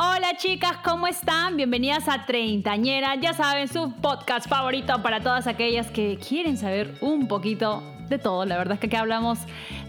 Hola 0.00 0.36
chicas, 0.36 0.76
¿cómo 0.84 1.08
están? 1.08 1.56
Bienvenidas 1.56 2.08
a 2.08 2.24
Treintañera, 2.24 3.16
ya 3.16 3.34
saben, 3.34 3.66
su 3.66 3.90
podcast 3.94 4.48
favorito 4.48 5.02
para 5.02 5.24
todas 5.24 5.48
aquellas 5.48 5.90
que 5.90 6.16
quieren 6.18 6.56
saber 6.56 6.96
un 7.00 7.26
poquito 7.26 7.82
de 8.08 8.16
todo. 8.16 8.44
La 8.44 8.56
verdad 8.56 8.74
es 8.74 8.78
que 8.78 8.86
aquí 8.86 8.94
hablamos 8.94 9.40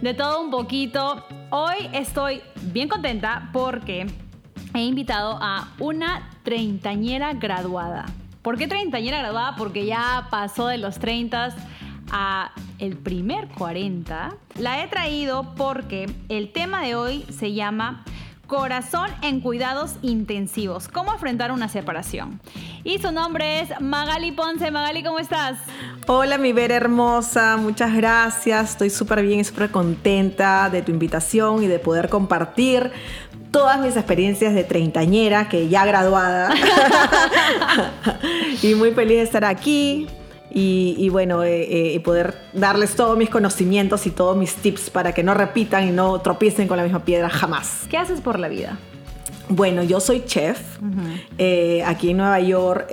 de 0.01 0.15
todo 0.15 0.41
un 0.41 0.49
poquito. 0.49 1.23
Hoy 1.51 1.75
estoy 1.93 2.41
bien 2.73 2.89
contenta 2.89 3.51
porque 3.53 4.07
he 4.73 4.81
invitado 4.81 5.37
a 5.39 5.67
una 5.77 6.27
treintañera 6.41 7.33
graduada. 7.33 8.07
¿Por 8.41 8.57
qué 8.57 8.67
treintañera 8.67 9.19
graduada? 9.19 9.55
Porque 9.57 9.85
ya 9.85 10.27
pasó 10.31 10.65
de 10.65 10.79
los 10.79 10.97
30 10.97 11.55
a 12.11 12.51
el 12.79 12.97
primer 12.97 13.47
40. 13.49 14.35
La 14.57 14.83
he 14.83 14.87
traído 14.87 15.53
porque 15.53 16.11
el 16.29 16.51
tema 16.51 16.81
de 16.81 16.95
hoy 16.95 17.25
se 17.29 17.53
llama 17.53 18.03
Corazón 18.49 19.11
en 19.21 19.41
cuidados 19.41 19.97
intensivos. 20.01 20.87
¿Cómo 20.87 21.11
afrontar 21.11 21.51
una 21.51 21.69
separación? 21.69 22.41
Y 22.83 22.97
su 22.97 23.11
nombre 23.11 23.61
es 23.61 23.69
Magali 23.79 24.31
Ponce. 24.31 24.71
Magali, 24.71 25.03
¿cómo 25.03 25.19
estás? 25.19 25.59
Hola, 26.07 26.39
mi 26.39 26.51
Vera 26.51 26.73
hermosa. 26.73 27.57
Muchas 27.57 27.95
gracias. 27.95 28.71
Estoy 28.71 28.89
súper 28.89 29.21
bien 29.21 29.41
y 29.41 29.43
súper 29.43 29.69
contenta 29.69 30.67
de 30.71 30.81
tu 30.81 30.91
invitación 30.91 31.61
y 31.61 31.67
de 31.67 31.77
poder 31.77 32.09
compartir 32.09 32.91
todas 33.51 33.79
mis 33.79 33.95
experiencias 33.95 34.55
de 34.55 34.63
treintañera, 34.63 35.47
que 35.47 35.69
ya 35.69 35.85
graduada. 35.85 36.49
y 38.63 38.73
muy 38.73 38.93
feliz 38.93 39.17
de 39.17 39.23
estar 39.23 39.45
aquí 39.45 40.07
y, 40.51 41.09
bueno, 41.09 41.43
eh, 41.43 41.95
eh, 41.95 41.99
poder 41.99 42.35
darles 42.53 42.95
todos 42.95 43.17
mis 43.17 43.29
conocimientos 43.29 44.07
y 44.07 44.11
todos 44.11 44.37
mis 44.37 44.55
tips 44.55 44.89
para 44.89 45.11
que 45.13 45.23
no 45.23 45.33
repitan 45.33 45.87
y 45.87 45.91
no 45.91 46.19
tropiecen 46.21 46.67
con 46.67 46.77
la 46.77 46.83
misma 46.83 47.05
piedra 47.05 47.29
jamás. 47.29 47.85
¿Qué 47.89 47.97
haces 47.97 48.21
por 48.21 48.39
la 48.39 48.47
vida? 48.47 48.77
Bueno, 49.51 49.81
yo 49.81 49.99
soy 49.99 50.25
chef. 50.25 50.77
Eh, 51.39 51.83
aquí 51.83 52.11
en 52.11 52.17
Nueva 52.17 52.39
York 52.39 52.87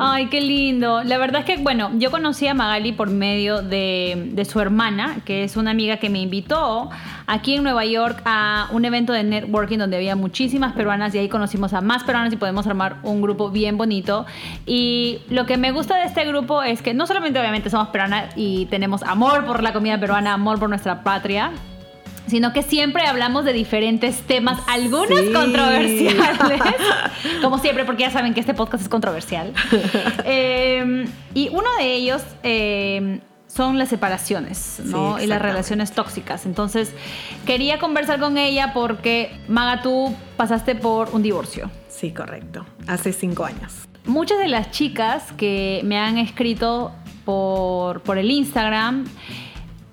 Ay, 0.05 0.27
qué 0.27 0.41
lindo. 0.41 1.05
La 1.05 1.17
verdad 1.17 1.43
es 1.43 1.47
que, 1.47 1.63
bueno, 1.63 1.93
yo 1.95 2.11
conocí 2.11 2.49
a 2.49 2.55
Magali 2.55 2.91
por 2.91 3.09
medio 3.09 3.63
de, 3.63 4.45
su 4.51 4.59
hermana, 4.59 5.21
que 5.25 5.45
es 5.45 5.57
una 5.57 5.71
amiga 5.71 5.99
que 5.99 6.11
me 6.11 6.21
invitó 6.21 6.91
aquí 7.29 7.55
en 7.55 7.63
Nueva 7.63 7.85
York 7.85 8.21
a 8.25 8.67
un 8.73 8.85
evento 8.85 9.13
de 9.13 9.23
networking 9.23 9.79
donde 9.79 9.97
había 9.97 10.17
muchísimas 10.17 10.73
peruanas 10.73 11.15
y 11.15 11.19
ahí 11.19 11.29
conocimos 11.29 11.73
a 11.73 11.83
más 11.83 12.03
peruanas 12.03 12.33
y 12.33 12.37
podemos 12.37 12.67
armar 12.67 12.97
un 13.05 13.23
grupo 13.23 13.51
bien 13.51 13.79
bonito. 13.79 14.27
Y 14.67 15.21
lo 15.31 15.47
que 15.47 15.57
me 15.57 15.71
gusta 15.71 15.97
de 15.99 16.07
este 16.07 16.25
grupo 16.25 16.65
es 16.65 16.83
que 16.83 16.95
no 16.95 17.07
solamente 17.07 17.39
obviamente 17.39 17.71
somos 17.71 17.87
peruanas 17.91 18.33
y 18.35 18.67
tenemos 18.67 19.05
amor 19.05 19.47
por 19.47 19.63
la 19.63 19.73
comida 19.73 20.01
peruana, 20.01 20.33
amor 20.33 20.59
por 20.59 20.69
nuestra 20.69 21.05
patria, 21.05 21.53
sino 22.33 22.55
que 22.55 22.63
siempre 22.63 23.07
hablamos 23.07 23.45
de 23.45 23.53
diferentes 23.53 24.23
temas, 24.23 24.59
algunos 24.67 25.21
controversiales, 25.35 26.19
como 27.43 27.59
siempre, 27.59 27.85
porque 27.85 28.05
ya 28.05 28.11
saben 28.11 28.33
que 28.33 28.41
este 28.41 28.55
podcast 28.55 28.85
es 28.85 28.89
controversial. 28.89 29.53
Em, 30.25 31.07
y 31.35 31.51
uno 31.51 31.69
de 31.79 31.93
ellos 31.93 32.23
em, 32.43 33.21
son 33.49 33.77
las 33.79 33.91
separaciones 33.91 34.81
¿no? 34.83 35.21
y 35.21 35.27
las 35.27 35.43
relaciones 35.43 35.93
tóxicas. 35.93 36.47
Entonces, 36.47 36.95
quería 37.45 37.79
conversar 37.79 38.19
con 38.19 38.39
ella 38.39 38.73
porque, 38.73 39.39
Maga, 39.47 39.83
tú 39.83 40.17
pasaste 40.39 40.75
por 40.75 41.11
un 41.11 41.23
divorcio. 41.23 41.71
Sí, 41.89 42.13
correcto. 42.13 42.65
Hace 42.87 43.13
cinco 43.13 43.45
años. 43.45 43.75
Muchas 44.07 44.39
de 44.39 44.49
las 44.49 44.71
chicas 44.71 45.33
que 45.37 45.83
me 45.85 45.99
han 45.99 46.17
escrito 46.17 46.93
por, 47.27 48.01
por 48.01 48.17
el 48.17 48.31
Instagram, 48.31 49.05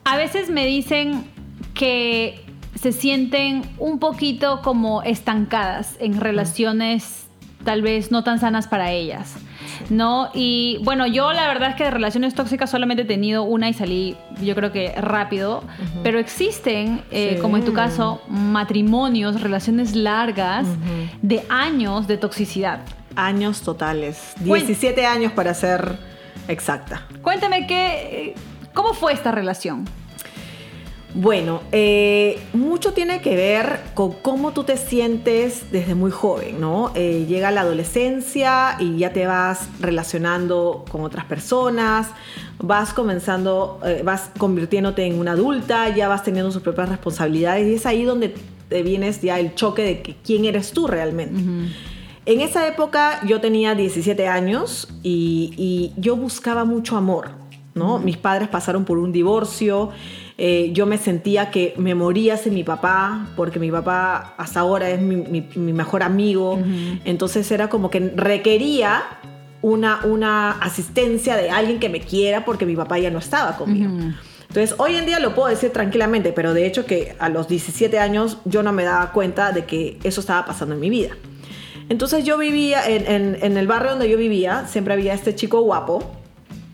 a 0.06 0.16
veces 0.16 0.50
me 0.50 0.66
dicen, 0.66 1.26
que 1.74 2.46
se 2.76 2.92
sienten 2.92 3.64
un 3.78 4.00
poquito 4.00 4.62
como 4.62 5.04
estancadas 5.04 5.96
en 6.00 6.20
relaciones 6.20 7.30
tal 7.64 7.82
vez 7.82 8.12
no 8.12 8.24
tan 8.24 8.40
sanas 8.40 8.68
para 8.68 8.92
ellas. 8.92 9.36
¿No? 9.90 10.30
Y 10.34 10.80
bueno, 10.84 11.08
yo 11.08 11.32
la 11.32 11.48
verdad 11.48 11.72
es 11.72 11.76
que 11.76 11.84
de 11.84 11.92
relaciones 11.92 12.34
tóxicas 12.34 12.70
solamente 12.70 13.04
he 13.04 13.06
tenido 13.06 13.44
una 13.44 13.70
y 13.70 13.74
salí, 13.74 14.18
yo 14.42 14.56
creo 14.56 14.72
que 14.72 14.94
rápido, 14.94 15.64
pero 16.04 16.20
existen, 16.20 17.02
eh, 17.12 17.38
como 17.42 17.58
en 17.58 17.66
tu 17.66 17.74
caso, 17.74 18.22
matrimonios, 18.28 19.42
relaciones 19.42 19.96
largas 19.96 20.68
de 21.22 21.44
años 21.50 22.08
de 22.08 22.18
toxicidad. 22.18 22.80
Años 23.16 23.62
totales, 23.62 24.34
17 24.40 25.06
años 25.06 25.32
para 25.34 25.54
ser 25.54 25.98
exacta. 26.48 27.06
Cuéntame 27.22 27.68
qué, 27.68 28.36
¿cómo 28.74 28.94
fue 28.94 29.14
esta 29.14 29.32
relación? 29.32 29.86
Bueno, 31.16 31.62
eh, 31.72 32.40
mucho 32.54 32.94
tiene 32.94 33.20
que 33.22 33.36
ver 33.36 33.80
con 33.96 34.12
cómo 34.22 34.52
tú 34.52 34.64
te 34.64 34.78
sientes 34.78 35.72
desde 35.72 35.96
muy 35.96 36.12
joven, 36.12 36.62
¿no? 36.62 36.92
Eh, 36.94 37.26
llega 37.28 37.50
la 37.50 37.62
adolescencia 37.62 38.78
y 38.80 38.98
ya 38.98 39.12
te 39.12 39.26
vas 39.26 39.70
relacionando 39.80 40.86
con 40.92 41.02
otras 41.02 41.26
personas, 41.26 42.10
vas 42.60 42.94
comenzando, 42.94 43.80
eh, 43.84 44.02
vas 44.06 44.30
convirtiéndote 44.38 45.04
en 45.04 45.18
una 45.18 45.32
adulta, 45.32 45.90
ya 45.96 46.08
vas 46.08 46.24
teniendo 46.24 46.52
sus 46.52 46.62
propias 46.62 46.90
responsabilidades 46.90 47.68
y 47.68 47.74
es 47.74 47.88
ahí 47.88 48.04
donde 48.04 48.36
te 48.68 48.84
vienes 48.84 49.20
ya 49.22 49.40
el 49.40 49.56
choque 49.56 49.82
de 49.82 50.02
que, 50.04 50.16
quién 50.24 50.46
eres 50.46 50.74
tú 50.74 50.86
realmente. 50.86 51.34
En 52.28 52.42
esa 52.42 52.68
época 52.68 53.26
yo 53.26 53.42
tenía 53.42 53.74
17 53.74 54.28
años 54.28 54.88
y, 55.02 55.92
yo 55.98 56.16
buscaba 56.16 56.66
mucho 56.66 56.96
amor, 56.96 57.32
¿no? 57.74 57.98
Mis 57.98 58.18
padres 58.18 58.48
pasaron 58.48 58.86
por 58.86 59.00
un 59.00 59.12
divorcio. 59.12 59.90
Eh, 60.42 60.70
yo 60.72 60.86
me 60.86 60.98
sentía 60.98 61.52
que 61.52 61.74
me 61.76 61.96
moría 61.96 62.38
sin 62.38 62.54
mi 62.54 62.64
papá, 62.64 63.28
porque 63.36 63.60
mi 63.60 63.70
papá 63.70 64.36
hasta 64.38 64.62
ahora 64.62 64.90
es 64.90 65.02
mi, 65.02 65.42
mejor 65.58 66.02
amigo. 66.02 66.58
Entonces 67.04 67.52
era 67.52 67.68
como 67.68 67.90
que 67.90 68.14
requería 68.16 69.04
una, 69.62 70.00
una 70.06 70.52
asistencia 70.52 71.36
de 71.36 71.50
alguien 71.50 71.78
que 71.82 71.90
me 71.90 72.00
quiera 72.00 72.46
porque 72.46 72.66
mi 72.66 72.78
papá 72.78 72.98
ya 73.00 73.12
no 73.12 73.20
estaba 73.20 73.58
conmigo. 73.58 73.92
Entonces, 74.48 74.76
hoy 74.80 74.96
en 74.96 75.06
día 75.06 75.20
lo 75.20 75.36
puedo 75.36 75.50
decir 75.50 75.72
tranquilamente, 75.72 76.32
pero 76.32 76.54
de 76.54 76.66
hecho 76.66 76.86
que 76.86 77.18
a 77.20 77.28
los 77.28 77.50
17 77.50 78.00
años 78.00 78.38
yo 78.46 78.64
no 78.64 78.72
me 78.72 78.86
daba 78.86 79.12
cuenta 79.12 79.52
de 79.52 79.66
que 79.66 80.00
eso 80.06 80.22
estaba 80.22 80.46
pasando 80.46 80.74
en 80.74 80.80
mi 80.80 80.90
vida. 80.90 81.18
Entonces 81.90 82.24
yo 82.24 82.38
vivía 82.38 82.88
en, 82.88 83.58
el 83.58 83.68
barrio 83.68 83.92
donde 83.92 84.10
yo 84.10 84.18
vivía, 84.18 84.68
siempre 84.68 84.94
había 84.94 85.14
este 85.14 85.36
chico 85.36 85.60
guapo 85.64 86.02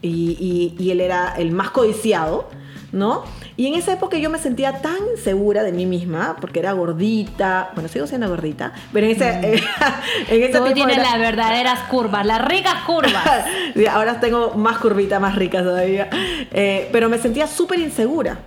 y, 0.04 0.76
y 0.78 0.92
él 0.92 1.02
era 1.02 1.34
el 1.36 1.52
más 1.52 1.72
codiciado, 1.72 2.48
¿no? 2.92 3.24
Y 3.58 3.68
en 3.68 3.76
esa 3.76 3.94
época 3.94 4.18
yo 4.18 4.30
me 4.30 4.38
sentía 4.38 4.82
tan 4.82 5.00
segura 5.24 5.64
de 5.64 5.72
mí 5.72 5.86
misma, 5.86 6.36
porque 6.42 6.60
era 6.60 6.74
gordita, 6.74 7.72
bueno, 7.74 7.88
sigo 7.88 8.06
siendo 8.06 8.28
gordita, 8.28 8.74
pero 8.92 9.06
en 9.06 9.14
ese, 9.14 9.32
mm. 9.32 10.34
en 10.34 10.44
ese 10.44 10.60
Tú 10.60 10.74
tienes 10.74 10.98
las 10.98 11.18
verdaderas 11.18 11.80
curvas, 11.84 12.26
las 12.26 12.44
ricas 12.46 12.84
curvas. 12.86 13.46
Ahora 13.92 14.20
tengo 14.20 14.54
más 14.56 14.80
curvitas, 14.80 15.22
más 15.22 15.36
ricas 15.36 15.64
todavía. 15.64 16.10
Eh, 16.52 16.90
pero 16.92 17.08
me 17.08 17.18
sentía 17.18 17.48
súper 17.48 17.80
insegura. 17.80 18.40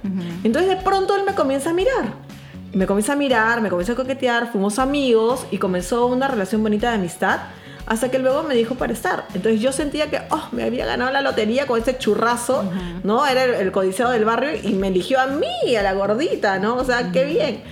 Entonces 0.45 0.69
de 0.69 0.77
pronto 0.77 1.17
él 1.17 1.23
me 1.25 1.35
comienza 1.35 1.71
a 1.71 1.73
mirar. 1.73 2.29
Me 2.75 2.87
comienza 2.87 3.15
a 3.15 3.17
mirar, 3.17 3.63
me 3.63 3.71
comienza 3.71 3.95
a 3.95 3.97
coquetear, 3.97 4.53
fuimos 4.53 4.79
amigos 4.79 5.47
y 5.51 5.57
comenzó 5.57 6.07
una 6.07 6.29
relación 6.29 6.63
bonita 6.63 6.91
de 6.91 6.97
amistad 6.97 7.41
hasta 7.89 8.11
que 8.11 8.19
luego 8.19 8.43
me 8.43 8.55
dijo 8.55 8.75
para 8.75 8.93
estar. 8.93 9.27
Entonces 9.35 9.61
yo 9.61 9.73
sentía 9.73 10.11
que, 10.11 10.21
oh, 10.31 10.49
me 10.53 10.63
había 10.63 10.87
ganado 10.87 11.11
la 11.11 11.23
lotería 11.23 11.67
con 11.67 11.81
ese 11.81 11.97
churrazo, 11.97 12.65
¿no? 13.03 13.27
Era 13.27 13.45
el, 13.45 13.55
el 13.55 13.73
codiciado 13.73 14.13
del 14.13 14.25
barrio 14.25 14.51
y 14.63 14.75
me 14.75 14.89
eligió 14.89 15.21
a 15.21 15.27
mí, 15.27 15.75
a 15.77 15.83
la 15.83 15.95
gordita, 15.95 16.59
¿no? 16.59 16.77
O 16.77 16.85
sea, 16.85 17.11
qué 17.13 17.25
bien. 17.25 17.63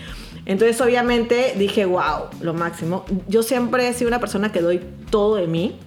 Entonces, 0.47 0.81
obviamente, 0.81 1.55
dije, 1.59 1.85
wow, 1.85 2.29
lo 2.41 2.55
máximo. 2.55 3.05
Yo 3.29 3.43
siempre 3.43 3.89
he 3.89 3.93
sido 3.93 4.09
una 4.09 4.21
persona 4.21 4.53
que 4.53 4.61
doy 4.63 4.81
todo 5.11 5.37
de 5.37 5.49
mí, 5.49 5.79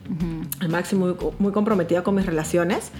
al 0.60 0.70
máximo, 0.70 1.08
muy, 1.08 1.16
muy 1.40 1.52
comprometida 1.52 2.04
con 2.04 2.16
mis 2.16 2.26
relaciones. 2.26 2.92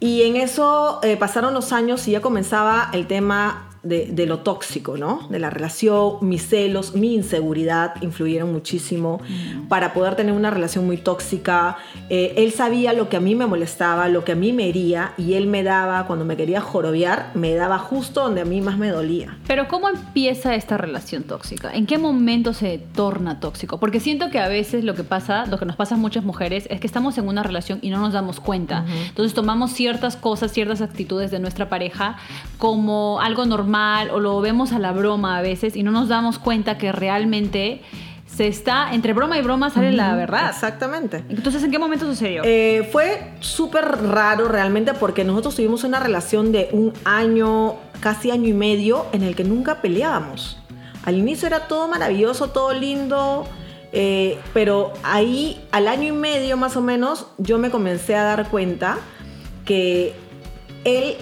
Y 0.00 0.22
en 0.22 0.36
eso 0.36 1.00
eh, 1.02 1.16
pasaron 1.16 1.52
los 1.52 1.72
años 1.72 2.06
y 2.08 2.12
ya 2.12 2.20
comenzaba 2.20 2.90
el 2.92 3.06
tema 3.06 3.73
de, 3.84 4.26
lo 4.26 4.38
tóxico, 4.38 4.96
¿no? 4.96 5.26
De 5.28 5.38
la 5.38 5.50
relación, 5.50 6.16
mis 6.22 6.48
celos, 6.48 6.94
mi 6.94 7.14
inseguridad 7.14 8.02
influyeron 8.02 8.52
muchísimo 8.52 9.20
para 9.68 9.92
poder 9.92 10.16
tener 10.16 10.34
una 10.34 10.50
relación 10.50 10.86
muy 10.86 10.96
tóxica. 10.96 11.76
Eh, 12.08 12.34
él 12.36 12.52
sabía 12.52 12.92
lo 12.92 13.08
que 13.08 13.16
a 13.16 13.20
mí 13.20 13.34
me 13.34 13.46
molestaba, 13.46 14.08
lo 14.08 14.24
que 14.24 14.32
a 14.32 14.34
mí 14.34 14.52
me 14.52 14.68
hería 14.68 15.12
y 15.18 15.34
él 15.34 15.46
me 15.46 15.62
daba, 15.62 16.06
cuando 16.06 16.24
me 16.24 16.36
quería 16.36 16.60
jorobear, 16.60 17.30
me 17.34 17.54
daba 17.54 17.78
justo 17.78 18.22
donde 18.22 18.40
a 18.40 18.44
mí 18.44 18.60
más 18.60 18.78
me 18.78 18.88
dolía. 18.88 19.36
Pero 19.46 19.68
¿cómo 19.68 19.88
empieza 19.88 20.54
esta 20.54 20.78
relación 20.78 21.24
tóxica? 21.24 21.70
¿En 21.72 21.86
qué 21.86 21.98
momento 21.98 22.54
se 22.54 22.78
torna 22.78 23.40
tóxico? 23.40 23.78
Porque 23.78 24.00
siento 24.00 24.30
que 24.30 24.38
a 24.38 24.48
veces 24.48 24.84
lo 24.84 24.94
que 24.94 25.04
pasa, 25.04 25.46
lo 25.46 25.58
que 25.58 25.66
nos 25.66 25.76
pasa 25.76 25.96
a 25.96 25.98
muchas 25.98 26.24
mujeres 26.24 26.66
es 26.70 26.80
que 26.80 26.86
estamos 26.86 27.18
en 27.18 27.28
una 27.28 27.42
relación 27.42 27.78
y 27.82 27.90
no 27.90 27.98
nos 27.98 28.14
damos 28.14 28.40
cuenta. 28.40 28.86
Entonces 29.08 29.34
tomamos 29.34 29.72
ciertas 29.72 30.16
cosas, 30.16 30.52
ciertas 30.52 30.80
actitudes 30.80 31.30
de 31.30 31.38
nuestra 31.38 31.68
pareja 31.68 32.16
como 32.58 33.20
algo 33.20 33.44
normal 33.44 33.73
o 34.12 34.20
lo 34.20 34.40
vemos 34.40 34.72
a 34.72 34.78
la 34.78 34.92
broma 34.92 35.38
a 35.38 35.42
veces 35.42 35.74
y 35.76 35.82
no 35.82 35.90
nos 35.90 36.08
damos 36.08 36.38
cuenta 36.38 36.78
que 36.78 36.92
realmente 36.92 37.82
se 38.26 38.48
está, 38.48 38.92
entre 38.92 39.12
broma 39.12 39.38
y 39.38 39.42
broma 39.42 39.70
sale 39.70 39.92
la 39.92 40.14
verdad. 40.14 40.50
Exactamente. 40.50 41.24
Entonces, 41.28 41.62
¿en 41.62 41.70
qué 41.70 41.78
momento 41.78 42.04
sucedió? 42.06 42.42
Eh, 42.44 42.88
fue 42.90 43.32
súper 43.40 43.84
raro 43.84 44.48
realmente 44.48 44.94
porque 44.94 45.24
nosotros 45.24 45.56
tuvimos 45.56 45.84
una 45.84 46.00
relación 46.00 46.50
de 46.50 46.68
un 46.72 46.92
año, 47.04 47.74
casi 48.00 48.30
año 48.30 48.48
y 48.48 48.52
medio, 48.52 49.06
en 49.12 49.22
el 49.22 49.36
que 49.36 49.44
nunca 49.44 49.80
peleábamos. 49.80 50.58
Al 51.04 51.16
inicio 51.16 51.46
era 51.46 51.68
todo 51.68 51.86
maravilloso, 51.86 52.50
todo 52.50 52.72
lindo, 52.72 53.46
eh, 53.92 54.38
pero 54.52 54.92
ahí, 55.02 55.60
al 55.70 55.86
año 55.86 56.08
y 56.08 56.12
medio 56.12 56.56
más 56.56 56.76
o 56.76 56.80
menos, 56.80 57.26
yo 57.38 57.58
me 57.58 57.70
comencé 57.70 58.16
a 58.16 58.24
dar 58.24 58.48
cuenta 58.48 58.98
que 59.64 60.14
él 60.84 61.16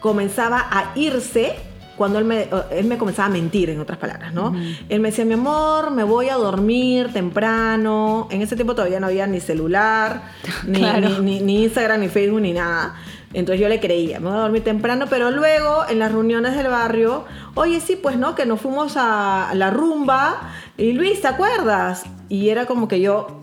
comenzaba 0.00 0.64
a 0.70 0.92
irse 0.94 1.56
cuando 1.96 2.18
él 2.18 2.24
me, 2.24 2.48
él 2.70 2.86
me 2.86 2.98
comenzaba 2.98 3.26
a 3.26 3.30
mentir, 3.30 3.70
en 3.70 3.80
otras 3.80 3.98
palabras, 3.98 4.32
¿no? 4.32 4.54
Él 4.88 5.00
me 5.00 5.10
decía, 5.10 5.24
mi 5.24 5.34
amor, 5.34 5.90
me 5.90 6.04
voy 6.04 6.28
a 6.28 6.34
dormir 6.34 7.12
temprano. 7.12 8.28
En 8.30 8.42
ese 8.42 8.54
tiempo 8.54 8.74
todavía 8.74 9.00
no 9.00 9.06
había 9.06 9.26
ni 9.26 9.40
celular, 9.40 10.22
ni, 10.66 11.40
ni, 11.40 11.64
Instagram, 11.64 12.00
ni 12.00 12.08
Facebook, 12.08 12.40
ni 12.40 12.52
nada. 12.52 12.96
Entonces 13.32 13.60
yo 13.60 13.68
le 13.68 13.80
creía, 13.80 14.20
me 14.20 14.28
voy 14.28 14.38
a 14.38 14.42
dormir 14.42 14.64
temprano, 14.64 15.06
pero 15.10 15.30
luego 15.30 15.84
en 15.88 15.98
las 15.98 16.12
reuniones 16.12 16.56
del 16.56 16.68
barrio, 16.68 17.24
oye, 17.54 17.80
sí, 17.80 17.98
pues 18.00 18.16
no, 18.16 18.34
que 18.34 18.46
nos 18.46 18.60
fuimos 18.60 18.94
a 18.96 19.50
la 19.54 19.70
rumba 19.70 20.52
y 20.78 20.92
Luis, 20.92 21.20
¿te 21.20 21.28
acuerdas? 21.28 22.04
Y 22.28 22.48
era 22.48 22.66
como 22.66 22.88
que 22.88 23.00
yo, 23.00 23.42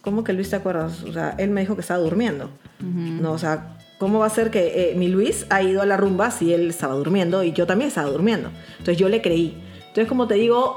¿cómo 0.00 0.24
que 0.24 0.32
Luis 0.32 0.50
te 0.50 0.56
acuerdas? 0.56 1.02
O 1.04 1.12
sea, 1.12 1.34
él 1.38 1.50
me 1.50 1.60
dijo 1.60 1.74
que 1.74 1.82
estaba 1.82 2.00
durmiendo. 2.00 2.50
No, 2.80 3.32
o 3.32 3.38
sea, 3.38 3.77
¿Cómo 3.98 4.20
va 4.20 4.26
a 4.26 4.30
ser 4.30 4.50
que 4.50 4.90
eh, 4.90 4.94
mi 4.96 5.08
Luis 5.08 5.44
ha 5.50 5.62
ido 5.62 5.82
a 5.82 5.86
la 5.86 5.96
rumba 5.96 6.30
si 6.30 6.52
él 6.52 6.70
estaba 6.70 6.94
durmiendo 6.94 7.42
y 7.42 7.52
yo 7.52 7.66
también 7.66 7.88
estaba 7.88 8.08
durmiendo? 8.08 8.50
Entonces 8.72 8.96
yo 8.96 9.08
le 9.08 9.20
creí. 9.20 9.56
Entonces, 9.88 10.06
como 10.06 10.28
te 10.28 10.34
digo, 10.34 10.76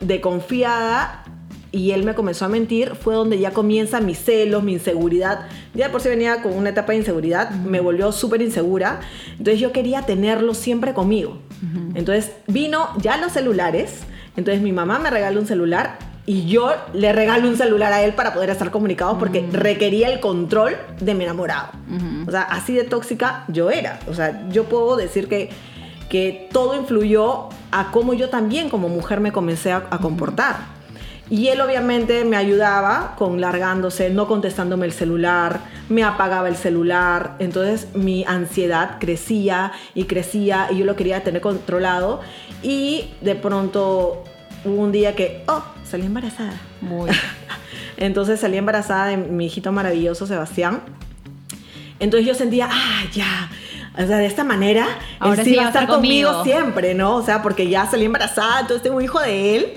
de 0.00 0.20
confiada 0.20 1.24
y 1.72 1.92
él 1.92 2.04
me 2.04 2.14
comenzó 2.14 2.44
a 2.44 2.48
mentir, 2.48 2.94
fue 2.94 3.14
donde 3.14 3.38
ya 3.38 3.52
comienza 3.52 4.00
mis 4.00 4.18
celos, 4.18 4.62
mi 4.62 4.74
inseguridad. 4.74 5.46
Ya 5.74 5.90
por 5.90 6.02
si 6.02 6.10
venía 6.10 6.42
con 6.42 6.52
una 6.52 6.68
etapa 6.68 6.92
de 6.92 6.98
inseguridad, 6.98 7.50
me 7.50 7.80
volvió 7.80 8.12
súper 8.12 8.42
insegura. 8.42 9.00
Entonces 9.32 9.58
yo 9.58 9.72
quería 9.72 10.02
tenerlo 10.02 10.54
siempre 10.54 10.92
conmigo. 10.92 11.38
Entonces 11.94 12.30
vino 12.46 12.88
ya 13.00 13.16
los 13.16 13.32
celulares. 13.32 14.00
Entonces 14.36 14.62
mi 14.62 14.72
mamá 14.72 14.98
me 14.98 15.10
regaló 15.10 15.40
un 15.40 15.46
celular 15.46 15.98
y 16.26 16.46
yo 16.46 16.72
le 16.94 17.12
regalo 17.12 17.48
un 17.48 17.56
celular 17.56 17.92
a 17.92 18.02
él 18.02 18.14
para 18.14 18.32
poder 18.32 18.48
estar 18.48 18.70
comunicados 18.70 19.16
porque 19.18 19.46
requería 19.52 20.08
el 20.08 20.20
control 20.20 20.76
de 21.00 21.14
mi 21.14 21.24
enamorado. 21.24 21.68
O 22.26 22.30
sea, 22.30 22.42
así 22.42 22.72
de 22.74 22.84
tóxica 22.84 23.44
yo 23.48 23.70
era. 23.70 24.00
O 24.08 24.14
sea, 24.14 24.48
yo 24.48 24.64
puedo 24.64 24.96
decir 24.96 25.28
que, 25.28 25.50
que 26.08 26.48
todo 26.50 26.74
influyó 26.74 27.50
a 27.70 27.90
cómo 27.90 28.14
yo 28.14 28.30
también 28.30 28.70
como 28.70 28.88
mujer 28.88 29.20
me 29.20 29.32
comencé 29.32 29.72
a, 29.72 29.82
comportar. 30.00 30.72
Y 31.28 31.48
él 31.48 31.60
obviamente 31.60 32.24
me 32.24 32.36
ayudaba 32.36 33.14
con 33.16 33.40
largándose, 33.40 34.10
no 34.10 34.26
contestándome 34.26 34.86
el 34.86 34.92
celular, 34.92 35.60
me 35.88 36.04
apagaba 36.04 36.48
el 36.48 36.56
celular, 36.56 37.36
entonces 37.38 37.88
mi 37.94 38.24
ansiedad 38.24 38.96
crecía 38.98 39.72
y 39.94 40.04
crecía 40.04 40.68
y 40.70 40.78
yo 40.78 40.84
lo 40.84 40.96
quería 40.96 41.24
tener 41.24 41.40
controlado 41.40 42.20
y 42.62 43.10
de 43.22 43.34
pronto 43.34 44.22
hubo 44.64 44.82
un 44.82 44.92
día 44.92 45.14
que, 45.14 45.42
oh, 45.46 45.62
salí 45.84 46.06
embarazada. 46.06 46.54
Muy. 46.80 47.10
Entonces 47.96 48.40
salí 48.40 48.56
embarazada 48.56 49.06
de 49.06 49.16
mi 49.16 49.46
hijito 49.46 49.72
maravilloso, 49.72 50.26
Sebastián. 50.26 50.82
Entonces 52.00 52.26
yo 52.26 52.34
sentía, 52.34 52.68
ah, 52.70 53.02
ya. 53.12 53.50
O 53.96 54.06
sea, 54.06 54.18
de 54.18 54.26
esta 54.26 54.42
manera, 54.42 54.86
Ahora 55.20 55.42
él 55.42 55.48
sí 55.48 55.56
va 55.56 55.64
a 55.64 55.66
estar 55.68 55.86
conmigo. 55.86 56.42
siempre, 56.42 56.94
¿no? 56.94 57.16
O 57.16 57.22
sea, 57.22 57.42
porque 57.42 57.68
ya 57.68 57.86
salí 57.86 58.06
embarazada, 58.06 58.60
entonces 58.60 58.82
tengo 58.82 58.96
un 58.96 59.04
hijo 59.04 59.20
de 59.20 59.56
él. 59.56 59.74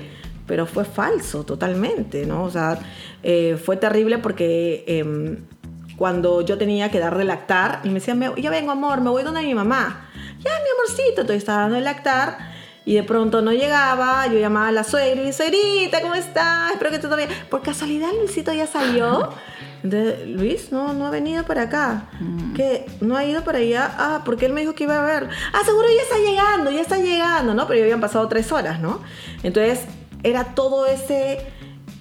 Pero 0.48 0.66
fue 0.66 0.86
falso 0.86 1.44
totalmente, 1.44 2.26
¿no? 2.26 2.44
O 2.44 2.50
sea, 2.50 2.80
eh, 3.22 3.60
fue 3.64 3.76
terrible 3.76 4.18
porque 4.18 4.86
em, 4.88 5.40
cuando 5.98 6.42
yo 6.42 6.58
tenía 6.58 6.90
que 6.90 7.00
dar 7.00 7.18
de 7.18 7.26
lactar, 7.26 7.82
y 7.84 7.90
me 7.90 7.96
decía, 7.96 8.16
ya 8.38 8.50
vengo, 8.50 8.72
amor, 8.72 9.02
me 9.02 9.10
voy 9.10 9.24
donde 9.24 9.42
mi 9.42 9.54
mamá. 9.54 10.10
Ya, 10.40 10.52
mi 10.52 10.70
amorcito, 10.80 11.22
entonces 11.22 11.38
estaba 11.38 11.64
dando 11.64 11.76
de 11.76 11.82
lactar 11.82 12.38
y 12.88 12.96
de 12.96 13.04
pronto 13.04 13.42
no 13.42 13.52
llegaba, 13.52 14.28
yo 14.28 14.40
llamaba 14.40 14.70
a 14.70 14.72
la 14.72 14.86
suegra 14.86 15.22
y 15.22 15.34
suegrita, 15.34 16.02
¿cómo 16.02 16.16
estás? 16.16 16.72
Espero 16.72 16.90
que 16.90 17.00
tú 17.00 17.10
todavía... 17.10 17.28
Por 17.50 17.62
casualidad 17.62 18.08
Luisito 18.18 18.54
ya 18.54 18.66
salió. 18.66 19.28
Entonces, 19.84 20.26
Luis 20.26 20.72
no, 20.72 20.94
no 20.94 21.06
ha 21.06 21.10
venido 21.10 21.44
para 21.44 21.64
acá. 21.64 22.10
Mm. 22.22 22.54
¿Qué? 22.54 22.86
¿No 23.02 23.18
ha 23.18 23.26
ido 23.26 23.44
para 23.44 23.58
allá? 23.58 23.94
Ah, 23.98 24.22
porque 24.24 24.46
él 24.46 24.54
me 24.54 24.62
dijo 24.62 24.74
que 24.74 24.86
iba 24.86 24.98
a 24.98 25.06
ver. 25.06 25.28
Ah, 25.52 25.64
seguro 25.66 25.86
ya 25.94 26.02
está 26.02 26.18
llegando, 26.18 26.72
ya 26.72 26.80
está 26.80 26.98
llegando, 26.98 27.54
¿no? 27.54 27.68
Pero 27.68 27.80
ya 27.80 27.84
habían 27.84 28.00
pasado 28.00 28.26
tres 28.30 28.54
horas, 28.54 28.80
¿no? 28.80 29.02
Entonces, 29.44 29.82
era 30.24 30.56
todo 30.56 30.88
ese 30.88 31.46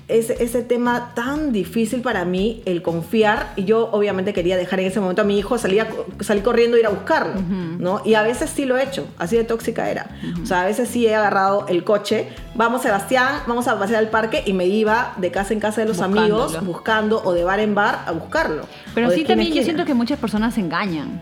ese, 0.08 0.42
ese, 0.42 0.62
tema 0.62 1.12
tan 1.14 1.52
difícil 1.52 2.00
para 2.00 2.24
mí, 2.24 2.62
el 2.64 2.80
confiar, 2.80 3.52
y 3.56 3.64
yo 3.64 3.88
obviamente 3.90 4.32
quería 4.32 4.56
dejar 4.56 4.78
en 4.78 4.86
ese 4.86 5.00
momento 5.00 5.22
a 5.22 5.24
mi 5.24 5.36
hijo, 5.36 5.58
salía, 5.58 5.88
salí 6.20 6.42
corriendo 6.42 6.76
a 6.76 6.80
ir 6.80 6.86
a 6.86 6.90
buscarlo, 6.90 7.40
¿no? 7.78 8.02
Y 8.04 8.14
a 8.14 8.22
veces 8.22 8.50
sí 8.50 8.66
lo 8.66 8.76
he 8.76 8.84
hecho, 8.84 9.08
así 9.18 9.36
de 9.36 9.42
tóxica 9.42 9.90
era. 9.90 10.10
O 10.40 10.46
sea, 10.46 10.62
a 10.62 10.64
veces 10.64 10.88
sí 10.88 11.06
he 11.06 11.14
agarrado 11.14 11.66
el 11.68 11.82
coche, 11.82 12.28
vamos 12.54 12.82
Sebastián, 12.82 13.40
vamos 13.48 13.66
a 13.66 13.76
pasear 13.78 13.98
al 13.98 14.08
parque, 14.08 14.44
y 14.46 14.52
me 14.52 14.66
iba 14.66 15.12
de 15.16 15.32
casa 15.32 15.52
en 15.52 15.60
casa 15.60 15.80
de 15.80 15.88
los 15.88 16.00
amigos 16.00 16.64
buscando, 16.64 17.20
o 17.24 17.32
de 17.32 17.42
bar 17.42 17.58
en 17.58 17.74
bar 17.74 18.04
a 18.06 18.12
buscarlo. 18.12 18.66
Pero 18.94 19.10
sí 19.10 19.24
también 19.24 19.52
yo 19.52 19.62
siento 19.64 19.84
que 19.84 19.94
muchas 19.94 20.20
personas 20.20 20.54
se 20.54 20.60
engañan, 20.60 21.20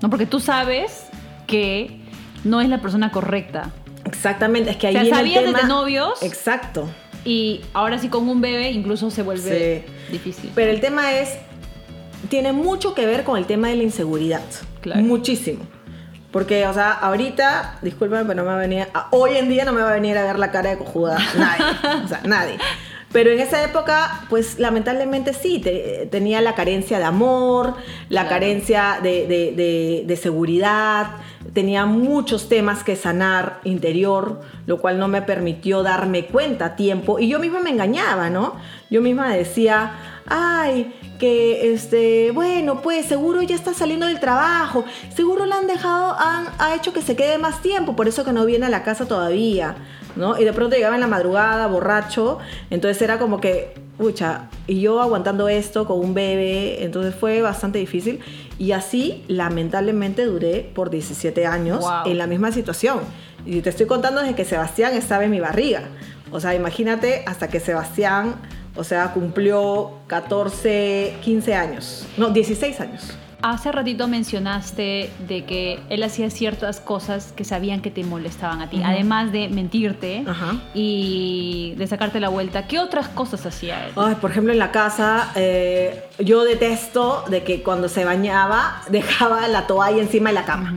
¿no? 0.00 0.08
Porque 0.08 0.24
tú 0.24 0.40
sabes 0.40 1.04
que 1.46 2.00
no 2.44 2.62
es 2.62 2.68
la 2.70 2.80
persona 2.80 3.10
correcta. 3.10 3.70
Exactamente, 4.06 4.70
es 4.70 4.76
que 4.78 4.86
ahí 4.86 4.96
o 4.96 5.04
sea, 5.04 5.16
sabías 5.16 5.44
desde 5.44 5.68
novios. 5.68 6.22
Exacto 6.22 6.88
y 7.24 7.60
ahora 7.72 7.98
sí 7.98 8.08
con 8.08 8.28
un 8.28 8.40
bebé 8.40 8.70
incluso 8.70 9.10
se 9.10 9.22
vuelve 9.22 9.84
difícil. 10.10 10.50
Pero 10.54 10.70
el 10.70 10.80
tema 10.80 11.12
es, 11.12 11.36
tiene 12.28 12.52
mucho 12.52 12.94
que 12.94 13.06
ver 13.06 13.24
con 13.24 13.36
el 13.38 13.46
tema 13.46 13.68
de 13.68 13.76
la 13.76 13.82
inseguridad. 13.82 14.42
Muchísimo. 14.96 15.64
Porque, 16.30 16.66
o 16.66 16.72
sea, 16.72 16.92
ahorita, 16.92 17.78
discúlpame, 17.82 18.24
pero 18.24 18.36
no 18.36 18.42
me 18.42 18.48
va 18.48 18.54
a 18.56 18.60
venir, 18.60 18.88
hoy 19.10 19.36
en 19.36 19.50
día 19.50 19.66
no 19.66 19.72
me 19.72 19.82
va 19.82 19.90
a 19.90 19.94
venir 19.94 20.16
a 20.16 20.24
ver 20.24 20.38
la 20.38 20.50
cara 20.50 20.70
de 20.70 20.78
cojuda 20.78 21.18
nadie. 21.36 21.64
o 22.04 22.08
sea, 22.08 22.22
nadie. 22.24 22.58
Pero 23.12 23.30
en 23.30 23.40
esa 23.40 23.62
época, 23.62 24.24
pues 24.30 24.58
lamentablemente 24.58 25.34
sí, 25.34 25.62
tenía 26.10 26.40
la 26.40 26.54
carencia 26.54 26.98
de 26.98 27.04
amor, 27.04 27.74
la 28.08 28.26
carencia 28.26 28.98
de, 29.02 30.18
seguridad, 30.20 31.10
tenía 31.52 31.86
muchos 31.86 32.48
temas 32.48 32.82
que 32.82 32.96
sanar 32.96 33.60
interior, 33.64 34.40
lo 34.66 34.80
cual 34.80 34.98
no 34.98 35.08
me 35.08 35.22
permitió 35.22 35.82
darme 35.82 36.26
cuenta 36.26 36.76
tiempo. 36.76 37.18
Y 37.18 37.28
yo 37.28 37.38
misma 37.38 37.60
me 37.60 37.70
engañaba, 37.70 38.30
¿no? 38.30 38.56
Yo 38.90 39.02
misma 39.02 39.34
decía, 39.34 39.92
ay, 40.26 40.94
que 41.18 41.72
este, 41.72 42.30
bueno, 42.32 42.82
pues 42.82 43.06
seguro 43.06 43.42
ya 43.42 43.54
está 43.54 43.74
saliendo 43.74 44.06
del 44.06 44.18
trabajo, 44.18 44.84
seguro 45.14 45.46
le 45.46 45.54
han 45.54 45.66
dejado, 45.66 46.16
han, 46.18 46.46
ha 46.58 46.74
hecho 46.74 46.92
que 46.92 47.02
se 47.02 47.14
quede 47.16 47.38
más 47.38 47.62
tiempo, 47.62 47.94
por 47.94 48.08
eso 48.08 48.24
que 48.24 48.32
no 48.32 48.44
viene 48.44 48.66
a 48.66 48.70
la 48.70 48.82
casa 48.82 49.06
todavía. 49.06 49.76
¿no? 50.16 50.38
Y 50.38 50.44
de 50.44 50.52
pronto 50.52 50.76
llegaba 50.76 50.94
en 50.94 51.00
la 51.00 51.06
madrugada, 51.06 51.66
borracho, 51.66 52.38
entonces 52.70 53.00
era 53.02 53.18
como 53.18 53.40
que, 53.40 53.74
pucha, 53.98 54.48
y 54.66 54.80
yo 54.80 55.00
aguantando 55.00 55.48
esto 55.48 55.86
con 55.86 56.00
un 56.00 56.14
bebé, 56.14 56.84
entonces 56.84 57.14
fue 57.14 57.40
bastante 57.42 57.78
difícil. 57.78 58.20
Y 58.62 58.70
así, 58.70 59.24
lamentablemente, 59.26 60.24
duré 60.24 60.60
por 60.72 60.88
17 60.88 61.46
años 61.46 61.84
en 62.04 62.16
la 62.16 62.28
misma 62.28 62.52
situación. 62.52 63.00
Y 63.44 63.60
te 63.60 63.70
estoy 63.70 63.86
contando 63.86 64.20
desde 64.20 64.36
que 64.36 64.44
Sebastián 64.44 64.94
estaba 64.94 65.24
en 65.24 65.32
mi 65.32 65.40
barriga. 65.40 65.82
O 66.30 66.38
sea, 66.38 66.54
imagínate 66.54 67.24
hasta 67.26 67.48
que 67.48 67.58
Sebastián 67.58 68.36
O 68.76 68.84
sea, 68.84 69.12
cumplió 69.12 69.98
14, 70.06 71.16
15 71.22 71.54
años. 71.54 72.06
No, 72.16 72.30
16 72.30 72.80
años. 72.80 73.10
Hace 73.42 73.72
ratito 73.72 74.06
mencionaste 74.06 75.10
de 75.26 75.44
que 75.44 75.80
él 75.88 76.04
hacía 76.04 76.30
ciertas 76.30 76.78
cosas 76.78 77.32
que 77.32 77.42
sabían 77.42 77.82
que 77.82 77.90
te 77.90 78.04
molestaban 78.04 78.62
a 78.62 78.70
ti, 78.70 78.80
además 78.84 79.32
de 79.32 79.48
mentirte 79.48 80.24
y 80.74 81.74
de 81.76 81.86
sacarte 81.88 82.20
la 82.20 82.28
vuelta. 82.28 82.68
¿Qué 82.68 82.78
otras 82.78 83.08
cosas 83.08 83.44
hacía 83.44 83.88
él? 83.88 83.92
Ay, 83.96 84.14
por 84.20 84.30
ejemplo, 84.30 84.52
en 84.52 84.60
la 84.60 84.70
casa, 84.70 85.32
eh, 85.34 86.04
yo 86.20 86.44
detesto 86.44 87.24
de 87.28 87.42
que 87.42 87.64
cuando 87.64 87.88
se 87.88 88.04
bañaba 88.04 88.82
dejaba 88.90 89.48
la 89.48 89.66
toalla 89.66 90.00
encima 90.00 90.30
de 90.30 90.34
la 90.34 90.44
cama. 90.44 90.72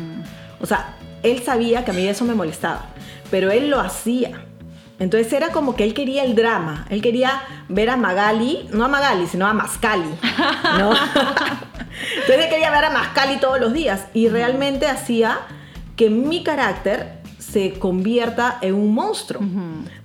O 0.60 0.65
sea, 0.65 0.95
él 1.22 1.43
sabía 1.43 1.86
que 1.86 1.91
a 1.91 1.93
mí 1.93 2.07
eso 2.07 2.25
me 2.25 2.34
molestaba, 2.34 2.88
pero 3.29 3.51
él 3.51 3.69
lo 3.69 3.79
hacía. 3.79 4.43
Entonces 5.00 5.32
era 5.34 5.50
como 5.50 5.75
que 5.75 5.84
él 5.84 5.94
quería 5.94 6.24
el 6.24 6.36
drama. 6.36 6.86
Él 6.90 7.02
quería 7.02 7.42
ver 7.68 7.90
a 7.90 7.98
Magali, 7.98 8.68
no 8.72 8.86
a 8.86 8.88
Magali, 8.88 9.28
sino 9.28 9.46
a 9.48 9.54
Mascali. 9.54 10.10
¿no? 10.78 10.92
Entonces 12.16 12.44
él 12.44 12.50
quería 12.50 12.72
ver 12.72 12.86
a 12.86 12.90
Mascali 12.90 13.38
todos 13.38 13.60
los 13.60 13.74
días 13.74 14.06
y 14.14 14.30
realmente 14.30 14.88
hacía 14.88 15.40
que 15.96 16.10
mi 16.10 16.44
carácter 16.44 17.20
se 17.40 17.74
convierta 17.74 18.58
en 18.62 18.75
un 18.75 18.94
monstruo. 18.94 19.42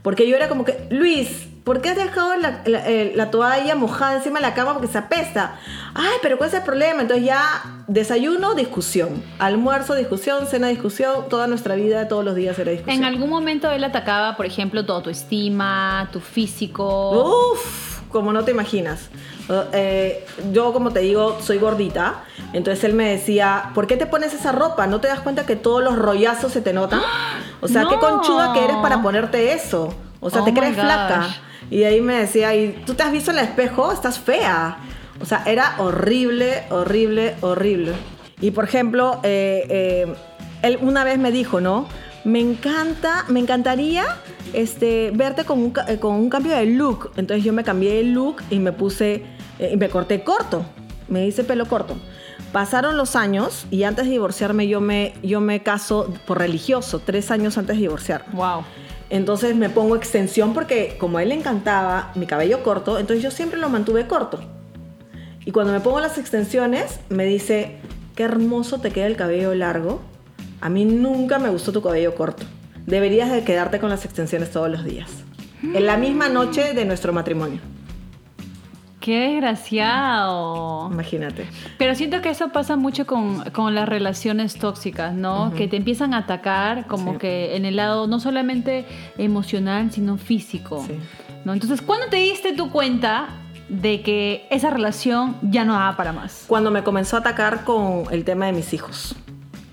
Porque 0.02 0.28
yo 0.28 0.36
era 0.36 0.48
como 0.48 0.64
que, 0.64 0.86
Luis, 0.90 1.48
¿por 1.64 1.80
qué 1.80 1.90
has 1.90 1.96
dejado 1.96 2.36
la, 2.36 2.62
la- 2.64 2.88
eh, 2.88 3.12
la 3.14 3.30
toalla 3.30 3.74
mojada 3.74 4.16
encima 4.16 4.38
de 4.40 4.46
la 4.46 4.54
cama 4.54 4.72
porque 4.72 4.88
se 4.88 4.98
apesta? 4.98 5.56
Ay, 5.94 6.14
pero 6.22 6.38
¿cuál 6.38 6.48
es 6.48 6.54
el 6.54 6.62
problema? 6.62 7.02
Entonces 7.02 7.24
ya 7.26 7.42
desayuno, 7.86 8.54
discusión. 8.54 9.22
Almuerzo, 9.38 9.94
discusión. 9.94 10.46
Cena, 10.46 10.68
discusión. 10.68 11.28
Toda 11.28 11.46
nuestra 11.46 11.74
vida, 11.74 12.08
todos 12.08 12.24
los 12.24 12.34
días 12.34 12.58
era 12.58 12.70
discusión. 12.72 12.98
En 12.98 13.04
algún 13.04 13.28
momento 13.30 13.70
él 13.70 13.84
atacaba, 13.84 14.36
por 14.36 14.46
ejemplo, 14.46 14.84
tu 14.86 14.92
autoestima, 14.92 16.08
tu 16.12 16.20
físico. 16.20 17.52
Uf, 17.52 18.00
como 18.10 18.32
no 18.32 18.44
te 18.44 18.50
imaginas. 18.52 19.08
Uh, 19.48 19.64
eh, 19.72 20.26
yo, 20.52 20.72
como 20.72 20.92
te 20.92 21.00
digo, 21.00 21.38
soy 21.40 21.58
gordita. 21.58 22.22
Entonces 22.52 22.84
él 22.84 22.94
me 22.94 23.08
decía, 23.10 23.70
¿por 23.74 23.86
qué 23.86 23.96
te 23.96 24.06
pones 24.06 24.32
esa 24.32 24.52
ropa? 24.52 24.86
¿No 24.86 25.00
te 25.00 25.08
das 25.08 25.20
cuenta 25.20 25.44
que 25.46 25.56
todos 25.56 25.82
los 25.82 25.96
rollazos 25.98 26.52
se 26.52 26.60
te 26.62 26.72
notan? 26.72 27.00
O 27.62 27.68
sea, 27.68 27.84
qué 27.90 27.96
conchuda 27.98 28.54
que 28.54 28.64
eres 28.64 28.76
para 28.78 29.02
ponerte 29.02 29.52
eso. 29.52 29.92
O 30.20 30.30
sea, 30.30 30.40
Oh 30.40 30.44
te 30.44 30.54
crees 30.54 30.74
gosh. 30.76 30.82
flaca. 30.84 31.26
Y 31.70 31.84
ahí 31.84 32.00
me 32.00 32.14
decía, 32.14 32.54
¿y 32.54 32.82
tú 32.84 32.94
te 32.94 33.04
has 33.04 33.12
visto 33.12 33.30
en 33.30 33.38
el 33.38 33.44
espejo? 33.44 33.92
Estás 33.92 34.18
fea. 34.18 34.78
O 35.20 35.24
sea, 35.24 35.42
era 35.46 35.76
horrible, 35.78 36.64
horrible, 36.70 37.36
horrible. 37.42 37.92
Y 38.40 38.50
por 38.50 38.64
ejemplo, 38.64 39.20
eh, 39.22 39.66
eh, 39.68 40.14
él 40.62 40.78
una 40.80 41.04
vez 41.04 41.18
me 41.18 41.30
dijo, 41.30 41.60
¿no? 41.60 41.86
Me 42.24 42.40
encanta, 42.40 43.24
me 43.28 43.40
encantaría 43.40 44.04
este, 44.52 45.10
verte 45.14 45.44
con 45.44 45.60
un, 45.60 45.72
eh, 45.88 45.98
con 45.98 46.14
un 46.14 46.28
cambio 46.28 46.56
de 46.56 46.66
look. 46.66 47.12
Entonces 47.16 47.44
yo 47.44 47.52
me 47.52 47.64
cambié 47.64 47.94
de 47.94 48.04
look 48.04 48.42
y 48.50 48.58
me 48.58 48.72
puse, 48.72 49.24
y 49.58 49.76
me 49.76 49.88
corté 49.88 50.24
corto. 50.24 50.64
Me 51.08 51.26
hice 51.26 51.44
pelo 51.44 51.66
corto. 51.66 51.96
Pasaron 52.52 52.96
los 52.96 53.14
años 53.14 53.66
y 53.70 53.84
antes 53.84 54.06
de 54.06 54.12
divorciarme 54.12 54.66
yo 54.66 54.80
me, 54.80 55.14
yo 55.22 55.40
me 55.40 55.62
caso 55.62 56.12
por 56.26 56.38
religioso, 56.38 56.98
tres 56.98 57.30
años 57.30 57.58
antes 57.58 57.76
de 57.76 57.82
divorciarme. 57.82 58.34
Wow. 58.34 58.64
Entonces 59.10 59.56
me 59.56 59.68
pongo 59.68 59.96
extensión 59.96 60.54
porque 60.54 60.96
como 60.98 61.18
a 61.18 61.22
él 61.22 61.30
le 61.30 61.34
encantaba 61.34 62.12
mi 62.14 62.26
cabello 62.26 62.62
corto, 62.62 62.98
entonces 62.98 63.22
yo 63.22 63.30
siempre 63.30 63.58
lo 63.58 63.68
mantuve 63.68 64.06
corto. 64.06 64.40
Y 65.44 65.50
cuando 65.50 65.72
me 65.72 65.80
pongo 65.80 66.00
las 66.00 66.16
extensiones, 66.16 67.00
me 67.08 67.24
dice, 67.24 67.78
qué 68.14 68.22
hermoso 68.22 68.80
te 68.80 68.90
queda 68.90 69.06
el 69.06 69.16
cabello 69.16 69.54
largo. 69.54 70.00
A 70.60 70.68
mí 70.68 70.84
nunca 70.84 71.38
me 71.38 71.48
gustó 71.48 71.72
tu 71.72 71.82
cabello 71.82 72.14
corto. 72.14 72.44
Deberías 72.86 73.32
de 73.32 73.42
quedarte 73.42 73.80
con 73.80 73.90
las 73.90 74.04
extensiones 74.04 74.50
todos 74.50 74.70
los 74.70 74.84
días. 74.84 75.10
En 75.62 75.86
la 75.86 75.96
misma 75.96 76.28
noche 76.28 76.72
de 76.72 76.84
nuestro 76.84 77.12
matrimonio. 77.12 77.60
Qué 79.10 79.18
desgraciado. 79.32 80.88
Imagínate. 80.92 81.48
Pero 81.78 81.94
siento 81.96 82.20
que 82.22 82.30
eso 82.30 82.50
pasa 82.50 82.76
mucho 82.76 83.06
con, 83.06 83.42
con 83.50 83.74
las 83.74 83.88
relaciones 83.88 84.56
tóxicas, 84.56 85.12
¿no? 85.14 85.52
Que 85.56 85.66
te 85.66 85.76
empiezan 85.76 86.14
a 86.14 86.18
atacar 86.18 86.86
como 86.86 87.12
Sí. 87.12 87.18
que 87.18 87.56
en 87.56 87.64
el 87.64 87.74
lado 87.76 88.06
no 88.06 88.20
solamente 88.20 88.86
emocional, 89.18 89.90
sino 89.90 90.16
físico. 90.16 90.84
Sí. 90.86 90.94
¿no? 91.44 91.52
Entonces, 91.54 91.82
¿cuándo 91.82 92.06
te 92.08 92.18
diste 92.18 92.52
tu 92.52 92.70
cuenta 92.70 93.30
de 93.68 94.02
que 94.02 94.46
esa 94.50 94.70
relación 94.70 95.36
ya 95.42 95.64
no 95.64 95.72
daba 95.72 95.96
para 95.96 96.12
más? 96.12 96.44
Cuando 96.46 96.70
me 96.70 96.82
comenzó 96.84 97.16
a 97.16 97.20
atacar 97.20 97.64
con 97.64 98.04
el 98.12 98.24
tema 98.24 98.46
de 98.46 98.52
mis 98.52 98.72
hijos. 98.74 99.16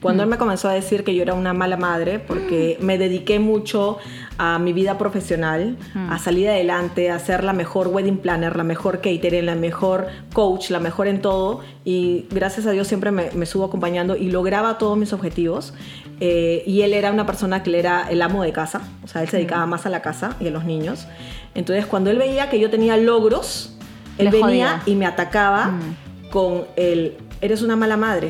Cuando 0.08 0.24
él 0.24 0.30
me 0.30 0.38
comenzó 0.38 0.70
a 0.70 0.74
decir 0.74 1.04
que 1.04 1.14
yo 1.16 1.22
era 1.22 1.34
una 1.34 1.54
mala 1.54 1.78
madre 1.78 2.20
porque 2.20 2.78
me 2.82 2.98
dediqué 2.98 3.40
mucho 3.40 3.98
a 4.38 4.60
mi 4.60 4.72
vida 4.74 4.98
profesional, 4.98 5.78
a 6.10 6.18
salir 6.20 6.48
adelante, 6.50 7.10
a 7.12 7.20
ser 7.20 7.44
la 7.44 7.54
mejor 7.54 7.88
wedding 7.88 8.18
planner, 8.18 8.56
la 8.56 8.64
mejor 8.64 8.98
caterer, 9.02 9.44
la 9.44 9.56
mejor 9.56 10.08
coach, 10.34 10.70
la 10.70 10.80
mejor 10.80 11.08
en 11.08 11.22
todo. 11.22 11.62
Y 11.86 12.26
gracias 12.32 12.66
a 12.68 12.72
Dios 12.72 12.88
siempre 12.88 13.12
me, 13.12 13.32
me 13.32 13.44
estuvo 13.46 13.66
acompañando 13.66 14.16
y 14.16 14.30
lograba 14.32 14.78
todos 14.78 14.98
mis 14.98 15.14
objetivos. 15.14 15.74
Eh, 16.20 16.64
y 16.66 16.82
él 16.82 16.94
era 16.94 17.12
una 17.12 17.26
persona 17.26 17.62
que 17.64 17.78
era 17.78 18.08
el 18.10 18.22
amo 18.22 18.42
de 18.44 18.52
casa, 18.52 18.82
o 19.04 19.08
sea, 19.08 19.22
él 19.22 19.30
se 19.30 19.38
dedicaba 19.38 19.66
más 19.68 19.86
a 19.86 19.90
la 19.90 20.02
casa 20.02 20.36
y 20.40 20.48
a 20.48 20.52
los 20.52 20.66
niños. 20.66 21.08
Entonces, 21.54 21.86
cuando 21.86 22.10
él 22.10 22.18
veía 22.18 22.50
que 22.50 22.60
yo 22.60 22.70
tenía 22.72 22.98
logros, 22.98 23.78
él 24.18 24.26
Le 24.26 24.32
venía 24.32 24.70
jodía. 24.80 24.82
y 24.86 24.96
me 24.96 25.06
atacaba 25.06 25.66
Mm. 25.68 26.30
con 26.32 26.66
el 26.76 27.18
eres 27.40 27.62
una 27.62 27.76
mala 27.76 27.98
madre. 27.98 28.30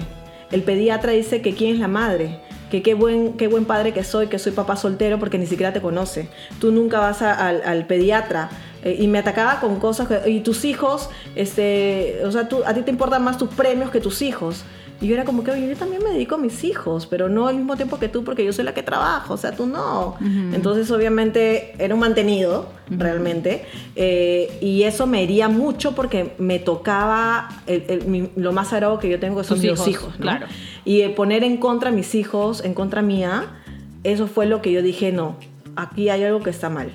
El 0.51 0.63
pediatra 0.63 1.11
dice 1.11 1.41
que 1.41 1.53
quién 1.53 1.73
es 1.73 1.79
la 1.79 1.87
madre, 1.87 2.39
que 2.71 2.81
qué 2.81 2.93
buen, 2.93 3.33
qué 3.33 3.47
buen 3.47 3.65
padre 3.65 3.93
que 3.93 4.03
soy, 4.03 4.27
que 4.27 4.39
soy 4.39 4.51
papá 4.51 4.75
soltero 4.75 5.19
porque 5.19 5.37
ni 5.37 5.45
siquiera 5.45 5.73
te 5.73 5.81
conoce. 5.81 6.29
Tú 6.59 6.71
nunca 6.71 6.99
vas 6.99 7.21
al, 7.21 7.61
al 7.63 7.85
pediatra. 7.85 8.49
Eh, 8.83 8.95
y 8.99 9.07
me 9.07 9.19
atacaba 9.19 9.59
con 9.59 9.79
cosas 9.79 10.07
que, 10.07 10.29
y 10.29 10.41
tus 10.41 10.63
hijos, 10.63 11.09
este, 11.35 12.21
o 12.23 12.31
sea, 12.31 12.47
a 12.65 12.73
ti 12.73 12.81
te 12.81 12.91
importan 12.91 13.23
más 13.23 13.37
tus 13.37 13.49
premios 13.49 13.89
que 13.89 13.99
tus 13.99 14.21
hijos. 14.21 14.63
Y 14.99 15.07
yo 15.07 15.13
era 15.13 15.25
como 15.25 15.43
que, 15.43 15.51
oye, 15.51 15.67
yo 15.69 15.75
también 15.75 16.01
me 16.03 16.09
dedico 16.11 16.35
a 16.35 16.37
mis 16.39 16.63
hijos, 16.63 17.05
pero 17.05 17.29
no 17.29 17.47
al 17.47 17.55
mismo 17.55 17.75
tiempo 17.75 17.99
que 17.99 18.07
tú 18.09 18.23
porque 18.23 18.43
yo 18.43 18.51
soy 18.51 18.65
la 18.65 18.73
que 18.73 18.81
trabajo, 18.81 19.35
o 19.35 19.37
sea, 19.37 19.51
tú 19.51 19.67
no. 19.67 20.15
Entonces, 20.53 20.89
obviamente, 20.89 21.73
era 21.77 21.93
un 21.93 21.99
mantenido, 21.99 22.69
realmente, 22.89 23.65
eh, 23.95 24.57
y 24.61 24.83
eso 24.83 25.05
me 25.05 25.21
hería 25.23 25.49
mucho 25.49 25.93
porque 25.93 26.33
me 26.39 26.57
tocaba 26.59 27.49
el- 27.67 27.83
el- 27.89 28.05
mi- 28.05 28.29
lo 28.35 28.51
más 28.53 28.69
sagrado 28.69 28.97
que 28.99 29.09
yo 29.09 29.19
tengo, 29.19 29.37
que 29.41 29.43
son 29.47 29.57
mis 29.59 29.65
hijos, 29.73 29.87
hijos, 29.87 30.09
¿no? 30.17 30.21
claro. 30.23 30.47
Y 30.85 31.01
eh, 31.01 31.09
poner 31.09 31.43
en 31.43 31.57
contra 31.57 31.89
a 31.89 31.93
mis 31.93 32.15
hijos, 32.15 32.63
en 32.63 32.73
contra 32.73 33.01
mía, 33.01 33.45
eso 34.03 34.27
fue 34.27 34.45
lo 34.47 34.61
que 34.61 34.71
yo 34.71 34.81
dije, 34.81 35.11
no, 35.11 35.35
aquí 35.75 36.09
hay 36.09 36.23
algo 36.23 36.41
que 36.41 36.49
está 36.49 36.69
mal. 36.69 36.89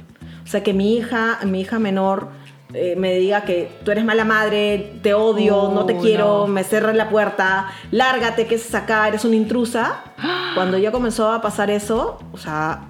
O 0.45 0.47
sea, 0.49 0.63
que 0.65 0.73
mi 0.73 0.97
hija, 0.97 1.39
mi 1.45 1.61
hija 1.61 1.79
menor 1.79 2.29
eh, 2.75 2.97
me 2.97 3.15
diga 3.15 3.43
que 3.43 3.71
tú 3.85 3.91
eres 3.91 4.05
mala 4.05 4.25
madre, 4.25 4.95
te 5.03 5.15
odio, 5.15 5.71
no 5.75 5.85
te 5.85 5.97
quiero, 5.97 6.41
no. 6.41 6.47
me 6.47 6.65
cerré 6.65 6.95
la 6.95 7.09
puerta, 7.09 7.69
lárgate, 7.91 8.47
¿qué 8.47 8.55
es 8.55 8.75
acá? 8.75 9.07
Eres 9.09 9.25
una 9.25 9.37
intrusa. 9.37 10.03
Cuando 10.55 10.79
ya 10.79 10.93
comenzó 10.93 11.31
a 11.31 11.43
pasar 11.43 11.71
eso, 11.71 12.19
o 12.33 12.39
sea, 12.39 12.85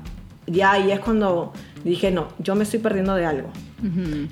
ya 0.47 0.73
ahí 0.73 0.91
es 0.91 1.01
cuando 1.01 1.53
dije, 1.85 2.11
no, 2.11 2.29
yo 2.39 2.55
me 2.55 2.65
estoy 2.65 2.81
perdiendo 2.81 3.15
de 3.15 3.27
algo. 3.27 3.49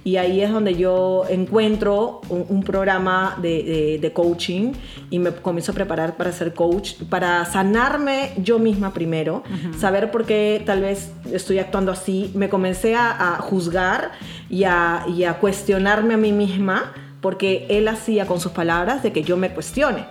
Y 0.04 0.16
ahí 0.16 0.40
es 0.40 0.50
donde 0.52 0.75
yo 0.76 1.25
encuentro 1.28 2.21
un, 2.28 2.45
un 2.49 2.62
programa 2.62 3.37
de, 3.42 3.62
de- 3.64 3.99
de 4.00 4.12
coaching 4.12 4.73
y 5.11 5.19
me 5.19 5.33
comienzo 5.33 5.73
a 5.73 5.75
preparar 5.75 6.16
para 6.16 6.30
ser 6.33 6.54
coach, 6.54 6.95
para 7.09 7.45
sanarme 7.47 8.33
yo 8.38 8.59
misma 8.59 8.92
primero, 8.92 9.42
saber 9.78 10.11
por 10.11 10.25
qué 10.25 10.62
tal 10.64 10.83
vez 10.83 11.11
estoy 11.33 11.59
actuando 11.59 11.90
así. 11.92 12.30
Me 12.35 12.49
comencé 12.49 12.95
a, 12.95 13.35
a 13.35 13.38
juzgar 13.38 14.12
y 14.49 14.64
a, 14.64 15.04
y 15.09 15.25
a 15.25 15.35
cuestionarme 15.38 16.14
a 16.14 16.16
mí 16.16 16.33
misma 16.33 16.92
porque 17.21 17.66
él 17.69 17.88
hacía 17.88 18.26
con 18.26 18.40
sus 18.40 18.52
palabras 18.52 19.02
de 19.02 19.12
que 19.12 19.23
yo 19.23 19.37
me 19.37 19.50
cuestione. 19.50 20.04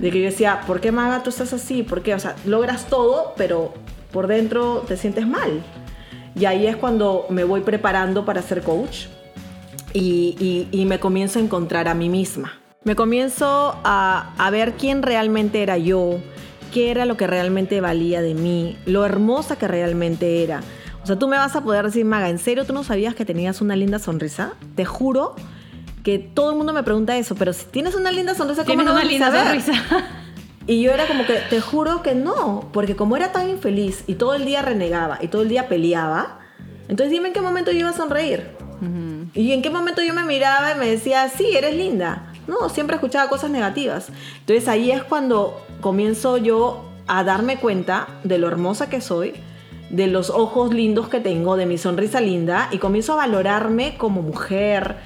De 0.00 0.10
que 0.10 0.18
yo 0.20 0.24
decía, 0.26 0.60
¿por 0.66 0.80
qué 0.80 0.92
Maga 0.92 1.22
tú 1.22 1.30
estás 1.30 1.52
así? 1.52 1.82
¿Por 1.82 2.02
qué? 2.02 2.14
O 2.14 2.18
sea, 2.20 2.36
logras 2.46 2.86
todo, 2.86 3.34
pero 3.36 3.74
por 4.12 4.28
dentro 4.28 4.84
te 4.86 4.96
sientes 4.96 5.26
mal. 5.26 5.62
Y 6.36 6.46
ahí 6.46 6.66
es 6.66 6.76
cuando 6.76 7.26
me 7.30 7.44
voy 7.44 7.60
preparando 7.60 8.24
para 8.24 8.42
ser 8.42 8.62
coach 8.62 9.06
y, 9.92 10.36
y- 10.72 10.80
y 10.80 10.84
me 10.86 10.98
comienzo 10.98 11.38
a 11.38 11.42
encontrar 11.42 11.88
a 11.88 11.94
mí 11.94 12.08
misma. 12.08 12.52
Me 12.84 12.96
comienzo 12.96 13.76
a, 13.84 14.32
a 14.36 14.50
ver 14.50 14.72
quién 14.74 15.02
realmente 15.02 15.62
era 15.62 15.78
yo, 15.78 16.18
qué 16.72 16.90
era 16.90 17.06
lo 17.06 17.16
que 17.16 17.26
realmente 17.26 17.80
valía 17.80 18.20
de 18.20 18.34
mí, 18.34 18.76
lo 18.84 19.04
hermosa 19.06 19.56
que 19.56 19.68
realmente 19.68 20.42
era. 20.42 20.60
O 21.02 21.06
sea, 21.06 21.18
tú 21.18 21.28
me 21.28 21.36
vas 21.36 21.54
a 21.54 21.62
poder 21.62 21.84
decir, 21.84 22.04
Maga, 22.04 22.28
¿en 22.30 22.38
serio 22.38 22.64
tú 22.64 22.72
no 22.72 22.82
sabías 22.84 23.14
que 23.14 23.24
tenías 23.24 23.60
una 23.60 23.76
linda 23.76 23.98
sonrisa? 23.98 24.54
Te 24.74 24.84
juro 24.84 25.34
que 26.02 26.18
todo 26.18 26.50
el 26.50 26.56
mundo 26.56 26.72
me 26.72 26.82
pregunta 26.82 27.16
eso, 27.16 27.34
pero 27.36 27.52
si 27.52 27.66
tienes 27.66 27.94
una 27.94 28.10
linda 28.10 28.34
sonrisa, 28.34 28.64
¿cómo 28.64 28.82
Tienes 28.82 28.86
no 28.86 28.92
una 28.92 29.00
vas 29.00 29.06
a 29.06 29.10
linda 29.10 29.26
saber? 29.30 29.60
sonrisa. 29.62 30.04
Y 30.66 30.80
yo 30.80 30.92
era 30.92 31.06
como 31.06 31.26
que, 31.26 31.34
te 31.50 31.60
juro 31.60 32.02
que 32.02 32.14
no, 32.14 32.68
porque 32.72 32.96
como 32.96 33.16
era 33.16 33.32
tan 33.32 33.50
infeliz 33.50 34.04
y 34.06 34.14
todo 34.14 34.34
el 34.34 34.44
día 34.44 34.62
renegaba 34.62 35.18
y 35.20 35.28
todo 35.28 35.42
el 35.42 35.48
día 35.48 35.68
peleaba, 35.68 36.40
entonces 36.88 37.10
dime 37.10 37.28
en 37.28 37.34
qué 37.34 37.40
momento 37.40 37.70
yo 37.70 37.80
iba 37.80 37.90
a 37.90 37.94
sonreír. 37.94 38.50
Y 39.34 39.52
en 39.52 39.62
qué 39.62 39.70
momento 39.70 40.02
yo 40.02 40.12
me 40.12 40.24
miraba 40.24 40.72
y 40.72 40.78
me 40.78 40.86
decía, 40.86 41.28
sí, 41.30 41.46
eres 41.56 41.74
linda. 41.74 42.32
No, 42.46 42.68
siempre 42.68 42.96
escuchaba 42.96 43.30
cosas 43.30 43.50
negativas. 43.50 44.08
Entonces 44.40 44.68
ahí 44.68 44.90
es 44.90 45.02
cuando 45.02 45.64
comienzo 45.80 46.36
yo 46.36 46.84
a 47.06 47.24
darme 47.24 47.56
cuenta 47.56 48.08
de 48.24 48.36
lo 48.36 48.46
hermosa 48.46 48.90
que 48.90 49.00
soy 49.00 49.32
de 49.90 50.06
los 50.08 50.30
ojos 50.30 50.74
lindos 50.74 51.08
que 51.08 51.20
tengo, 51.20 51.56
de 51.56 51.66
mi 51.66 51.78
sonrisa 51.78 52.20
linda, 52.20 52.68
y 52.72 52.78
comienzo 52.78 53.12
a 53.12 53.16
valorarme 53.16 53.96
como 53.96 54.22
mujer, 54.22 54.96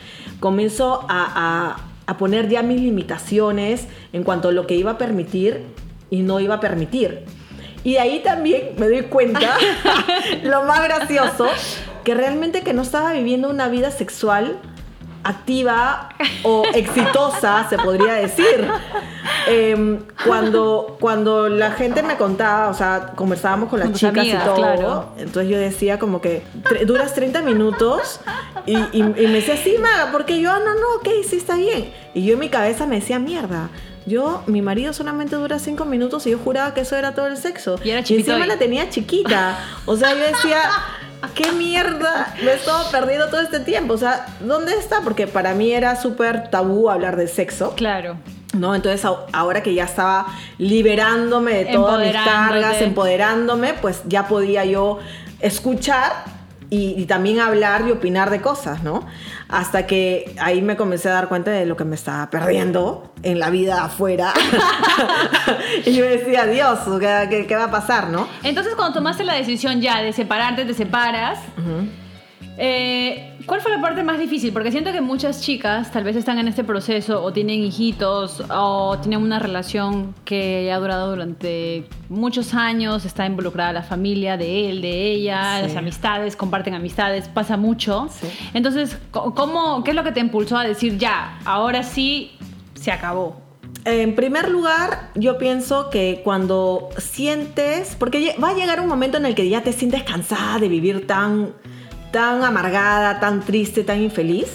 comienzo 0.41 1.05
a, 1.09 1.77
a, 1.77 1.88
a 2.09 2.17
poner 2.17 2.49
ya 2.49 2.62
mis 2.62 2.81
limitaciones 2.81 3.87
en 4.15 4.25
cuanto 4.25 4.49
a 4.49 4.53
lo 4.53 4.67
que 4.67 4.75
iba 4.75 4.93
a 4.93 4.99
permitir 4.99 5.67
y 6.09 6.23
no 6.23 6.41
iba 6.41 6.55
a 6.55 6.61
permitir. 6.61 7.25
Y 7.85 7.93
de 7.93 8.00
ahí 8.00 8.21
también 8.21 8.71
me 8.79 8.88
doy 8.88 9.03
cuenta, 9.03 9.59
lo 10.43 10.65
más 10.65 10.83
gracioso, 10.83 11.47
que 12.05 12.15
realmente 12.15 12.62
que 12.62 12.73
no 12.73 12.81
estaba 12.81 13.12
viviendo 13.12 13.50
una 13.50 13.69
vida 13.69 13.91
sexual 13.91 14.57
activa 15.29 16.09
o 16.43 16.63
exitosa, 16.75 17.67
se 17.69 17.77
podría 17.79 18.15
decir. 18.15 18.67
Em, 19.47 20.01
cuando, 20.27 20.97
cuando 21.01 21.49
la 21.49 21.71
gente 21.73 22.03
me 22.03 22.17
contaba, 22.17 22.69
o 22.69 22.75
sea, 22.75 23.13
conversábamos 23.15 23.69
con 23.69 23.79
las 23.79 23.89
Con 23.89 23.95
chicas 23.97 24.19
amigas, 24.19 24.43
y 24.43 24.47
todo, 24.47 24.57
claro. 24.57 25.13
entonces 25.19 25.51
yo 25.51 25.59
decía 25.59 25.99
como 25.99 26.21
que 26.21 26.43
"Tre- 26.65 26.85
duras 26.85 27.15
30 27.15 27.41
minutos 27.43 28.21
y, 28.67 28.77
y- 28.77 28.99
y 29.03 29.03
me 29.27 29.33
decía, 29.35 29.57
sí, 29.57 29.77
Maga, 29.81 30.11
porque 30.13 30.41
yo, 30.41 30.51
"Ah, 30.51 30.59
no, 30.59 30.75
no, 30.75 30.97
ok, 30.99 31.09
sí 31.29 31.37
está 31.37 31.57
bien. 31.57 31.93
Y 32.15 32.25
yo 32.25 32.35
en 32.35 32.41
mi 32.41 32.49
cabeza 32.49 32.87
me 32.87 32.97
decía, 32.97 33.19
mierda. 33.19 33.69
Yo, 34.07 34.43
mi 34.47 34.63
marido 34.63 34.95
solamente 34.95 35.37
dura 35.37 35.59
5 35.59 35.85
minutos 35.85 36.27
y 36.27 36.31
yo 36.31 36.39
juraba 36.39 36.73
que 36.73 36.81
eso 36.81 36.97
era 36.97 37.15
todo 37.15 37.27
el 37.27 37.37
sexo. 37.37 37.79
Y 37.85 37.91
era 37.91 38.01
encima 38.01 38.47
la 38.47 38.57
tenía 38.59 38.89
chiquita. 38.89 39.59
O 39.85 39.97
sea, 39.97 40.13
yo 40.15 40.21
decía, 40.21 40.61
¿qué 41.35 41.53
mierda 41.53 42.35
me 42.43 42.53
he 42.53 42.55
estado 42.55 42.91
perdiendo 42.91 43.29
todo 43.29 43.41
este 43.41 43.61
tiempo? 43.61 43.95
O 43.95 43.99
sea, 43.99 44.27
¿dónde 44.41 44.75
está? 44.75 45.01
Porque 45.03 45.27
para 45.27 45.55
mí 45.55 45.73
era 45.73 45.97
súper 45.97 46.51
tabú 46.51 46.91
hablar 46.91 47.17
de 47.17 47.29
sexo. 47.29 47.75
Claro. 47.77 48.17
¿no? 48.55 48.75
Entonces 48.75 49.05
ahora 49.33 49.63
que 49.63 49.75
ya 49.75 49.85
estaba 49.85 50.27
liberándome 50.59 51.65
de 51.65 51.73
todas 51.73 52.01
mis 52.01 52.13
cargas, 52.13 52.81
empoderándome, 52.81 53.75
pues 53.75 54.03
ya 54.07 54.27
podía 54.27 54.65
yo 54.65 54.99
escuchar 55.41 56.25
y, 56.71 57.01
y 57.01 57.07
también 57.07 57.41
hablar 57.41 57.85
y 57.87 57.93
opinar 57.93 58.31
de 58.31 58.41
cosas, 58.41 58.83
¿no? 58.83 59.07
Hasta 59.49 59.87
que 59.87 60.35
ahí 60.40 60.61
me 60.61 60.76
comencé 60.76 61.09
a 61.09 61.12
dar 61.12 61.28
cuenta 61.28 61.50
de 61.50 61.64
lo 61.64 61.76
que 61.76 61.85
me 61.85 61.95
estaba 61.95 62.28
perdiendo 62.28 63.12
en 63.23 63.38
la 63.38 63.50
vida 63.50 63.85
afuera. 63.85 64.35
y 65.87 65.95
yo 65.95 66.05
decía, 66.05 66.47
Dios, 66.47 66.81
¿qué, 67.00 67.26
qué, 67.31 67.47
qué 67.47 67.57
va 67.57 67.64
a 67.64 67.71
pasar, 67.71 68.09
no? 68.11 68.28
Entonces, 68.43 68.75
cuando 68.75 68.95
tomaste 68.95 69.25
la 69.25 69.35
decisión 69.35 69.81
ya 69.81 70.02
de 70.02 70.12
separarte, 70.12 70.64
te 70.64 70.75
separas. 70.75 71.38
Eh, 72.59 73.37
¿Cuál 73.47 73.61
fue 73.61 73.71
la 73.71 73.81
parte 73.81 74.03
más 74.03 74.19
difícil? 74.19 74.53
Porque 74.53 74.71
siento 74.71 74.93
que 74.93 75.00
muchas 75.00 75.41
chicas 75.41 75.91
tal 75.91 76.05
vez 76.05 76.17
están 76.17 76.38
en 76.38 76.49
este 76.49 76.65
proceso 76.65 77.23
o 77.23 77.33
tienen 77.33 77.62
hijitos 77.62 78.43
o 78.50 78.99
tienen 79.00 79.23
una 79.23 79.38
relación 79.38 80.15
que 80.25 80.71
ha 80.71 80.79
durado 80.79 81.11
durante 81.11 81.85
muchos 82.09 82.53
años, 82.55 83.05
está 83.05 83.25
involucrada 83.25 83.73
la 83.73 83.83
familia 83.83 84.37
de 84.37 84.69
él, 84.71 84.83
de 84.83 85.12
ella, 85.12 85.61
Sí. 85.61 85.69
las 85.69 85.77
amistades, 85.77 86.37
comparten 86.37 86.75
amistades, 86.75 87.29
pasa 87.29 87.57
mucho. 87.57 88.09
Sí. 88.11 88.27
Entonces, 88.53 88.99
¿cómo, 89.12 89.83
¿qué 89.85 89.91
es 89.93 89.97
lo 89.97 90.05
que 90.05 90.12
te 90.12 90.21
impulsó 90.21 90.59
a 90.59 90.65
decir 90.65 90.99
ya, 90.99 91.38
ahora 91.45 91.83
sí, 91.85 92.33
se 92.75 92.91
acabó? 92.93 93.41
En 93.85 94.15
primer 94.15 94.50
lugar, 94.50 95.11
yo 95.15 95.38
pienso 95.38 95.88
que 95.88 96.21
cuando 96.25 96.91
sientes, 96.99 97.97
porque 97.99 98.35
va 98.43 98.50
a 98.50 98.55
llegar 98.55 98.81
un 98.81 98.88
momento 98.88 99.17
en 99.17 99.25
el 99.27 99.35
que 99.35 99.49
ya 99.49 99.62
te 99.62 99.73
sientes 99.73 100.03
cansada 100.03 100.59
de 100.59 100.69
vivir 100.69 101.07
tan, 101.07 101.55
tan 102.11 102.43
amargada, 102.45 103.21
tan 103.21 103.41
triste, 103.41 103.85
tan 103.85 104.03
infeliz, 104.03 104.49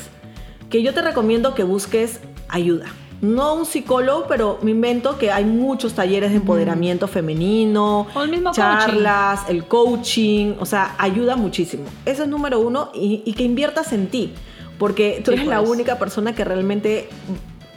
que 0.70 0.82
yo 0.82 0.94
te 0.94 1.02
recomiendo 1.02 1.54
que 1.56 1.64
busques 1.64 2.20
ayuda. 2.50 2.86
No 3.22 3.56
un 3.56 3.66
psicólogo, 3.66 4.26
pero 4.28 4.60
me 4.64 4.72
invento 4.72 5.18
que 5.18 5.32
hay 5.32 5.46
muchos 5.46 5.94
talleres 5.94 6.32
de 6.32 6.38
empoderamiento 6.38 7.08
femenino, 7.08 8.08
O 8.14 8.24
el 8.24 8.30
mismo 8.32 8.52
charlas, 8.52 9.42
el 9.48 9.64
coaching, 9.66 10.56
o 10.60 10.66
sea, 10.66 10.94
ayuda 10.98 11.38
muchísimo. 11.38 11.86
Eso 12.06 12.24
es 12.24 12.30
número 12.30 12.60
uno 12.60 12.90
y, 12.94 13.22
y 13.26 13.34
que 13.34 13.44
inviertas 13.44 13.94
en 13.94 14.08
ti, 14.08 14.34
porque 14.78 15.22
tú 15.24 15.32
Sí, 15.32 15.38
eres 15.38 15.48
la 15.48 15.60
pues. 15.60 15.70
única 15.70 15.98
persona 16.00 16.36
que 16.36 16.44
realmente 16.44 17.08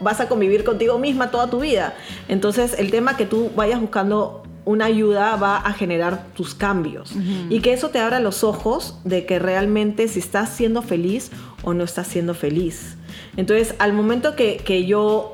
vas 0.01 0.21
a 0.21 0.29
convivir 0.29 0.65
contigo 0.65 0.99
misma 0.99 1.31
toda 1.31 1.49
tu 1.49 1.61
vida. 1.61 1.95
Entonces, 2.29 2.75
el 2.79 2.91
tema 2.91 3.17
que 3.17 3.25
tú 3.25 3.51
vayas 3.55 3.81
buscando 3.81 4.43
una 4.67 4.87
ayuda 4.87 5.37
va 5.37 5.57
a 5.57 5.73
generar 5.73 6.27
tus 6.35 6.55
cambios. 6.55 7.15
Y 7.49 7.61
que 7.61 7.73
eso 7.73 7.89
te 7.91 8.01
abra 8.01 8.21
los 8.21 8.45
ojos 8.45 8.99
de 9.05 9.25
que 9.25 9.39
realmente 9.39 10.09
si 10.09 10.19
estás 10.19 10.51
siendo 10.51 10.83
feliz 10.83 11.31
o 11.63 11.73
no 11.73 11.85
estás 11.85 12.09
siendo 12.09 12.35
feliz. 12.35 12.97
Entonces, 13.37 13.77
al 13.79 13.93
momento 13.93 14.35
que, 14.35 14.59
que 14.59 14.85
yo 14.85 15.33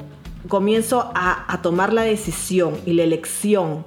comienzo 0.48 1.10
a, 1.14 1.50
a 1.50 1.62
tomar 1.62 1.94
la 1.94 2.02
decisión 2.02 2.78
y 2.84 2.92
la 2.92 3.04
elección 3.04 3.86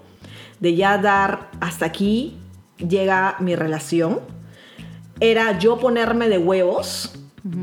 de 0.60 0.76
ya 0.76 0.98
dar 0.98 1.52
hasta 1.60 1.86
aquí 1.86 2.38
llega 2.78 3.36
mi 3.40 3.56
relación, 3.56 4.22
era 5.20 5.60
yo 5.60 5.78
ponerme 5.78 6.28
de 6.28 6.40
huevos 6.40 7.14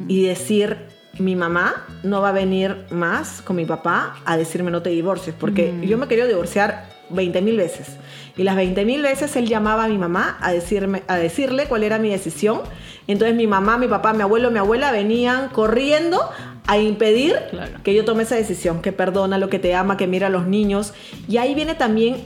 y 0.07 0.23
decir, 0.23 0.87
mi 1.18 1.35
mamá 1.35 1.85
no 2.05 2.21
va 2.21 2.29
a 2.29 2.33
venir 2.33 2.87
más 2.90 3.42
con 3.42 3.57
mi 3.57 3.64
papá 3.64 4.14
a 4.25 4.37
decirme 4.37 4.71
no 4.71 4.83
te 4.83 4.90
divorcies, 4.90 5.35
porque 5.38 5.75
yo 5.83 5.99
me 5.99 6.07
quería 6.07 6.27
divorciar 6.27 6.91
20 7.12 7.42
mil 7.42 7.57
veces. 7.57 7.96
Y 8.37 8.44
las 8.44 8.57
20 8.57 8.85
mil 8.85 9.03
veces 9.03 9.35
él 9.37 9.46
llamaba 9.46 9.85
a 9.85 9.88
mi 9.88 9.98
mamá 9.98 10.38
a, 10.40 10.53
decirme, 10.53 11.03
a 11.09 11.16
decirle 11.16 11.66
cuál 11.66 11.83
era 11.83 11.98
mi 11.98 12.09
decisión. 12.09 12.61
Entonces 13.07 13.37
mi 13.37 13.46
mamá, 13.46 13.77
mi 13.79 13.88
papá, 13.88 14.12
mi 14.12 14.22
abuelo, 14.22 14.51
mi 14.51 14.59
abuela 14.59 14.90
venían 14.92 15.48
corriendo 15.51 16.20
a 16.66 16.79
impedir 16.79 17.37
Claro. 17.51 17.72
que 17.83 17.92
yo 17.94 18.05
tome 18.05 18.22
esa 18.22 18.37
decisión, 18.37 18.81
que 18.81 18.92
perdona 18.92 19.37
lo 19.38 19.51
que 19.51 19.59
te 19.59 19.75
ama, 19.75 19.96
que 19.96 20.07
mira 20.07 20.29
a 20.29 20.31
los 20.31 20.46
niños. 20.46 20.94
Y 21.29 21.37
ahí 21.38 21.55
viene 21.55 21.75
también 21.75 22.16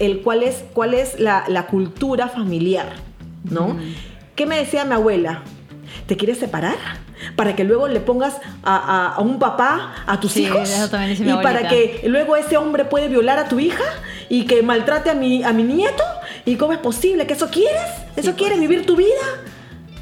el 0.00 0.20
cuál 0.22 0.42
es, 0.42 0.64
cuál 0.74 0.92
es 0.94 1.18
la, 1.20 1.44
la 1.48 1.66
cultura 1.66 2.28
familiar, 2.28 2.92
¿no? 3.44 3.76
¿Qué 4.34 4.46
me 4.46 4.56
decía 4.58 4.84
mi 4.84 4.94
abuela? 4.94 5.42
¿Te 6.06 6.16
quieres 6.16 6.38
separar? 6.38 6.74
Para 7.36 7.54
que 7.54 7.62
luego 7.64 7.86
le 7.88 8.00
pongas 8.00 8.34
a, 8.64 8.76
a- 8.76 9.14
a 9.14 9.20
un 9.20 9.38
papá 9.38 9.94
a 10.06 10.18
tus 10.20 10.32
Sí, 10.32 10.42
hijos. 10.42 10.68
eso 10.68 10.90
también 10.90 11.10
dice 11.12 11.24
mi 11.24 11.30
y 11.30 11.42
para 11.42 11.68
que 11.68 12.02
luego 12.06 12.34
ese 12.36 12.56
hombre 12.56 12.84
puede 12.84 13.06
violar 13.08 13.38
a 13.38 13.48
tu 13.48 13.60
hija 13.60 13.84
y 14.28 14.46
que 14.46 14.62
maltrate 14.62 15.10
a 15.10 15.14
mi, 15.14 15.42
a 15.42 15.52
mi 15.52 15.62
nieto. 15.62 16.02
¿Y 16.44 16.56
cómo 16.56 16.72
es 16.72 16.78
posible? 16.78 17.26
¿Que 17.26 17.34
eso 17.34 17.48
quieres? 17.50 17.82
¿Eso 18.16 18.30
Sí, 18.30 18.36
quieres 18.36 18.58
pues. 18.58 18.68
vivir 18.68 18.86
tu 18.86 18.96
vida? 18.96 19.08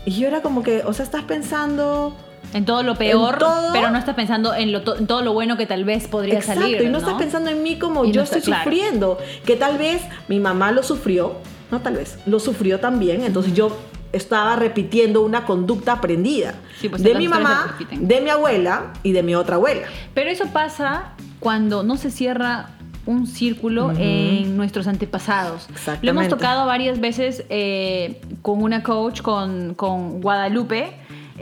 Y 0.04 0.12
yo 0.18 0.26
era 0.28 0.42
como 0.42 0.62
que, 0.62 0.82
o 0.84 0.92
sea, 0.92 1.04
estás 1.04 1.22
pensando... 1.24 2.16
En 2.54 2.66
todo 2.66 2.82
lo 2.82 2.96
peor, 2.96 3.38
todo. 3.38 3.72
pero 3.72 3.90
no 3.90 3.98
estás 3.98 4.14
pensando 4.14 4.52
en, 4.54 4.72
lo 4.72 4.96
en 4.98 5.06
todo 5.06 5.22
lo 5.22 5.32
bueno 5.32 5.56
que 5.56 5.64
tal 5.64 5.84
vez 5.84 6.06
podría 6.06 6.34
Exacto, 6.34 6.60
salir. 6.62 6.82
y 6.82 6.88
no, 6.90 6.98
estás 6.98 7.14
pensando 7.14 7.48
en 7.48 7.62
mí 7.62 7.78
como 7.78 8.04
Y 8.04 8.08
no 8.08 8.14
yo 8.14 8.22
está- 8.22 8.36
estoy 8.38 8.52
claro. 8.52 8.64
sufriendo, 8.70 9.18
que 9.46 9.56
tal 9.56 9.78
vez 9.78 10.02
mi 10.28 10.38
mamá 10.38 10.70
lo 10.70 10.82
sufrió, 10.82 11.36
no 11.70 11.80
tal 11.80 11.94
vez, 11.94 12.18
lo 12.26 12.40
sufrió 12.40 12.78
también, 12.78 13.22
entonces 13.22 13.54
yo 13.54 13.74
estaba 14.12 14.56
repitiendo 14.56 15.22
una 15.22 15.46
conducta 15.46 15.92
aprendida 15.92 16.56
Sí, 16.78 16.90
pues, 16.90 17.02
de 17.02 17.14
mi 17.14 17.26
mamá, 17.26 17.74
de 17.90 18.20
mi 18.20 18.28
abuela 18.28 18.92
y 19.02 19.12
de 19.12 19.22
mi 19.22 19.34
otra 19.34 19.54
abuela. 19.56 19.86
Pero 20.12 20.28
eso 20.28 20.44
pasa 20.52 21.12
cuando 21.40 21.82
no 21.84 21.96
se 21.96 22.10
cierra 22.10 22.68
un 23.06 23.26
círculo 23.26 23.92
en 23.98 24.56
nuestros 24.56 24.86
antepasados. 24.86 25.66
Lo 26.02 26.10
hemos 26.10 26.28
tocado 26.28 26.66
varias 26.66 27.00
veces 27.00 27.44
eh, 27.50 28.20
con 28.42 28.62
una 28.62 28.82
coach, 28.82 29.22
con, 29.22 29.74
con 29.74 30.20
Guadalupe. 30.20 30.92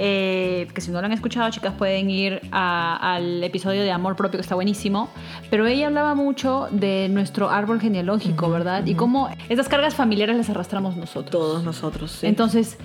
eh, 0.03 0.69
que 0.73 0.81
si 0.81 0.91
no 0.91 1.01
lo 1.01 1.07
han 1.07 1.13
escuchado, 1.13 1.51
chicas, 1.51 1.75
pueden 1.77 2.09
ir 2.09 2.41
a- 2.53 3.15
al 3.17 3.45
episodio 3.45 3.83
de 3.83 3.91
Amor 3.93 4.17
Propio, 4.17 4.39
que 4.39 4.43
está 4.43 4.55
buenísimo. 4.55 5.11
Pero 5.51 5.67
ella 5.67 5.89
hablaba 5.89 6.15
mucho 6.15 6.69
de 6.71 7.09
nuestro 7.11 7.51
árbol 7.51 7.81
genealógico, 7.81 8.49
¿verdad? 8.49 8.87
Y 8.87 8.95
cómo 8.95 9.29
esas 9.51 9.69
cargas 9.69 9.95
familiares 9.95 10.37
las 10.39 10.49
arrastramos 10.49 10.97
nosotros. 10.97 11.31
Todos 11.31 11.65
nosotros, 11.65 12.13
sí. 12.13 12.27
Entonces, 12.27 12.79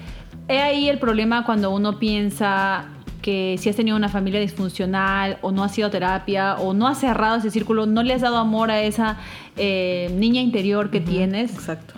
he 0.49 0.59
ahí 0.59 0.89
el 0.89 0.97
problema 0.99 1.45
cuando 1.45 1.69
uno 1.71 1.99
piensa 1.99 2.85
que 3.25 3.57
si 3.59 3.69
has 3.69 3.75
tenido 3.75 3.97
una 3.97 4.07
familia 4.07 4.39
disfuncional 4.39 5.39
o 5.41 5.51
no 5.51 5.63
has 5.63 5.75
ido 5.75 5.87
a 5.87 5.89
terapia 5.89 6.57
o 6.57 6.75
no 6.75 6.85
has 6.87 6.99
cerrado 6.99 7.37
ese 7.37 7.49
círculo, 7.49 7.87
no 7.87 8.03
le 8.03 8.13
has 8.13 8.21
dado 8.21 8.37
amor 8.37 8.69
a 8.69 8.83
esa 8.83 9.17
eh, 9.57 10.13
niña 10.15 10.41
interior 10.41 10.91
que 10.91 11.01
tienes, 11.01 11.51
Exacto. 11.51 11.95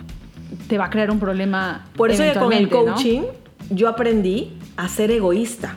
te 0.68 0.78
va 0.78 0.86
a 0.86 0.90
crear 0.90 1.10
un 1.10 1.20
problema. 1.20 1.84
Por 1.98 2.10
eso 2.10 2.22
que 2.22 2.32
con 2.32 2.54
el 2.54 2.70
coaching 2.70 3.24
yo 3.68 3.90
aprendí 3.90 4.54
a 4.78 4.88
ser 4.88 5.10
egoísta. 5.10 5.76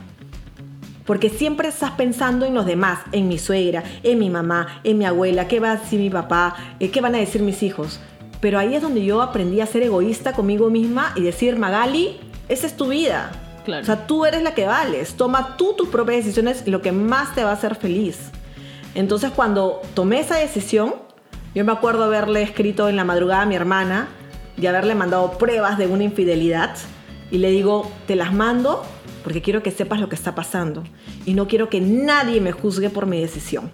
Porque 1.06 1.28
siempre 1.28 1.68
estás 1.68 1.92
pensando 1.92 2.46
en 2.46 2.54
los 2.54 2.66
demás, 2.66 3.00
en 3.12 3.28
mi 3.28 3.38
suegra, 3.38 3.84
en 4.04 4.20
mi 4.20 4.30
mamá, 4.30 4.80
en 4.86 5.00
mi 5.00 5.04
abuela, 5.04 5.50
qué 5.50 5.60
va 5.60 5.72
a 5.72 5.76
decir 5.76 6.00
mi 6.00 6.10
papá, 6.10 6.56
Eh, 6.80 6.92
qué 6.92 7.02
van 7.02 7.14
a 7.14 7.18
decir 7.18 7.42
mis 7.42 7.62
hijos. 7.62 8.00
Pero 8.40 8.58
ahí 8.58 8.74
es 8.74 8.82
donde 8.82 9.04
yo 9.04 9.22
aprendí 9.22 9.60
a 9.60 9.66
ser 9.66 9.84
egoísta 9.84 10.32
conmigo 10.32 10.70
misma 10.70 11.12
y 11.18 11.24
decir, 11.24 11.58
Magali, 11.58 12.16
esa 12.48 12.68
es 12.68 12.78
tu 12.78 12.88
vida. 12.88 13.32
O 13.68 13.84
sea, 13.84 14.08
tú 14.08 14.26
eres 14.26 14.44
la 14.44 14.54
que 14.54 14.66
vales. 14.66 15.16
Toma 15.16 15.58
tú 15.58 15.76
tus 15.78 15.90
propias 15.90 16.18
decisiones, 16.26 16.68
lo 16.68 16.82
que 16.82 16.92
más 16.92 17.36
te 17.36 17.44
va 17.44 17.52
a 17.52 17.54
hacer 17.54 17.76
feliz. 17.76 18.32
Entonces, 18.96 19.32
cuando 19.32 19.82
tomé 19.94 20.20
esa 20.20 20.38
decisión, 20.38 20.96
yo 21.54 21.64
me 21.66 21.72
acuerdo 21.72 22.04
haberle 22.04 22.42
escrito 22.42 22.90
en 22.90 22.96
la 22.96 23.04
madrugada 23.04 23.44
a 23.44 23.46
mi 23.46 23.56
hermana 23.56 24.10
y 24.58 24.66
haberle 24.66 24.96
mandado 24.96 25.38
pruebas 25.38 25.78
de 25.78 25.88
una 25.88 26.04
infidelidad. 26.04 26.76
Y 27.30 27.38
le 27.38 27.52
digo, 27.52 27.90
te 28.08 28.16
las 28.16 28.34
mando 28.34 28.84
porque 29.24 29.42
quiero 29.42 29.64
que 29.64 29.72
sepas 29.72 30.00
lo 30.00 30.10
que 30.10 30.16
está 30.16 30.36
pasando. 30.36 30.84
Y 31.26 31.34
no 31.34 31.48
quiero 31.48 31.70
que 31.70 31.82
nadie 31.82 32.42
me 32.42 32.52
juzgue 32.52 32.90
por 32.90 33.06
mi 33.06 33.22
decisión. 33.22 33.72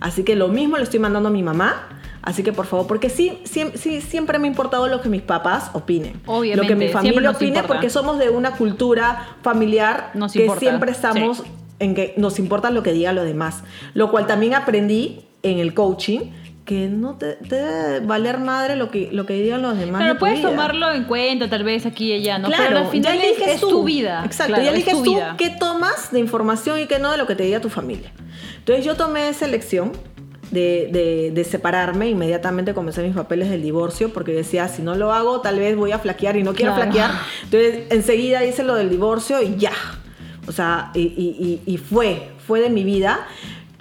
Así 0.00 0.24
que 0.24 0.36
lo 0.36 0.48
mismo 0.48 0.76
le 0.76 0.84
estoy 0.84 1.00
mandando 1.00 1.28
a 1.28 1.32
mi 1.32 1.42
mamá, 1.42 2.01
Así 2.22 2.42
que 2.44 2.52
por 2.52 2.66
favor, 2.66 2.86
porque 2.86 3.10
sí, 3.10 3.38
sí, 3.44 3.64
sí, 3.74 4.00
siempre 4.00 4.38
me 4.38 4.46
ha 4.46 4.50
importado 4.50 4.86
lo 4.86 5.00
que 5.00 5.08
mis 5.08 5.22
papás 5.22 5.70
opinen. 5.72 6.20
Obviamente, 6.26 6.56
Lo 6.62 6.68
que 6.68 6.74
mi 6.76 6.88
familia 6.92 7.30
opine, 7.30 7.48
importa. 7.58 7.66
porque 7.66 7.90
somos 7.90 8.18
de 8.18 8.30
una 8.30 8.52
cultura 8.52 9.36
familiar 9.42 10.10
Nos 10.14 10.32
que 10.32 10.42
importa, 10.42 10.60
siempre 10.60 10.92
estamos 10.92 11.38
sí. 11.38 11.44
en 11.80 11.94
que 11.96 12.14
nos 12.16 12.38
importa 12.38 12.70
lo 12.70 12.82
que 12.84 12.92
digan 12.92 13.16
los 13.16 13.24
demás. 13.24 13.64
Lo 13.94 14.10
cual 14.12 14.26
también 14.28 14.54
aprendí 14.54 15.22
en 15.42 15.58
el 15.58 15.74
coaching, 15.74 16.20
que 16.64 16.86
no 16.86 17.16
te, 17.16 17.32
te 17.34 17.56
debe 17.56 18.06
valer 18.06 18.38
madre 18.38 18.76
lo 18.76 18.88
que, 18.88 19.08
lo 19.10 19.26
que 19.26 19.32
digan 19.34 19.60
los 19.62 19.76
demás. 19.76 20.00
de 20.00 20.06
Pero 20.06 20.18
puedes 20.20 20.38
vida. 20.38 20.50
tomarlo 20.50 20.92
en 20.92 21.02
cuenta, 21.04 21.50
tal 21.50 21.64
vez 21.64 21.86
aquí 21.86 22.12
y 22.12 22.20
allá, 22.20 22.38
¿no? 22.38 22.46
Claro, 22.46 22.64
Pero 22.68 22.78
al 22.78 22.86
final 22.86 23.16
ya 23.18 23.20
es, 23.24 23.30
eliges 23.36 23.54
es 23.56 23.60
tú. 23.60 23.68
tu 23.68 23.82
vida. 23.84 24.22
Exacto, 24.24 24.52
Claro, 24.54 24.62
ya 24.62 24.68
es 24.70 24.74
eliges 24.76 24.94
tú 25.02 25.02
vida. 25.14 25.34
qué 25.36 25.50
tomas 25.50 26.12
de 26.12 26.20
información 26.20 26.78
y 26.78 26.86
qué 26.86 27.00
no 27.00 27.10
de 27.10 27.18
lo 27.18 27.26
que 27.26 27.34
te 27.34 27.42
diga 27.42 27.58
tu 27.60 27.68
familia. 27.68 28.12
Entonces 28.58 28.84
yo 28.84 28.94
tomé 28.94 29.28
esa 29.28 29.44
elección 29.44 29.90
de, 30.52 30.88
de- 30.92 31.30
de 31.32 31.44
separarme, 31.44 32.08
inmediatamente 32.10 32.74
comencé 32.74 33.02
mis 33.02 33.14
papeles 33.16 33.50
del 33.50 33.62
divorcio 33.62 34.12
porque 34.12 34.32
decía, 34.32 34.68
si 34.68 34.82
no 34.82 34.94
lo 34.94 35.12
hago, 35.12 35.40
tal 35.40 35.58
vez 35.58 35.76
voy 35.76 35.90
a 35.92 35.98
flaquear 35.98 36.36
y 36.36 36.42
no 36.44 36.54
quiero 36.54 36.74
Claro. 36.74 36.92
flaquear. 36.92 37.10
Entonces 37.44 37.86
enseguida 37.90 38.44
hice 38.44 38.62
lo 38.62 38.74
del 38.76 38.88
divorcio 38.90 39.42
y 39.42 39.56
ya. 39.56 39.72
O 40.46 40.52
sea, 40.52 40.90
y, 40.94 41.00
y- 41.00 41.60
y- 41.66 41.72
y 41.74 41.76
fue, 41.78 42.28
fue 42.46 42.60
de 42.60 42.70
mi 42.70 42.84
vida. 42.84 43.26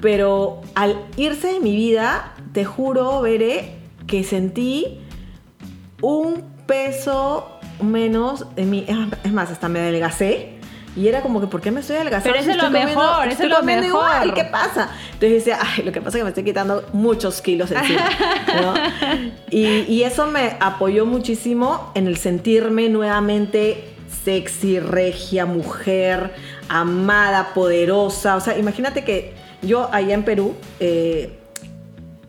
Pero 0.01 0.61
al 0.73 0.95
irse 1.17 1.53
de 1.53 1.59
mi 1.59 1.75
vida, 1.75 2.33
te 2.53 2.65
juro, 2.65 3.21
Veré, 3.21 3.75
que 4.07 4.23
sentí 4.23 4.99
un 6.01 6.43
peso 6.65 7.47
menos 7.83 8.45
en 8.55 8.69
mí. 8.69 8.85
Es- 8.87 8.97
Es 9.25 9.31
más, 9.33 9.51
hasta 9.51 9.69
me 9.69 9.79
adelgacé. 9.79 10.50
Y 10.95 11.07
era 11.07 11.21
como 11.21 11.39
que, 11.39 11.47
¿por 11.47 11.61
qué 11.61 11.71
me 11.71 11.79
estoy 11.79 11.95
adelgazando? 11.95 12.31
Pero 12.33 12.41
eso 12.41 12.51
es 12.51 12.57
lo 12.57 12.63
comiendo- 12.63 12.95
mejor, 13.01 13.27
eso 13.29 13.43
es 13.43 13.49
lo 13.49 13.63
mejor. 13.63 13.85
igual, 13.85 14.33
¿qué 14.33 14.43
pasa? 14.43 14.89
Entonces 15.13 15.31
decía, 15.45 15.57
ay, 15.61 15.83
lo 15.83 15.91
que 15.93 16.01
pasa 16.01 16.17
es 16.17 16.19
que 16.19 16.23
me 16.23 16.29
estoy 16.29 16.43
quitando 16.43 16.83
muchos 16.91 17.41
kilos 17.41 17.71
encima. 17.71 18.09
¿no? 18.61 18.73
y, 19.49 19.65
y 19.87 20.03
eso 20.03 20.27
me 20.27 20.57
apoyó 20.59 21.05
muchísimo 21.05 21.91
en 21.95 22.07
el 22.07 22.17
sentirme 22.17 22.89
nuevamente 22.89 23.87
sexy, 24.25 24.79
regia, 24.79 25.45
mujer, 25.45 26.33
amada, 26.67 27.53
poderosa. 27.53 28.35
O 28.35 28.41
sea, 28.41 28.57
imagínate 28.57 29.03
que 29.05 29.33
yo 29.61 29.87
allá 29.93 30.13
en 30.13 30.23
Perú, 30.23 30.55
eh, 30.81 31.37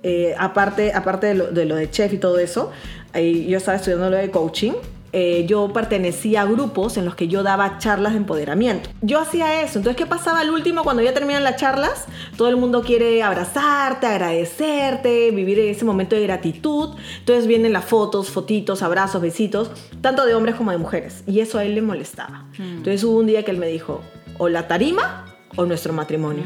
eh, 0.05 0.35
aparte, 0.39 0.93
aparte 0.95 1.27
de, 1.29 1.35
lo, 1.35 1.47
de 1.51 1.65
lo 1.65 1.75
de 1.75 1.91
chef 1.91 2.13
y 2.13 2.19
todo 2.19 2.39
eso, 2.39 2.71
ahí 3.13 3.47
yo 3.47 3.59
estaba 3.59 3.77
estudiando 3.77 4.09
lo 4.09 4.17
de 4.17 4.31
coaching. 4.31 4.73
Eh, 5.15 5.45
yo 5.47 5.71
pertenecía 5.75 6.43
a 6.43 6.45
grupos 6.47 6.97
en 6.97 7.05
los 7.05 7.15
que 7.15 7.29
yo 7.29 7.43
daba 7.43 7.79
charlas 7.79 8.13
de 8.13 8.19
empoderamiento. 8.19 8.89
Yo 9.03 9.21
hacía 9.21 9.63
eso. 9.63 9.79
Entonces, 9.79 9.97
¿qué 9.97 10.07
pasaba 10.07 10.41
al 10.41 10.51
último 10.51 10.83
cuando 10.85 11.03
ya 11.03 11.13
terminan 11.13 11.45
las 11.45 11.57
charlas? 11.57 12.07
Todo 12.37 12.49
el 12.49 12.57
mundo 12.57 12.81
quiere 12.83 13.23
abrazarte, 13.23 14.07
agradecerte, 14.07 15.31
vivir 15.31 15.59
ese 15.59 15.85
momento 15.85 16.17
de 16.17 16.23
gratitud. 16.23 16.91
Entonces 17.19 17.47
vienen 17.47 17.73
las 17.73 17.85
fotos, 17.85 18.31
fotitos, 18.31 18.83
abrazos, 18.83 19.21
besitos, 19.23 19.71
tanto 20.01 20.25
de 20.27 20.35
hombres 20.35 20.55
como 20.55 20.71
de 20.71 20.79
mujeres. 20.79 21.23
Y 21.27 21.41
eso 21.41 21.59
a 21.59 21.65
él 21.65 21.75
le 21.75 21.83
molestaba. 21.83 22.45
Entonces 22.59 23.05
hubo 23.05 23.19
un 23.19 23.27
día 23.27 23.45
que 23.45 23.51
él 23.51 23.59
me 23.59 23.67
dijo, 23.67 24.01
o 24.39 24.49
la 24.49 24.67
tarima 24.69 25.27
o 25.57 25.67
nuestro 25.67 25.93
matrimonio. 25.93 26.45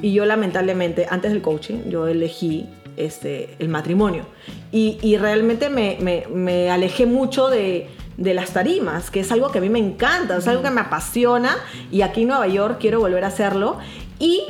Y 0.00 0.12
yo 0.12 0.24
lamentablemente, 0.24 1.06
antes 1.10 1.32
del 1.32 1.42
coaching, 1.42 1.90
yo 1.90 2.06
elegí 2.06 2.66
este, 2.96 3.54
el 3.58 3.68
matrimonio. 3.68 4.24
Y, 4.72 4.98
y 5.02 5.16
realmente 5.18 5.68
me, 5.70 5.98
me- 6.00 6.24
me 6.32 6.70
alejé 6.70 7.04
mucho 7.06 7.48
de, 7.48 7.88
de 8.18 8.34
las 8.34 8.50
tarimas, 8.50 9.10
que 9.10 9.20
es 9.20 9.32
algo 9.32 9.50
que 9.50 9.58
a 9.58 9.60
mí 9.60 9.70
me 9.70 9.78
encanta, 9.78 10.36
es 10.36 10.48
algo 10.48 10.62
que 10.62 10.70
me 10.70 10.82
apasiona. 10.82 11.56
Y 11.90 12.02
aquí 12.02 12.22
en 12.22 12.28
Nueva 12.28 12.48
York 12.48 12.76
quiero 12.80 13.00
volver 13.00 13.24
a 13.24 13.28
hacerlo. 13.28 13.78
Y 14.18 14.42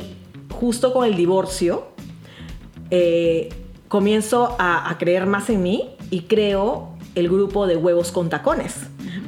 justo 0.49 0.91
con 0.91 1.05
el 1.05 1.15
divorcio, 1.15 1.87
eh, 2.89 3.49
comienzo 3.87 4.55
a, 4.59 4.89
a 4.89 4.97
creer 4.97 5.27
más 5.27 5.49
en 5.49 5.63
mí 5.63 5.91
y 6.09 6.21
creo 6.23 6.89
el 7.13 7.29
grupo 7.29 7.67
de 7.67 7.77
huevos 7.77 8.11
con 8.11 8.29
tacones. 8.29 8.75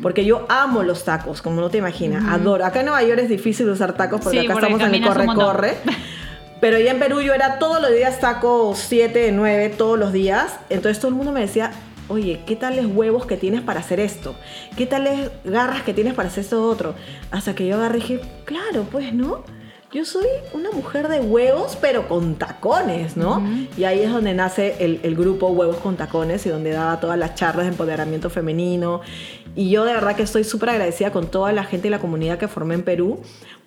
Porque 0.02 0.26
yo 0.26 0.48
amo 0.50 0.82
los 0.82 1.04
tacos, 1.04 1.44
como 1.44 1.62
no 1.62 1.70
te 1.70 1.78
imaginas. 1.78 2.24
Adoro. 2.28 2.66
Acá 2.66 2.80
en 2.80 2.88
Nueva 2.88 3.04
York 3.04 3.20
es 3.22 3.30
difícil 3.30 3.70
usar 3.70 3.94
tacos 3.94 4.22
porque 4.22 4.40
Sí, 4.40 4.46
acá 4.46 4.54
porque 4.54 4.66
estamos 4.72 4.88
en 4.88 4.96
el 4.96 5.08
corre-corre. 5.08 5.78
Pero 6.60 6.80
ya 6.80 6.92
en 6.92 7.00
Perú 7.00 7.22
yo 7.22 7.34
era 7.34 7.58
todos 7.58 7.82
los 7.82 7.92
días 7.92 8.20
tacos 8.20 8.78
7, 8.78 9.32
9, 9.32 9.70
todos 9.78 9.98
los 10.00 10.12
días. 10.12 10.54
Entonces 10.70 11.00
todo 11.00 11.10
el 11.10 11.16
mundo 11.16 11.32
me 11.32 11.42
decía, 11.42 11.72
oye, 12.12 12.42
¿qué 12.46 12.56
tales 12.56 12.86
huevos 12.86 13.26
que 13.26 13.38
tienes 13.38 13.62
para 13.62 13.80
hacer 13.80 14.00
esto? 14.00 14.36
¿Qué 14.78 14.86
tales 14.86 15.32
garras 15.44 15.84
que 15.84 15.94
tienes 15.94 16.14
para 16.14 16.30
hacer 16.30 16.44
esto 16.44 16.64
otro? 16.68 16.94
Hasta 17.32 17.56
que 17.56 17.68
yo 17.68 17.76
agarré 17.76 18.00
y 18.00 18.02
dije, 18.02 18.22
claro, 18.46 18.86
pues, 18.92 19.14
¿no? 19.14 19.44
Yo 19.94 20.06
soy 20.06 20.26
una 20.54 20.72
mujer 20.72 21.10
de 21.10 21.20
huevos, 21.20 21.78
pero 21.82 22.08
con 22.08 22.36
tacones, 22.36 23.18
¿no? 23.18 23.46
Y 23.78 23.84
ahí 23.84 24.00
es 24.00 24.10
donde 24.10 24.34
nace 24.34 24.76
el, 24.80 25.02
el 25.04 25.16
grupo 25.16 25.48
Huevos 25.48 25.76
con 25.78 25.98
Tacones 25.98 26.46
y 26.46 26.50
donde 26.50 26.72
daba 26.72 27.02
todas 27.02 27.20
las 27.20 27.36
charlas 27.36 27.66
de 27.66 27.74
empoderamiento 27.74 28.30
femenino. 28.30 29.02
Y 29.56 29.70
yo 29.70 29.84
de 29.86 29.94
verdad 29.94 30.16
que 30.16 30.24
estoy 30.24 30.44
súper 30.44 30.70
agradecida 30.70 31.12
con 31.12 31.28
toda 31.28 31.52
la 31.52 31.64
gente 31.66 31.88
y 31.88 31.92
la 31.92 32.00
comunidad 32.00 32.38
que 32.38 32.48
formé 32.48 32.76
en 32.76 32.84
Perú, 32.84 33.20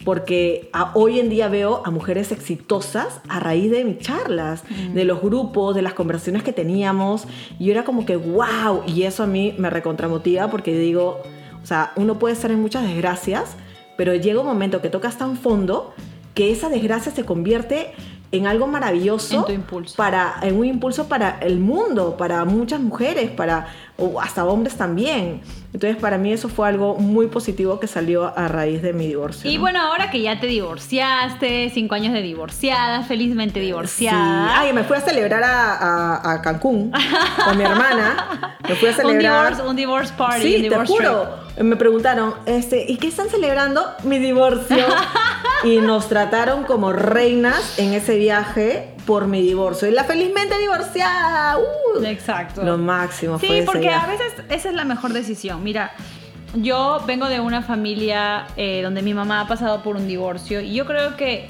porque 0.04 0.70
a- 0.72 0.92
hoy 0.94 1.20
en 1.20 1.28
día 1.28 1.48
veo 1.48 1.82
a 1.84 1.90
mujeres 1.90 2.32
exitosas 2.32 3.20
a 3.28 3.40
raíz 3.40 3.70
de 3.70 3.84
mis 3.84 3.98
charlas, 3.98 4.62
de 4.94 5.04
los 5.04 5.20
grupos, 5.20 5.74
de 5.74 5.82
las 5.82 5.92
conversaciones 5.94 6.42
que 6.42 6.52
teníamos. 6.52 7.26
Y 7.58 7.66
yo 7.66 7.72
era 7.72 7.84
como 7.84 8.06
que, 8.06 8.16
wow, 8.16 8.82
y 8.86 9.02
eso 9.02 9.22
a 9.22 9.26
mí 9.26 9.54
me 9.58 9.70
recontramotiva 9.70 10.48
porque 10.50 10.76
digo, 10.78 11.20
o 11.62 11.66
sea, 11.66 11.92
uno 11.96 12.18
puede 12.18 12.34
estar 12.34 12.50
en 12.50 12.60
muchas 12.60 12.82
desgracias, 12.82 13.56
pero 13.96 14.14
llega 14.14 14.40
un 14.40 14.46
momento 14.46 14.80
que 14.80 14.88
tocas 14.90 15.18
tan 15.18 15.36
fondo 15.36 15.94
que 16.34 16.50
esa 16.50 16.68
desgracia 16.68 17.12
se 17.12 17.24
convierte 17.24 17.92
en 18.32 18.48
algo 18.48 18.66
maravilloso 18.66 19.46
En 19.48 19.62
para 19.96 20.34
en 20.42 20.56
un 20.58 20.64
impulso 20.66 21.06
para 21.08 21.38
el 21.40 21.60
mundo, 21.60 22.16
para 22.16 22.44
muchas 22.44 22.80
mujeres, 22.80 23.30
para 23.30 23.68
o 23.96 24.20
hasta 24.20 24.44
hombres 24.44 24.76
también. 24.76 25.40
Entonces, 25.72 25.96
para 26.00 26.18
mí 26.18 26.32
eso 26.32 26.48
fue 26.48 26.68
algo 26.68 26.96
muy 26.96 27.26
positivo 27.28 27.78
que 27.80 27.86
salió 27.86 28.36
a 28.36 28.48
raíz 28.48 28.80
de 28.82 28.92
mi 28.92 29.06
divorcio. 29.08 29.50
Y 29.50 29.54
¿no? 29.56 29.60
bueno, 29.62 29.80
ahora 29.80 30.10
que 30.10 30.20
ya 30.20 30.38
te 30.40 30.46
divorciaste, 30.46 31.70
cinco 31.74 31.94
años 31.94 32.12
de 32.12 32.22
divorciada, 32.22 33.02
felizmente 33.02 33.60
divorciada. 33.60 34.48
Sí. 34.48 34.54
Ay, 34.58 34.72
me 34.72 34.84
fui 34.84 34.96
a 34.96 35.00
celebrar 35.00 35.42
a, 35.42 35.74
a- 36.16 36.32
a 36.32 36.42
Cancún 36.42 36.92
con 37.44 37.58
mi 37.58 37.64
hermana. 37.64 38.56
Me 38.68 38.74
fui 38.76 38.88
a 38.88 38.90
un 38.92 38.96
celebrar. 38.96 39.50
divorce, 39.52 39.68
un 39.70 39.76
divorce 39.76 40.12
party, 40.16 40.42
Sí, 40.42 40.68
un 40.68 40.68
te 40.80 40.86
juro. 40.86 41.28
Me 41.60 41.76
preguntaron, 41.76 42.34
este, 42.46 42.84
¿y 42.90 42.96
qué 42.96 43.08
están 43.08 43.28
celebrando? 43.28 43.84
Mi 44.04 44.18
divorcio. 44.18 44.76
y 45.64 45.78
nos 45.78 46.08
trataron 46.08 46.64
como 46.64 46.92
reinas 46.92 47.78
en 47.78 47.92
ese 47.94 48.16
viaje 48.18 48.93
por 49.06 49.26
mi 49.26 49.42
divorcio. 49.42 49.88
Y 49.88 49.92
la 49.92 50.04
felizmente 50.04 50.58
divorciada. 50.58 51.58
¡uh! 51.58 52.04
Exacto. 52.04 52.62
Lo 52.62 52.78
máximo 52.78 53.38
Sí, 53.38 53.62
porque 53.64 53.90
a 53.90 54.06
veces 54.06 54.32
esa 54.48 54.68
es 54.68 54.74
la 54.74 54.84
mejor 54.84 55.12
decisión. 55.12 55.62
Mira, 55.62 55.92
yo 56.54 57.02
vengo 57.06 57.28
de 57.28 57.40
una 57.40 57.62
familia 57.62 58.46
eh, 58.56 58.80
donde 58.82 59.02
mi 59.02 59.14
mamá 59.14 59.40
ha 59.40 59.48
pasado 59.48 59.82
por 59.82 59.96
un 59.96 60.06
divorcio 60.06 60.60
y 60.60 60.74
yo 60.74 60.86
creo 60.86 61.16
que 61.16 61.48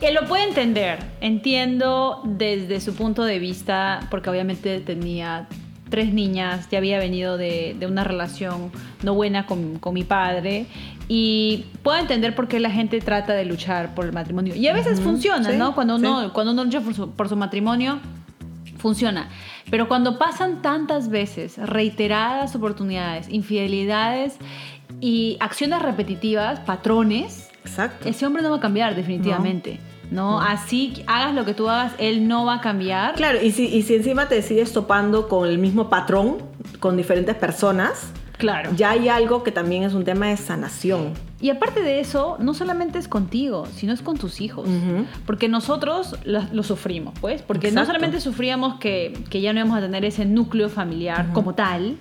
que 0.00 0.12
lo 0.12 0.26
puede 0.26 0.44
entender. 0.44 0.98
Entiendo 1.20 2.20
desde 2.24 2.80
su 2.80 2.94
punto 2.94 3.24
de 3.24 3.38
vista, 3.38 4.00
porque 4.10 4.30
obviamente 4.30 4.80
tenía 4.80 5.48
tres 5.88 6.12
niñas, 6.12 6.68
ya 6.70 6.78
había 6.78 6.98
venido 6.98 7.36
de, 7.36 7.76
de 7.78 7.86
una 7.86 8.04
relación 8.04 8.70
no 9.02 9.14
buena 9.14 9.46
con, 9.46 9.78
con 9.78 9.94
mi 9.94 10.04
padre. 10.04 10.66
Y 11.08 11.66
puedo 11.82 11.98
entender 11.98 12.34
por 12.34 12.48
qué 12.48 12.58
la 12.58 12.70
gente 12.70 13.00
trata 13.00 13.32
de 13.34 13.44
luchar 13.44 13.94
por 13.94 14.06
el 14.06 14.12
matrimonio. 14.12 14.54
Y 14.54 14.66
a 14.66 14.72
veces 14.72 15.00
funciona, 15.00 15.50
sí, 15.50 15.56
¿no? 15.56 15.74
Cuando 15.74 15.96
uno, 15.96 16.24
sí. 16.24 16.30
cuando 16.32 16.52
uno 16.52 16.64
lucha 16.64 16.80
por 16.80 16.94
su, 16.94 17.10
por 17.10 17.28
su 17.28 17.36
matrimonio, 17.36 18.00
funciona. 18.78 19.28
Pero 19.70 19.88
cuando 19.88 20.18
pasan 20.18 20.62
tantas 20.62 21.08
veces, 21.08 21.58
reiteradas 21.58 22.54
oportunidades, 22.56 23.28
infidelidades 23.28 24.36
y 25.00 25.36
acciones 25.40 25.82
repetitivas, 25.82 26.60
patrones, 26.60 27.50
Exacto. 27.64 28.08
ese 28.08 28.26
hombre 28.26 28.42
no 28.42 28.50
va 28.50 28.56
a 28.56 28.60
cambiar 28.60 28.94
definitivamente. 28.96 29.78
No, 30.10 30.40
así 30.40 31.02
hagas 31.06 31.34
lo 31.34 31.44
que 31.44 31.54
tú 31.54 31.68
hagas, 31.68 31.92
él 31.98 32.28
no 32.28 32.44
va 32.44 32.54
a 32.56 32.60
cambiar. 32.60 33.14
Claro, 33.14 33.38
y 33.42 33.50
si, 33.50 33.66
y 33.66 33.82
si 33.82 33.94
encima 33.96 34.28
te 34.28 34.40
sigues 34.42 34.72
topando 34.72 35.28
con 35.28 35.48
el 35.48 35.58
mismo 35.58 35.88
patrón, 35.88 36.38
con 36.80 36.96
diferentes 36.96 37.34
personas, 37.34 38.12
Claro. 38.38 38.70
ya 38.76 38.90
hay 38.90 39.08
algo 39.08 39.42
que 39.42 39.50
también 39.50 39.82
es 39.82 39.94
un 39.94 40.04
tema 40.04 40.26
de 40.26 40.36
sanación. 40.36 41.14
Y 41.40 41.50
aparte 41.50 41.80
de 41.82 42.00
eso, 42.00 42.36
no 42.38 42.54
solamente 42.54 42.98
es 42.98 43.08
contigo, 43.08 43.66
sino 43.74 43.92
es 43.92 44.00
con 44.02 44.16
tus 44.18 44.40
hijos. 44.40 44.68
Porque 45.26 45.48
nosotros 45.48 46.16
lo, 46.24 46.42
lo 46.52 46.62
sufrimos, 46.62 47.14
pues. 47.20 47.42
Porque 47.42 47.70
no 47.72 47.84
solamente 47.84 48.20
sufríamos 48.20 48.78
que, 48.78 49.18
que 49.30 49.40
ya 49.40 49.52
no 49.52 49.60
íbamos 49.60 49.78
a 49.78 49.80
tener 49.82 50.04
ese 50.04 50.24
núcleo 50.24 50.68
familiar 50.70 51.32
como 51.32 51.54
tal, 51.54 51.96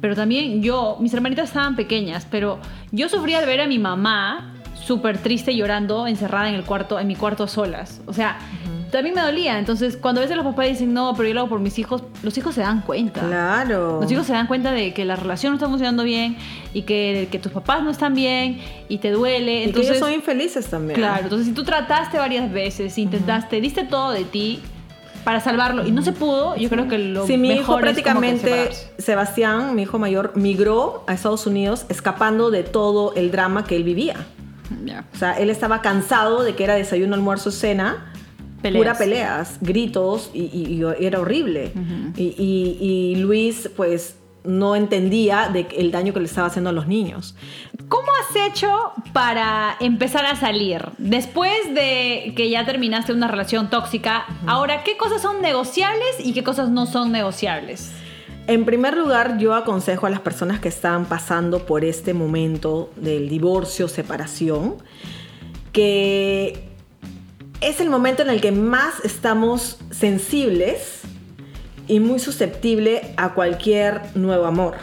pero 0.00 0.14
también 0.14 0.62
yo, 0.62 0.96
mis 1.00 1.12
hermanitas 1.14 1.48
estaban 1.48 1.74
pequeñas, 1.74 2.26
pero 2.30 2.58
yo 2.92 3.08
sufría 3.08 3.38
al 3.38 3.46
ver 3.46 3.60
a 3.60 3.66
mi 3.66 3.78
mamá 3.78 4.52
súper 4.80 5.18
triste 5.18 5.54
llorando, 5.54 6.06
encerrada 6.06 6.48
en 6.48 6.54
el 6.54 6.64
cuarto, 6.64 6.98
en 6.98 7.06
mi 7.06 7.16
cuarto 7.16 7.44
a 7.44 7.48
solas. 7.48 8.00
O 8.06 8.12
sea, 8.12 8.38
también 8.90 9.14
me 9.14 9.20
dolía. 9.20 9.58
Entonces, 9.58 9.96
cuando 9.96 10.20
a 10.20 10.22
veces 10.22 10.36
los 10.36 10.46
papás 10.46 10.66
dicen, 10.68 10.94
no, 10.94 11.14
pero 11.16 11.28
yo 11.28 11.34
lo 11.34 11.40
hago 11.40 11.48
por 11.48 11.60
mis 11.60 11.78
hijos, 11.78 12.02
los 12.22 12.36
hijos 12.38 12.54
se 12.54 12.60
dan 12.60 12.82
cuenta. 12.82 13.20
Claro. 13.20 14.00
Los 14.00 14.10
hijos 14.10 14.26
se 14.26 14.32
dan 14.32 14.46
cuenta 14.46 14.72
de 14.72 14.94
que 14.94 15.04
la 15.04 15.16
relación 15.16 15.52
no 15.52 15.56
está 15.56 15.68
funcionando 15.68 16.04
bien 16.04 16.36
y 16.72 16.82
que, 16.82 17.28
que 17.30 17.38
tus 17.38 17.52
papás 17.52 17.82
no 17.82 17.90
están 17.90 18.14
bien 18.14 18.58
y 18.88 18.98
te 18.98 19.10
duele. 19.10 19.60
y 19.60 19.64
Entonces, 19.64 19.90
que 19.92 19.96
ellos 19.98 20.06
son 20.06 20.14
infelices 20.14 20.66
también. 20.66 20.98
claro, 20.98 21.24
entonces 21.24 21.48
si 21.48 21.52
tú 21.52 21.64
trataste 21.64 22.18
varias 22.18 22.52
veces, 22.52 22.96
intentaste, 22.98 23.60
diste 23.60 23.84
todo 23.84 24.12
de 24.12 24.24
ti 24.24 24.60
para 25.24 25.40
salvarlo 25.40 25.84
y 25.84 25.90
no 25.90 26.02
se 26.02 26.12
pudo, 26.12 26.54
yo 26.54 26.68
creo 26.68 26.86
que 26.86 26.98
lo 26.98 27.26
Sí, 27.26 27.36
mi 27.36 27.48
mejor 27.48 27.62
hijo 27.62 27.78
prácticamente. 27.78 28.70
Sebastián, 28.98 29.74
mi 29.74 29.82
hijo 29.82 29.98
mayor, 29.98 30.32
migró 30.36 31.02
a 31.08 31.14
Estados 31.14 31.48
Unidos 31.48 31.84
escapando 31.88 32.52
de 32.52 32.62
todo 32.62 33.12
el 33.16 33.32
drama 33.32 33.64
que 33.64 33.74
él 33.74 33.82
vivía. 33.82 34.14
Ya. 34.84 35.04
O 35.14 35.16
sea, 35.16 35.32
él 35.38 35.50
estaba 35.50 35.80
cansado 35.82 36.42
de 36.42 36.54
que 36.54 36.64
era 36.64 36.74
desayuno, 36.74 37.14
almuerzo, 37.14 37.50
cena. 37.50 38.12
Peleas. 38.62 38.80
Pura 38.80 38.94
peleas, 38.98 39.58
gritos 39.60 40.30
y, 40.34 40.44
y- 40.44 40.82
y 40.82 41.04
era 41.06 41.20
horrible. 41.20 41.72
y, 42.16 42.22
y- 42.38 42.78
y 42.80 43.16
Luis, 43.16 43.70
pues, 43.76 44.16
no 44.44 44.76
entendía 44.76 45.48
de 45.52 45.66
el 45.76 45.90
daño 45.90 46.12
que 46.14 46.20
le 46.20 46.26
estaba 46.26 46.46
haciendo 46.46 46.70
a 46.70 46.72
los 46.72 46.86
niños. 46.86 47.34
¿Cómo 47.88 48.06
has 48.20 48.34
hecho 48.52 48.68
para 49.12 49.76
empezar 49.80 50.24
a 50.24 50.36
salir? 50.36 50.82
Después 50.98 51.52
de 51.74 52.32
que 52.36 52.48
ya 52.48 52.64
terminaste 52.64 53.12
una 53.12 53.26
relación 53.28 53.70
tóxica, 53.70 54.24
ahora, 54.46 54.82
¿qué 54.84 54.96
cosas 54.96 55.20
son 55.22 55.42
negociables 55.42 56.16
y 56.24 56.32
qué 56.32 56.42
cosas 56.44 56.70
no 56.70 56.86
son 56.86 57.10
negociables? 57.12 57.92
En 58.48 58.64
primer 58.64 58.96
lugar, 58.96 59.38
yo 59.38 59.54
aconsejo 59.54 60.06
a 60.06 60.10
las 60.10 60.20
personas 60.20 60.60
que 60.60 60.68
están 60.68 61.06
pasando 61.06 61.66
por 61.66 61.84
este 61.84 62.14
momento 62.14 62.90
del 62.96 63.28
divorcio, 63.28 63.88
separación, 63.88 64.76
que 65.72 66.68
es 67.60 67.80
el 67.80 67.90
momento 67.90 68.22
en 68.22 68.30
el 68.30 68.40
que 68.40 68.52
más 68.52 69.04
estamos 69.04 69.78
sensibles 69.90 71.00
y 71.88 71.98
muy 71.98 72.20
susceptibles 72.20 73.02
a 73.16 73.34
cualquier 73.34 74.02
nuevo 74.14 74.46
amor. 74.46 74.76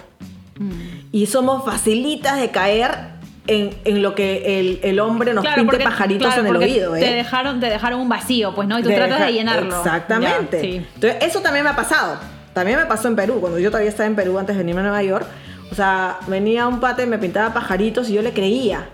Y 1.11 1.27
somos 1.27 1.63
facilitas 1.63 2.39
de 2.39 2.51
caer 2.51 3.13
en, 3.47 3.75
en 3.85 4.01
lo 4.01 4.13
que 4.13 4.59
el, 4.59 4.79
el 4.83 4.99
hombre 4.99 5.33
nos 5.33 5.45
pinte 5.47 5.79
pajaritos 5.79 6.27
claro, 6.27 6.41
en 6.41 6.47
el 6.47 6.55
oído. 6.57 6.93
Te 6.93 7.11
¿eh? 7.11 7.13
dejaron, 7.15 7.59
te 7.59 7.69
dejaron 7.69 8.01
un 8.01 8.09
vacío, 8.09 8.53
pues, 8.53 8.67
¿no? 8.67 8.77
Y 8.79 8.83
tú 8.83 8.89
De 8.89 8.95
tratas 8.95 9.25
de 9.25 9.33
llenarlo. 9.33 9.77
Exactamente. 9.77 10.57
Ya, 10.57 10.61
sí. 10.61 10.85
Entonces, 10.95 11.23
eso 11.23 11.39
también 11.41 11.63
me 11.63 11.71
ha 11.71 11.75
pasado. 11.75 12.19
También 12.53 12.79
me 12.79 12.85
pasó 12.85 13.07
en 13.07 13.15
Perú, 13.15 13.39
cuando 13.39 13.59
yo 13.59 13.69
todavía 13.69 13.89
estaba 13.89 14.07
en 14.07 14.15
Perú 14.15 14.37
antes 14.37 14.55
de 14.55 14.61
venirme 14.61 14.81
a 14.81 14.83
Nueva 14.83 15.03
York. 15.03 15.25
O 15.71 15.75
sea, 15.75 16.19
venía 16.27 16.67
un 16.67 16.79
pate, 16.79 17.05
me 17.05 17.17
pintaba 17.17 17.53
pajaritos 17.53 18.09
y 18.09 18.13
yo 18.13 18.21
le 18.21 18.31
creía. 18.31 18.89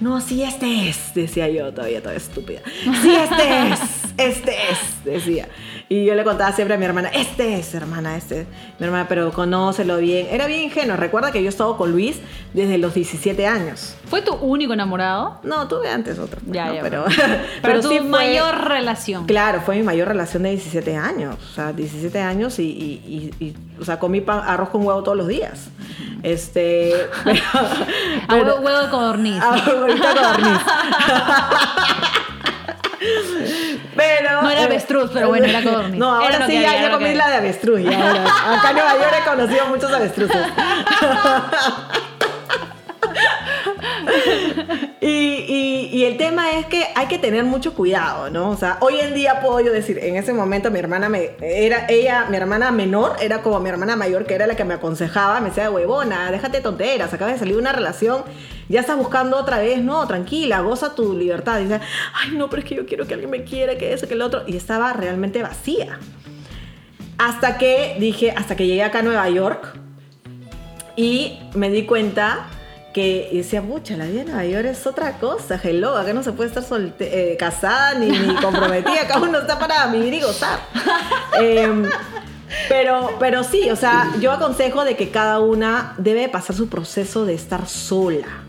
No, 0.00 0.20
sí, 0.20 0.42
este 0.42 0.88
es, 0.88 1.14
decía 1.14 1.48
yo, 1.48 1.72
todavía 1.72 2.02
toda 2.02 2.16
estúpida. 2.16 2.60
Sí, 3.02 3.14
este 3.14 3.72
es, 3.72 3.80
este 4.18 4.52
es, 4.70 5.04
decía. 5.04 5.48
Y 5.88 6.06
yo 6.06 6.14
le 6.14 6.24
contaba 6.24 6.50
siempre 6.52 6.74
a 6.76 6.78
mi 6.78 6.86
hermana, 6.86 7.10
este 7.10 7.58
es, 7.58 7.74
hermana, 7.74 8.16
este 8.16 8.40
es. 8.42 8.46
Mi 8.78 8.86
hermana, 8.86 9.06
pero 9.06 9.30
conócelo 9.32 9.98
bien. 9.98 10.26
Era 10.30 10.46
bien 10.46 10.62
ingenuo. 10.64 10.96
Recuerda 10.96 11.30
que 11.30 11.40
yo 11.42 11.46
he 11.46 11.50
estado 11.50 11.76
con 11.76 11.92
Luis 11.92 12.18
desde 12.54 12.78
los 12.78 12.94
17 12.94 13.46
años. 13.46 13.94
¿Fue 14.08 14.22
tu 14.22 14.32
único 14.34 14.72
enamorado? 14.72 15.40
No, 15.42 15.68
tuve 15.68 15.90
antes 15.90 16.18
otro. 16.18 16.40
pues, 16.40 16.52
Ya, 16.54 16.66
¿no? 16.68 16.74
ya, 16.76 16.80
pero, 16.82 17.04
Pero, 17.62 17.80
tu 17.82 17.88
sí 17.90 17.98
fue- 17.98 18.08
mayor 18.08 18.66
relación. 18.68 19.26
Claro, 19.26 19.60
fue 19.60 19.76
mi 19.76 19.82
mayor 19.82 20.08
relación 20.08 20.44
de 20.44 20.50
17 20.52 20.96
años. 20.96 21.36
O 21.50 21.54
sea, 21.54 21.72
17 21.74 22.18
años 22.20 22.58
y, 22.58 22.62
y- 22.62 23.30
y- 23.38 23.44
y, 23.44 23.56
o 23.80 23.84
sea, 23.84 23.98
comí 23.98 24.22
pan- 24.22 24.42
arroz 24.46 24.70
con 24.70 24.86
huevo 24.86 25.02
todos 25.02 25.18
los 25.18 25.28
días. 25.28 25.68
Este. 26.22 26.92
Pero, 27.24 27.40
A 27.52 28.26
pero- 28.28 28.44
huevo, 28.54 28.60
huevo 28.66 28.78
de 28.80 28.88
codorniz. 28.90 29.42
Huevito 29.66 30.08
de 30.08 30.14
codorniz. 30.14 30.60
Pero. 34.18 34.42
No 34.42 34.50
era 34.50 34.60
eh, 34.62 34.64
avestruz, 34.64 35.10
pero 35.12 35.28
bueno, 35.28 35.46
era 35.46 35.62
codorniz. 35.62 35.98
No, 35.98 36.14
ahora 36.14 36.36
Era 36.36 36.46
sí 36.46 36.52
ya, 36.52 36.58
había, 36.58 36.72
ya 36.72 36.78
era 36.80 36.88
lo 36.90 36.98
comí 36.98 37.14
la 37.14 37.28
de 37.28 37.34
avestruz. 37.36 37.80
ya, 37.82 37.90
ahora. 38.08 38.24
Acá 38.58 38.70
en 38.70 38.76
Nueva 38.76 38.92
York 38.94 39.14
he 39.20 39.28
conocido 39.30 39.66
muchos 39.66 39.92
avestruces. 39.92 40.36
Y, 45.00 45.06
y- 45.06 45.90
y 45.92 46.04
el 46.06 46.16
tema 46.16 46.52
es 46.52 46.66
que 46.66 46.86
hay 46.94 47.06
que 47.06 47.18
tener 47.18 47.44
mucho 47.44 47.74
cuidado, 47.74 48.30
¿no? 48.30 48.50
O 48.50 48.56
sea, 48.56 48.78
hoy 48.80 48.98
en 49.00 49.14
día 49.14 49.40
puedo 49.40 49.60
yo 49.60 49.72
decir, 49.72 49.98
en 50.02 50.16
ese 50.16 50.32
momento 50.32 50.70
mi 50.70 50.78
hermana 50.78 51.08
me, 51.08 51.32
era, 51.40 51.86
ella, 51.88 52.26
mi 52.30 52.36
hermana 52.36 52.70
menor, 52.70 53.16
era 53.20 53.42
como 53.42 53.60
mi 53.60 53.68
hermana 53.68 53.96
mayor, 53.96 54.24
que 54.24 54.34
era 54.34 54.46
la 54.46 54.56
que 54.56 54.64
me 54.64 54.74
aconsejaba, 54.74 55.40
me 55.40 55.50
decía, 55.50 55.70
huevona, 55.70 56.30
déjate 56.30 56.60
tonteras, 56.60 57.12
acabas 57.12 57.34
de 57.34 57.38
salir 57.38 57.54
de 57.54 57.60
una 57.60 57.72
relación, 57.72 58.24
ya 58.68 58.80
estás 58.80 58.96
buscando 58.96 59.36
otra 59.36 59.58
vez, 59.58 59.82
no, 59.82 60.06
tranquila, 60.06 60.60
goza 60.60 60.94
tu 60.94 61.16
libertad. 61.16 61.60
Y 61.60 61.64
dice, 61.64 61.80
ay, 62.14 62.30
no, 62.32 62.48
pero 62.50 62.62
es 62.62 62.68
que 62.68 62.74
yo 62.76 62.86
quiero 62.86 63.06
que 63.06 63.14
alguien 63.14 63.30
me 63.30 63.44
quiera, 63.44 63.76
que 63.76 63.92
eso, 63.92 64.06
que 64.08 64.14
el 64.14 64.22
otro. 64.22 64.42
Y 64.46 64.56
estaba 64.56 64.92
realmente 64.92 65.42
vacía. 65.42 65.98
Hasta 67.18 67.58
que 67.58 67.96
dije, 68.00 68.32
hasta 68.32 68.56
que 68.56 68.66
llegué 68.66 68.82
acá 68.82 68.98
a 68.98 69.02
Nueva 69.02 69.28
York 69.30 69.78
y 70.96 71.38
me 71.54 71.70
di 71.70 71.84
cuenta 71.86 72.46
que 72.92 73.28
y 73.32 73.38
decía, 73.38 73.60
pucha, 73.62 73.96
la 73.96 74.04
vida 74.06 74.20
de 74.20 74.30
Nueva 74.30 74.44
York 74.44 74.66
es 74.66 74.86
otra 74.86 75.18
cosa, 75.18 75.60
hello, 75.62 75.96
acá 75.96 76.12
no 76.12 76.22
se 76.22 76.32
puede 76.32 76.48
estar 76.48 76.62
solte- 76.64 77.08
eh, 77.10 77.36
casada 77.38 77.94
ni, 77.98 78.08
ni 78.08 78.34
comprometida, 78.42 79.02
acá 79.02 79.18
uno 79.18 79.38
está 79.38 79.58
para 79.58 79.86
vivir 79.88 80.14
y 80.14 80.20
gozar. 80.20 80.60
Em, 81.40 81.84
pero, 82.68 83.16
pero 83.18 83.42
sí, 83.42 83.68
o 83.70 83.76
sea, 83.76 84.12
yo 84.20 84.30
aconsejo 84.30 84.84
de 84.84 84.94
que 84.96 85.10
cada 85.10 85.40
una 85.40 85.94
debe 85.98 86.28
pasar 86.28 86.54
su 86.54 86.68
proceso 86.68 87.24
de 87.24 87.34
estar 87.34 87.66
sola, 87.66 88.43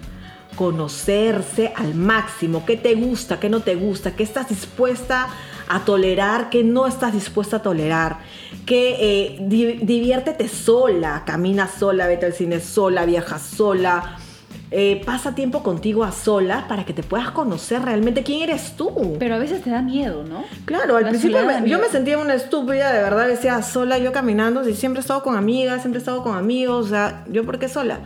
conocerse 0.56 1.74
al 1.76 1.96
máximo, 1.96 2.66
qué 2.66 2.78
te 2.78 2.96
gusta, 2.96 3.40
qué 3.40 3.50
no 3.50 3.62
te 3.62 3.76
gusta, 3.76 4.16
qué 4.16 4.24
estás 4.24 4.50
dispuesta 4.50 5.28
a 5.68 5.80
tolerar, 5.84 6.50
qué 6.50 6.64
no 6.64 6.86
estás 6.88 7.14
dispuesta 7.14 7.58
a 7.58 7.62
tolerar, 7.62 8.18
que 8.66 8.96
eh, 9.00 9.38
di- 9.42 9.80
diviértete 9.82 10.48
sola, 10.48 11.24
camina 11.26 11.68
sola, 11.68 12.08
vete 12.08 12.28
al 12.28 12.34
cine 12.34 12.60
sola, 12.60 13.06
viaja 13.06 13.40
sola. 13.40 14.18
eh, 14.72 15.02
pasa 15.06 15.36
tiempo 15.36 15.62
contigo 15.64 16.04
a 16.04 16.12
sola 16.12 16.66
para 16.68 16.84
que 16.86 16.92
te 16.94 17.04
puedas 17.04 17.30
conocer 17.32 17.82
realmente 17.84 18.24
quién 18.24 18.42
eres 18.42 18.76
tú. 18.76 19.16
Pero 19.20 19.36
a 19.36 19.38
veces 19.38 19.62
te 19.62 19.70
da 19.70 19.82
miedo, 19.82 20.24
¿no? 20.28 20.44
Claro, 20.66 20.98
al 20.98 21.04
La 21.04 21.10
principio 21.10 21.46
me- 21.46 21.70
yo 21.70 21.80
me 21.80 21.88
sentía 21.88 22.18
una 22.18 22.34
estúpida, 22.34 22.92
de 22.92 23.00
verdad, 23.02 23.28
decía 23.28 23.62
sola, 23.62 24.00
yo 24.00 24.12
caminando, 24.12 24.64
siempre 24.66 25.00
he 25.00 25.02
estado 25.02 25.22
con 25.24 25.38
amigas, 25.38 25.82
siempre 25.82 26.00
he 26.00 26.02
estado 26.02 26.24
con 26.24 26.36
amigos, 26.36 26.88
o 26.88 26.90
sea, 26.90 27.24
yo 27.30 27.46
por 27.46 27.58
qué 27.60 27.70
sola. 27.70 28.00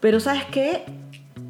Pero 0.00 0.18
¿sabes 0.20 0.44
qué? 0.50 0.84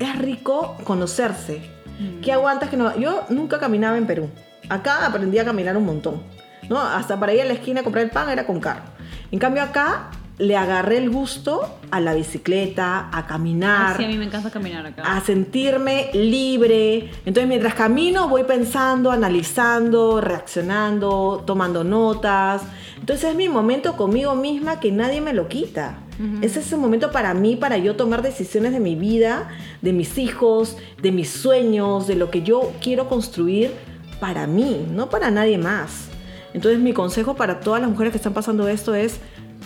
Es 0.00 0.18
rico 0.18 0.76
conocerse. 0.84 1.62
Mm. 2.00 2.20
¿Qué 2.22 2.32
aguantas 2.32 2.68
que 2.70 2.76
no? 2.76 2.98
Yo 2.98 3.24
nunca 3.28 3.60
caminaba 3.60 3.96
en 3.96 4.06
Perú. 4.06 4.28
Acá 4.68 5.06
aprendí 5.06 5.38
a 5.38 5.44
caminar 5.44 5.76
un 5.76 5.84
montón. 5.86 6.22
¿no? 6.68 6.80
Hasta 6.80 7.18
para 7.18 7.32
ir 7.34 7.42
a 7.42 7.44
la 7.44 7.52
esquina 7.54 7.80
a 7.80 7.84
comprar 7.84 8.04
el 8.04 8.10
pan 8.10 8.28
era 8.30 8.46
con 8.46 8.60
carro. 8.60 8.82
En 9.30 9.38
cambio 9.38 9.62
acá 9.62 10.10
le 10.38 10.56
agarré 10.56 10.96
el 10.98 11.10
gusto 11.10 11.78
a 11.90 12.00
la 12.00 12.14
bicicleta, 12.14 13.10
a 13.12 13.26
caminar 13.26 13.92
Ah, 13.92 13.94
sí, 13.98 14.04
a 14.04 14.08
mí 14.08 14.16
me 14.16 14.24
encanta 14.24 14.50
caminar 14.50 14.86
acá. 14.86 15.02
a 15.02 15.20
sentirme 15.20 16.10
libre. 16.14 17.10
Entonces, 17.26 17.46
mientras 17.46 17.74
camino, 17.74 18.28
voy 18.28 18.44
pensando, 18.44 19.10
analizando, 19.10 20.20
reaccionando, 20.20 21.42
tomando 21.46 21.84
notas. 21.84 22.62
Entonces, 22.98 23.30
es 23.30 23.36
mi 23.36 23.48
momento 23.48 23.96
conmigo 23.96 24.34
misma 24.34 24.80
que 24.80 24.92
nadie 24.92 25.20
me 25.20 25.32
lo 25.34 25.46
quita. 25.48 25.98
Ese 26.42 26.60
es 26.60 26.70
el 26.72 26.78
momento 26.78 27.10
para 27.12 27.32
mí, 27.32 27.56
para 27.56 27.78
yo 27.78 27.96
tomar 27.96 28.20
decisiones 28.20 28.72
de 28.72 28.80
mi 28.80 28.94
vida, 28.94 29.48
de 29.80 29.92
mis 29.92 30.18
hijos, 30.18 30.76
de 31.00 31.12
mis 31.12 31.30
sueños, 31.30 32.06
de 32.06 32.14
lo 32.14 32.30
que 32.30 32.42
yo 32.42 32.72
quiero 32.82 33.08
construir 33.08 33.72
para 34.20 34.46
mí, 34.46 34.86
no 34.90 35.08
para 35.08 35.30
nadie 35.30 35.56
más. 35.56 36.08
Entonces, 36.52 36.80
mi 36.80 36.92
consejo 36.92 37.36
para 37.36 37.60
todas 37.60 37.80
las 37.80 37.90
mujeres 37.90 38.12
que 38.12 38.18
están 38.18 38.34
pasando 38.34 38.68
esto 38.68 38.94
es 38.94 39.18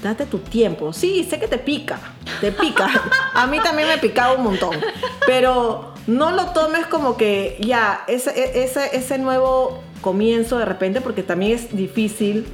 date 0.02 0.26
tu 0.26 0.38
tiempo. 0.38 0.92
Sí, 0.92 1.26
sé 1.28 1.40
que 1.40 1.48
te 1.48 1.58
pica, 1.58 1.98
te 2.40 2.52
pica. 2.52 2.88
A 3.34 3.46
mí 3.46 3.58
también 3.60 3.88
me 3.88 3.98
picaba 3.98 4.34
un 4.34 4.44
montón. 4.44 4.76
Pero 5.26 5.94
no 6.06 6.30
lo 6.30 6.46
tomes 6.50 6.86
como 6.86 7.16
que 7.16 7.58
ya, 7.60 8.04
ese, 8.06 8.62
ese, 8.62 8.96
ese 8.96 9.18
nuevo 9.18 9.82
comienzo 10.00 10.58
de 10.58 10.66
repente, 10.66 11.00
porque 11.00 11.22
también 11.22 11.52
es 11.52 11.74
difícil 11.74 12.46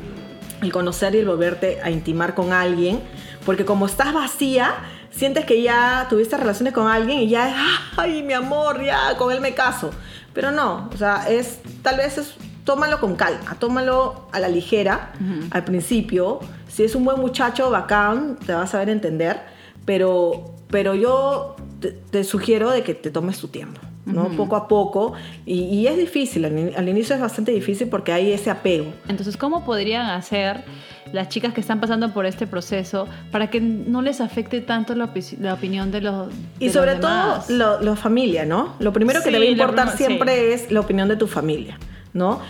el 0.62 0.72
conocer 0.72 1.14
y 1.14 1.18
el 1.18 1.26
volverte 1.26 1.80
a 1.82 1.90
intimar 1.90 2.34
con 2.34 2.52
alguien, 2.52 3.00
porque 3.44 3.64
como 3.64 3.86
estás 3.86 4.12
vacía, 4.12 4.74
sientes 5.10 5.44
que 5.44 5.62
ya 5.62 6.06
tuviste 6.08 6.36
relaciones 6.36 6.72
con 6.72 6.86
alguien 6.86 7.20
y 7.20 7.28
ya 7.28 7.48
es, 7.48 7.54
ay, 7.96 8.22
mi 8.22 8.32
amor, 8.32 8.84
ya, 8.84 9.16
con 9.16 9.32
él 9.32 9.40
me 9.40 9.54
caso. 9.54 9.90
Pero 10.32 10.50
no, 10.50 10.88
o 10.92 10.96
sea, 10.96 11.28
es, 11.28 11.60
tal 11.82 11.96
vez 11.96 12.18
es, 12.18 12.34
tómalo 12.64 13.00
con 13.00 13.16
calma, 13.16 13.56
tómalo 13.58 14.28
a 14.32 14.40
la 14.40 14.48
ligera 14.48 15.12
al 15.50 15.64
principio. 15.64 16.40
Si 16.68 16.84
es 16.84 16.94
un 16.94 17.04
buen 17.04 17.20
muchacho, 17.20 17.70
bacán, 17.70 18.36
te 18.36 18.52
vas 18.52 18.68
a 18.70 18.72
saber 18.72 18.90
entender, 18.90 19.40
pero, 19.84 20.54
pero 20.68 20.94
yo 20.94 21.56
te, 21.80 21.92
te 21.92 22.24
sugiero 22.24 22.70
de 22.70 22.82
que 22.82 22.94
te 22.94 23.10
tomes 23.10 23.38
tu 23.38 23.48
tiempo. 23.48 23.80
¿no? 24.06 24.28
Poco 24.36 24.56
a 24.56 24.66
poco. 24.66 25.12
Y, 25.46 25.64
y 25.64 25.86
es 25.86 25.96
difícil, 25.96 26.44
al, 26.44 26.72
al 26.76 26.88
inicio 26.88 27.14
es 27.14 27.20
bastante 27.20 27.52
difícil 27.52 27.88
porque 27.88 28.12
hay 28.12 28.32
ese 28.32 28.50
apego. 28.50 28.92
Entonces, 29.08 29.36
¿cómo 29.36 29.64
podrían 29.64 30.06
hacer 30.06 30.64
las 31.12 31.28
chicas 31.28 31.52
que 31.52 31.60
están 31.60 31.80
pasando 31.80 32.12
por 32.12 32.26
este 32.26 32.46
proceso 32.46 33.08
para 33.32 33.50
que 33.50 33.60
no 33.60 34.02
les 34.02 34.20
afecte 34.20 34.60
tanto 34.60 34.94
la, 34.94 35.12
opi- 35.12 35.36
la 35.38 35.54
opinión 35.54 35.90
de 35.90 36.00
los 36.02 36.28
Y 36.58 36.66
de 36.68 36.72
sobre 36.72 36.92
los 36.92 37.00
todo 37.00 37.10
demás? 37.48 37.50
lo 37.82 37.96
familia, 37.96 38.44
¿no? 38.46 38.74
Lo 38.78 38.92
primero 38.92 39.20
que 39.20 39.26
Sí, 39.26 39.32
debe 39.32 39.46
importar 39.50 39.96
siempre 39.96 40.52
es 40.54 40.70
la 40.70 40.80
opinión 40.80 41.08
de 41.08 41.16
tu 41.16 41.26
familia, 41.26 41.78
¿no? 42.12 42.40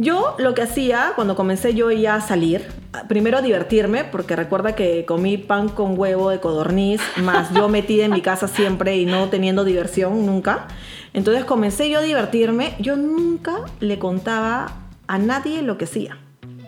Yo 0.00 0.36
lo 0.38 0.54
que 0.54 0.62
hacía 0.62 1.12
cuando 1.16 1.34
comencé 1.34 1.74
yo 1.74 1.90
ya 1.90 2.14
a 2.14 2.20
salir, 2.20 2.64
primero 3.08 3.42
divertirme, 3.42 4.04
porque 4.04 4.36
recuerda 4.36 4.76
que 4.76 5.04
comí 5.04 5.38
pan 5.38 5.68
con 5.68 5.98
huevo 5.98 6.30
de 6.30 6.38
codorniz, 6.38 7.00
más 7.16 7.52
yo 7.52 7.68
metida 7.78 8.04
en 8.04 8.12
mi 8.12 8.20
casa 8.20 8.46
siempre 8.46 8.96
y 8.96 9.06
no 9.06 9.28
teniendo 9.28 9.64
diversión 9.64 10.24
nunca. 10.24 10.68
Entonces 11.14 11.44
comencé 11.44 11.90
yo 11.90 11.98
a 11.98 12.02
divertirme, 12.02 12.74
yo 12.78 12.94
nunca 12.96 13.56
le 13.80 13.98
contaba 13.98 14.66
a 15.08 15.18
nadie 15.18 15.62
lo 15.62 15.78
que 15.78 15.86
hacía, 15.86 16.16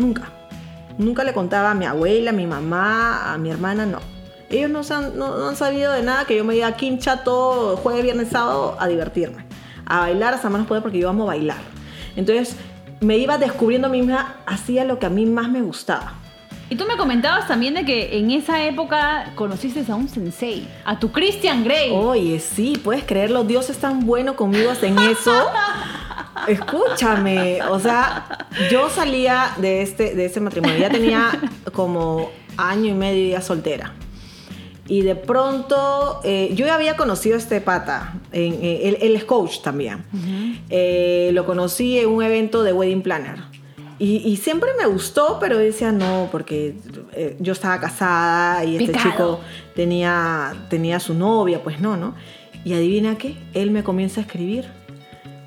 nunca. 0.01 0.33
Nunca 1.01 1.25
le 1.25 1.33
contaba 1.33 1.71
a 1.71 1.75
mi 1.75 1.87
abuela, 1.87 2.31
a 2.31 2.35
mi 2.35 2.47
mamá, 2.47 3.33
a 3.33 3.39
mi 3.39 3.51
hermana, 3.51 3.87
no. 3.87 4.01
Ellos 4.51 4.71
no, 4.71 4.83
han, 4.95 5.17
no, 5.17 5.49
han 5.49 5.57
sabido 5.57 5.93
de 5.93 6.03
nada 6.03 6.27
que 6.27 6.37
yo 6.37 6.45
me 6.45 6.55
iba 6.55 6.67
a 6.67 6.77
quincha 6.77 7.25
todo 7.25 7.79
jueves, 7.79 8.03
viernes, 8.03 8.29
sábado 8.29 8.77
a 8.79 8.87
divertirme. 8.87 9.47
A 9.87 10.01
bailar 10.01 10.35
hasta 10.35 10.51
manos 10.51 10.67
poder 10.67 10.83
porque 10.83 10.99
yo 10.99 11.09
amo 11.09 11.25
bailar. 11.25 11.57
Entonces 12.17 12.55
me 13.01 13.17
iba 13.17 13.39
descubriendo 13.39 13.89
a 13.89 13.91
mí 13.91 14.03
misma, 14.03 14.37
hacía 14.45 14.85
lo 14.85 14.99
que 14.99 15.07
a 15.07 15.09
mí 15.09 15.25
más 15.25 15.49
me 15.49 15.63
gustaba. 15.63 16.13
Y 16.69 16.77
tú 16.77 16.85
me 16.85 16.99
comentabas 16.99 17.49
también 17.49 17.73
de 17.73 17.87
que 17.87 18.19
en 18.19 18.31
esa 18.31 18.63
época 18.63 19.33
conociste 19.37 19.83
a 19.91 19.95
un 19.95 20.07
sensei, 20.07 20.69
a 20.85 20.99
tu 20.99 21.11
Christian 21.11 21.65
Grey. 21.65 21.93
Oye, 21.93 22.39
sí, 22.41 22.79
puedes 22.85 23.05
creerlo, 23.05 23.43
Dios 23.45 23.71
es 23.71 23.79
tan 23.79 24.05
bueno 24.05 24.37
conmigo 24.37 24.71
en 24.83 24.99
eso. 24.99 25.33
Escúchame, 26.49 27.63
o 27.63 27.79
sea, 27.79 28.49
yo 28.71 28.89
salía 28.91 29.53
de 29.59 29.83
este, 29.83 30.15
de 30.15 30.27
ese 30.27 30.41
matrimonio, 30.41 30.79
ya 30.79 30.91
tenía 30.91 31.31
como 31.73 32.31
año 32.57 32.91
y 32.91 32.95
medio 32.95 33.31
ya 33.31 33.41
soltera. 33.41 33.95
Y 34.87 35.03
de 35.03 35.15
pronto, 35.15 36.21
eh, 36.25 36.51
yo 36.55 36.67
ya 36.67 36.75
había 36.75 36.97
conocido 36.97 37.37
a 37.37 37.39
este 37.39 37.61
pata, 37.61 38.15
en, 38.33 38.55
eh, 38.55 38.99
él, 39.01 39.15
es 39.15 39.25
coach 39.25 39.61
también. 39.63 40.05
Eh, 40.69 41.31
lo 41.33 41.47
conocí 41.47 41.99
en 41.99 42.09
un 42.09 42.23
evento 42.23 42.65
de 42.65 42.73
Wedding 42.73 43.03
Planner. 43.03 43.51
Y, 44.03 44.39
siempre 44.39 44.71
me 44.79 44.87
gustó, 44.87 45.37
pero 45.39 45.59
decía 45.59 45.93
no, 45.93 46.31
porque 46.33 46.75
eh, 47.13 47.37
yo 47.39 47.53
estaba 47.53 47.79
casada 47.79 48.65
y 48.65 48.77
este 48.77 48.99
chico 48.99 49.41
tenía, 49.75 50.55
tenía 50.71 50.99
su 50.99 51.13
novia, 51.13 51.63
pues 51.63 51.81
no, 51.81 51.99
¿no? 51.99 52.15
Y 52.65 52.73
adivina 52.73 53.19
qué, 53.19 53.37
él 53.53 53.71
me 53.71 53.85
comienza 53.85 54.23
a 54.23 54.25
escribir 54.25 54.65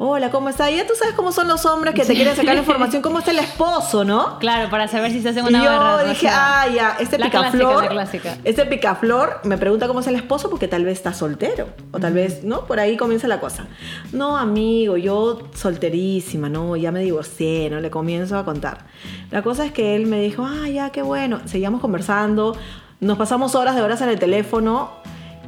Hola, 0.06 0.32
¿cómo 0.32 0.50
está? 0.50 0.70
Ya 0.70 0.86
tú 0.86 0.96
sabes 1.00 1.16
cómo 1.16 1.32
son 1.32 1.48
los 1.48 1.66
hombres 1.66 1.96
que 1.96 2.04
te 2.04 2.14
quieren 2.14 2.36
sacar 2.36 2.58
información, 2.58 3.02
cómo 3.02 3.20
está 3.20 3.32
el 3.32 3.40
esposo, 3.40 4.04
¿no? 4.04 4.38
Claro, 4.38 4.70
para 4.70 4.90
saber 4.90 5.12
si 5.12 5.22
se 5.22 5.30
hacen 5.30 5.46
una 5.46 5.58
Y 5.58 5.64
yo 5.64 6.10
dije, 6.10 6.28
ah, 6.30 6.68
ya, 6.68 6.98
este 7.00 7.18
picaflor. 7.18 7.88
Clásica, 7.88 8.38
Este 8.44 8.66
picaflor 8.66 9.40
me 9.46 9.58
pregunta 9.58 9.88
cómo 9.88 10.02
es 10.02 10.08
el 10.08 10.16
esposo 10.16 10.50
porque 10.50 10.68
tal 10.68 10.84
vez 10.84 10.98
está 10.98 11.14
soltero. 11.14 11.70
O 11.94 12.02
tal 12.02 12.12
vez, 12.12 12.44
¿no? 12.44 12.66
Por 12.66 12.82
ahí 12.82 12.98
comienza 12.98 13.30
la 13.30 13.40
cosa. 13.40 13.68
No, 14.12 14.36
amigo, 14.36 14.98
yo 14.98 15.40
solterísima, 15.54 16.50
no, 16.50 16.76
ya 16.76 16.92
me 16.92 17.00
divorcié, 17.00 17.70
¿no? 17.70 17.80
Le 17.80 17.90
comienzo 17.90 18.38
a 18.38 18.44
contar. 18.44 18.80
La 19.32 19.42
cosa 19.42 19.66
es 19.66 19.72
que 19.72 19.96
él 19.96 20.08
me 20.08 20.20
dijo, 20.20 20.46
ah, 20.46 20.68
ya, 20.68 20.90
qué 20.90 21.02
bueno. 21.02 21.40
Seguíamos 21.46 21.80
conversando. 21.80 22.58
Nos 23.00 23.18
pasamos 23.18 23.56
horas 23.56 23.74
de 23.74 23.82
horas 23.82 24.02
en 24.02 24.10
el 24.10 24.20
teléfono 24.20 25.02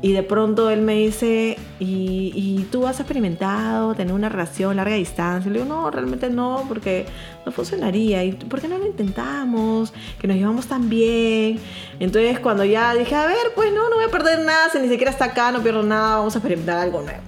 y 0.05 0.13
de 0.13 0.21
pronto 0.21 0.69
él 0.69 0.83
me 0.83 0.93
dice, 0.93 1.57
¿y, 1.79 2.67
tú 2.71 2.85
has 2.85 2.99
experimentado 2.99 3.95
tener 3.95 4.13
una 4.13 4.29
relación 4.29 4.75
larga 4.75 4.93
distancia? 4.93 5.51
le 5.51 5.63
digo, 5.63 5.73
no, 5.73 5.89
realmente 5.89 6.29
no, 6.29 6.63
porque 6.67 7.07
no 7.43 7.51
funcionaría. 7.51 8.23
¿Y 8.23 8.33
por 8.33 8.61
qué 8.61 8.67
no 8.67 8.77
lo 8.77 8.85
intentamos? 8.85 9.91
Que 10.19 10.27
nos 10.27 10.37
llevamos 10.37 10.67
tan 10.67 10.89
bien. 10.89 11.59
Entonces 11.99 12.39
cuando 12.39 12.63
ya 12.63 12.93
dije, 12.93 13.15
a 13.15 13.25
ver, 13.25 13.53
pues 13.55 13.73
no, 13.73 13.89
no 13.89 13.95
voy 13.95 14.05
a 14.05 14.09
perder 14.09 14.45
nada, 14.45 14.69
si 14.71 14.77
ni 14.77 14.89
siquiera 14.89 15.09
está 15.09 15.25
acá, 15.25 15.51
no 15.51 15.63
pierdo 15.63 15.81
nada, 15.81 16.17
vamos 16.17 16.35
a 16.35 16.37
experimentar 16.37 16.77
algo 16.77 17.01
nuevo 17.01 17.21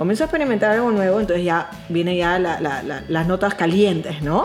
comienzo 0.00 0.24
a 0.24 0.28
experimentar 0.28 0.70
algo 0.70 0.90
nuevo, 0.92 1.20
entonces 1.20 1.44
ya 1.44 1.68
viene 1.90 2.16
ya 2.16 2.38
las 2.38 3.26
notas 3.26 3.54
calientes, 3.54 4.22
¿no? 4.22 4.44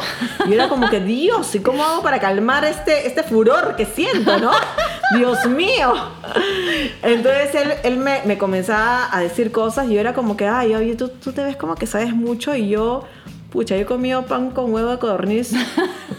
Y 0.50 0.54
era 0.54 0.68
como 0.68 0.90
que, 0.90 1.00
Dios, 1.00 1.56
¿y 1.56 1.60
cómo 1.62 1.82
hago 1.82 2.04
para 2.04 2.20
calmar 2.20 2.66
este, 2.66 3.08
este 3.08 3.24
furor 3.24 3.78
que 3.78 3.86
siento, 3.86 4.38
¿no? 4.38 4.52
Dios 5.16 5.46
mío. 5.48 5.94
Entonces 7.04 7.56
él, 7.56 7.74
él 7.84 7.98
me, 7.98 8.22
me, 8.26 8.38
comenzaba 8.38 9.08
a 9.16 9.22
decir 9.22 9.52
cosas 9.52 9.88
y 9.88 9.94
yo 9.94 10.00
era 10.00 10.14
como 10.14 10.36
que, 10.38 10.48
ay, 10.48 10.74
oye, 10.74 10.96
tú, 10.96 11.10
tú 11.10 11.32
te 11.32 11.44
ves 11.44 11.56
como 11.56 11.76
que 11.76 11.86
sabes 11.86 12.14
mucho 12.14 12.56
y 12.56 12.70
yo 12.70 13.04
pucha, 13.56 13.76
yo 13.76 13.84
he 13.84 13.86
comido 13.86 14.24
pan 14.24 14.52
con 14.52 14.74
huevo 14.74 14.92
de 14.92 15.00
codorniz, 15.00 15.54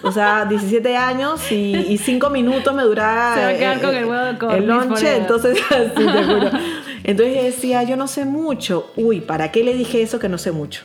o 0.03 0.11
sea, 0.11 0.47
17 0.47 0.97
años 0.97 1.53
y, 1.53 1.99
5 1.99 2.31
minutos 2.31 2.75
me 2.75 2.83
duraba 2.83 3.35
Se 3.35 3.41
va 3.43 3.49
a 3.49 3.55
quedar 3.55 3.81
con 3.83 3.95
el 3.95 4.05
huevo 4.07 4.25
de 4.25 4.39
codorniz. 4.39 4.63
El 4.63 4.67
lonche, 4.67 5.17
entonces, 5.17 5.59
sí, 5.69 6.07
te 6.07 6.25
juro. 6.25 6.51
Entonces 7.05 7.45
decía, 7.45 7.85
yo 7.85 7.97
no 7.97 8.09
sé 8.09 8.25
mucho. 8.25 8.91
Uy, 8.97 9.21
¿para 9.21 9.53
qué 9.53 9.63
le 9.63 9.75
dije 9.75 10.03
eso 10.03 10.19
que 10.19 10.29
no 10.29 10.39
sé 10.39 10.51
mucho? 10.51 10.83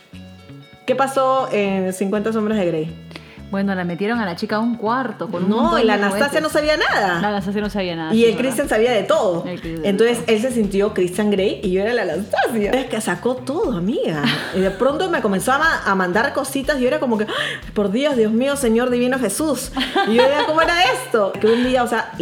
¿Qué 0.86 0.94
pasó 0.94 1.48
en 1.50 1.92
50 1.92 2.32
sombras 2.32 2.58
de 2.58 2.66
Grey? 2.66 3.11
Bueno, 3.52 3.74
la 3.74 3.84
metieron 3.84 4.18
a 4.18 4.24
la 4.24 4.34
chica 4.34 4.56
a 4.56 4.60
un 4.60 4.76
cuarto 4.76 5.28
con 5.28 5.44
un 5.44 5.50
No, 5.50 5.78
y 5.78 5.84
la 5.84 5.94
Anastasia 5.94 6.40
no 6.40 6.48
sabía 6.48 6.78
nada. 6.78 7.20
La 7.20 7.28
Anastasia 7.28 7.60
no 7.60 7.68
sabía 7.68 7.94
nada. 7.94 8.14
Y 8.14 8.24
el 8.24 8.34
Christian 8.34 8.66
sabía 8.66 8.92
de 8.92 9.02
todo. 9.02 9.44
Entonces 9.84 10.20
él 10.26 10.40
se 10.40 10.52
sintió 10.52 10.94
Christian 10.94 11.30
Grey 11.30 11.60
y 11.62 11.70
yo 11.70 11.82
era 11.82 11.92
la 11.92 12.04
Anastasia. 12.04 12.70
Es 12.70 12.86
que 12.86 12.98
sacó 13.02 13.34
todo, 13.36 13.76
amiga. 13.76 14.22
Y 14.56 14.60
de 14.60 14.70
pronto 14.70 15.10
me 15.10 15.20
comenzó 15.20 15.52
a, 15.52 15.94
mandar 15.94 16.32
cositas 16.32 16.78
y 16.78 16.84
yo 16.84 16.88
era 16.88 16.98
como 16.98 17.18
que, 17.18 17.26
por 17.74 17.92
Dios, 17.92 18.16
Dios 18.16 18.32
mío, 18.32 18.56
Señor 18.56 18.88
Divino 18.88 19.18
Jesús. 19.18 19.70
Y 20.08 20.14
yo 20.14 20.22
era, 20.22 20.46
¿cómo 20.46 20.62
era 20.62 20.84
esto? 20.84 21.32
Que 21.32 21.48
un 21.48 21.62
día, 21.62 21.82
o 21.82 21.86
sea, 21.86 22.12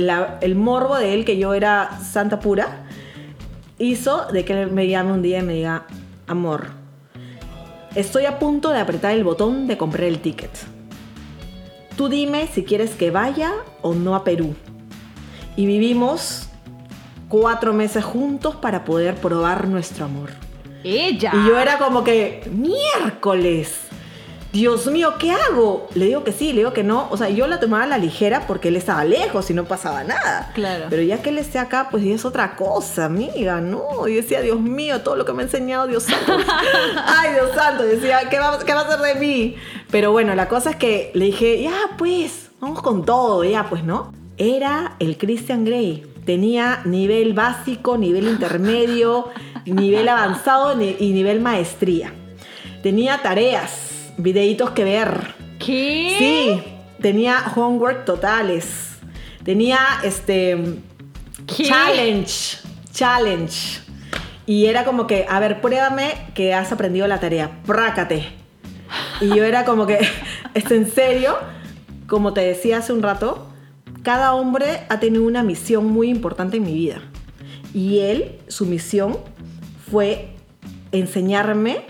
el 0.40 0.56
morbo 0.56 0.98
de 0.98 1.14
él, 1.14 1.24
que 1.24 1.38
yo 1.38 1.54
era 1.54 1.96
santa 2.02 2.40
pura, 2.40 2.86
hizo 3.78 4.26
de 4.32 4.44
que 4.44 4.62
él 4.62 4.72
me 4.72 4.88
llame 4.88 5.12
un 5.12 5.22
día 5.22 5.38
y 5.38 5.42
me 5.42 5.54
diga, 5.54 5.84
amor, 6.26 6.70
estoy 7.94 8.24
a 8.24 8.40
punto 8.40 8.70
de 8.70 8.80
apretar 8.80 9.12
el 9.12 9.22
botón 9.22 9.68
de 9.68 9.78
comprar 9.78 10.08
el 10.08 10.18
ticket 10.18 10.50
Tú 11.96 12.08
dime 12.08 12.48
si 12.52 12.64
quieres 12.64 12.92
que 12.92 13.10
vaya 13.10 13.52
o 13.82 13.94
no 13.94 14.14
a 14.14 14.24
Perú. 14.24 14.54
Y 15.56 15.66
vivimos 15.66 16.48
cuatro 17.28 17.72
meses 17.72 18.04
juntos 18.04 18.56
para 18.56 18.84
poder 18.84 19.14
probar 19.16 19.68
nuestro 19.68 20.04
amor. 20.04 20.30
Ella. 20.84 21.32
Y 21.34 21.46
yo 21.46 21.58
era 21.58 21.78
como 21.78 22.04
que, 22.04 22.42
miércoles. 22.52 23.90
Dios 24.52 24.86
mío, 24.88 25.14
¿qué 25.16 25.30
hago? 25.30 25.88
Le 25.94 26.06
digo 26.06 26.24
que 26.24 26.32
sí, 26.32 26.52
le 26.52 26.58
digo 26.58 26.72
que 26.72 26.82
no. 26.82 27.06
O 27.10 27.16
sea, 27.16 27.28
yo 27.28 27.46
la 27.46 27.60
tomaba 27.60 27.84
a 27.84 27.86
la 27.86 27.98
ligera 27.98 28.48
porque 28.48 28.68
él 28.68 28.76
estaba 28.76 29.04
lejos 29.04 29.48
y 29.48 29.54
no 29.54 29.64
pasaba 29.66 30.02
nada. 30.02 30.50
Claro. 30.54 30.86
Pero 30.90 31.02
ya 31.02 31.22
que 31.22 31.30
él 31.30 31.38
esté 31.38 31.60
acá, 31.60 31.86
pues 31.88 32.02
ya 32.02 32.12
es 32.12 32.24
otra 32.24 32.56
cosa, 32.56 33.04
amiga, 33.04 33.60
¿no? 33.60 34.08
Y 34.08 34.14
decía, 34.14 34.40
Dios 34.40 34.58
mío, 34.58 35.02
todo 35.02 35.14
lo 35.14 35.24
que 35.24 35.32
me 35.32 35.42
ha 35.42 35.44
enseñado 35.44 35.86
Dios 35.86 36.02
santo. 36.02 36.36
Ay, 37.06 37.34
Dios 37.34 37.50
santo. 37.54 37.84
Decía, 37.84 38.28
¿qué 38.28 38.40
va, 38.40 38.58
¿qué 38.58 38.74
va 38.74 38.80
a 38.80 38.84
hacer 38.86 38.98
de 38.98 39.14
mí? 39.20 39.54
Pero 39.90 40.12
bueno, 40.12 40.34
la 40.34 40.48
cosa 40.48 40.70
es 40.70 40.76
que 40.76 41.10
le 41.14 41.26
dije, 41.26 41.62
ya, 41.62 41.74
pues, 41.98 42.50
vamos 42.60 42.80
con 42.82 43.04
todo, 43.04 43.42
ya, 43.44 43.68
pues, 43.68 43.84
¿no? 43.84 44.12
Era 44.36 44.94
el 45.00 45.18
Christian 45.18 45.64
Grey. 45.64 46.06
Tenía 46.24 46.82
nivel 46.84 47.32
básico, 47.32 47.98
nivel 47.98 48.28
intermedio, 48.28 49.28
nivel 49.66 50.08
avanzado 50.08 50.80
y 50.80 51.12
nivel 51.12 51.40
maestría. 51.40 52.12
Tenía 52.82 53.20
tareas 53.22 54.12
videitos 54.16 54.70
que 54.70 54.84
ver. 54.84 55.34
¿Qué? 55.58 56.14
Sí, 56.18 56.62
tenía 57.02 57.52
homework 57.56 58.04
totales. 58.04 58.90
Tenía 59.44 59.78
este 60.04 60.78
challenge, 61.46 62.58
challenge. 62.92 63.80
Y 64.46 64.66
era 64.66 64.84
como 64.84 65.06
que, 65.06 65.26
a 65.28 65.40
ver, 65.40 65.60
pruébame 65.60 66.12
que 66.34 66.54
has 66.54 66.72
aprendido 66.72 67.06
la 67.06 67.20
tarea, 67.20 67.50
prácate. 67.66 68.39
Y 69.20 69.28
yo 69.28 69.44
era 69.44 69.64
como 69.64 69.86
que, 69.86 69.98
¿es 70.54 70.70
en 70.70 70.90
serio? 70.90 71.36
Como 72.06 72.32
te 72.32 72.40
decía 72.40 72.78
hace 72.78 72.92
un 72.92 73.02
rato, 73.02 73.46
cada 74.02 74.34
hombre 74.34 74.80
ha 74.88 74.98
tenido 74.98 75.24
una 75.24 75.42
misión 75.42 75.86
muy 75.86 76.08
importante 76.08 76.56
en 76.56 76.64
mi 76.64 76.74
vida. 76.74 77.02
Y 77.74 78.00
él, 78.00 78.38
su 78.48 78.66
misión 78.66 79.18
fue 79.90 80.30
enseñarme 80.92 81.82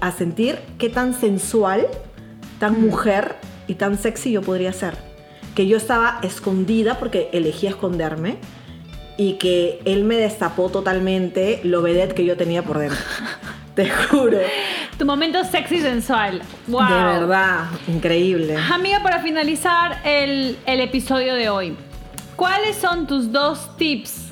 a 0.00 0.12
sentir 0.12 0.58
qué 0.78 0.88
tan 0.88 1.14
sensual, 1.14 1.86
tan 2.58 2.80
mujer 2.80 3.36
y 3.66 3.74
tan 3.74 3.98
sexy 3.98 4.32
yo 4.32 4.42
podría 4.42 4.72
ser. 4.72 4.96
Que 5.54 5.66
yo 5.66 5.76
estaba 5.76 6.20
escondida 6.22 6.98
porque 6.98 7.28
elegí 7.32 7.66
esconderme 7.66 8.38
y 9.16 9.34
que 9.34 9.80
él 9.84 10.04
me 10.04 10.16
destapó 10.16 10.70
totalmente 10.70 11.60
lo 11.64 11.82
vedette 11.82 12.14
que 12.14 12.24
yo 12.24 12.36
tenía 12.36 12.62
por 12.62 12.78
dentro. 12.78 12.98
Te 13.74 13.90
juro. 13.90 14.38
Tu 14.98 15.06
momento 15.06 15.44
sexy 15.44 15.80
sensual. 15.80 16.42
Wow. 16.66 16.88
De 16.88 16.94
verdad, 16.94 17.66
increíble. 17.86 18.56
Amiga, 18.56 19.00
para 19.02 19.20
finalizar 19.20 20.00
el, 20.04 20.58
el 20.66 20.80
episodio 20.80 21.34
de 21.34 21.48
hoy, 21.48 21.76
¿cuáles 22.36 22.76
son 22.76 23.06
tus 23.06 23.30
dos 23.30 23.76
tips 23.76 24.28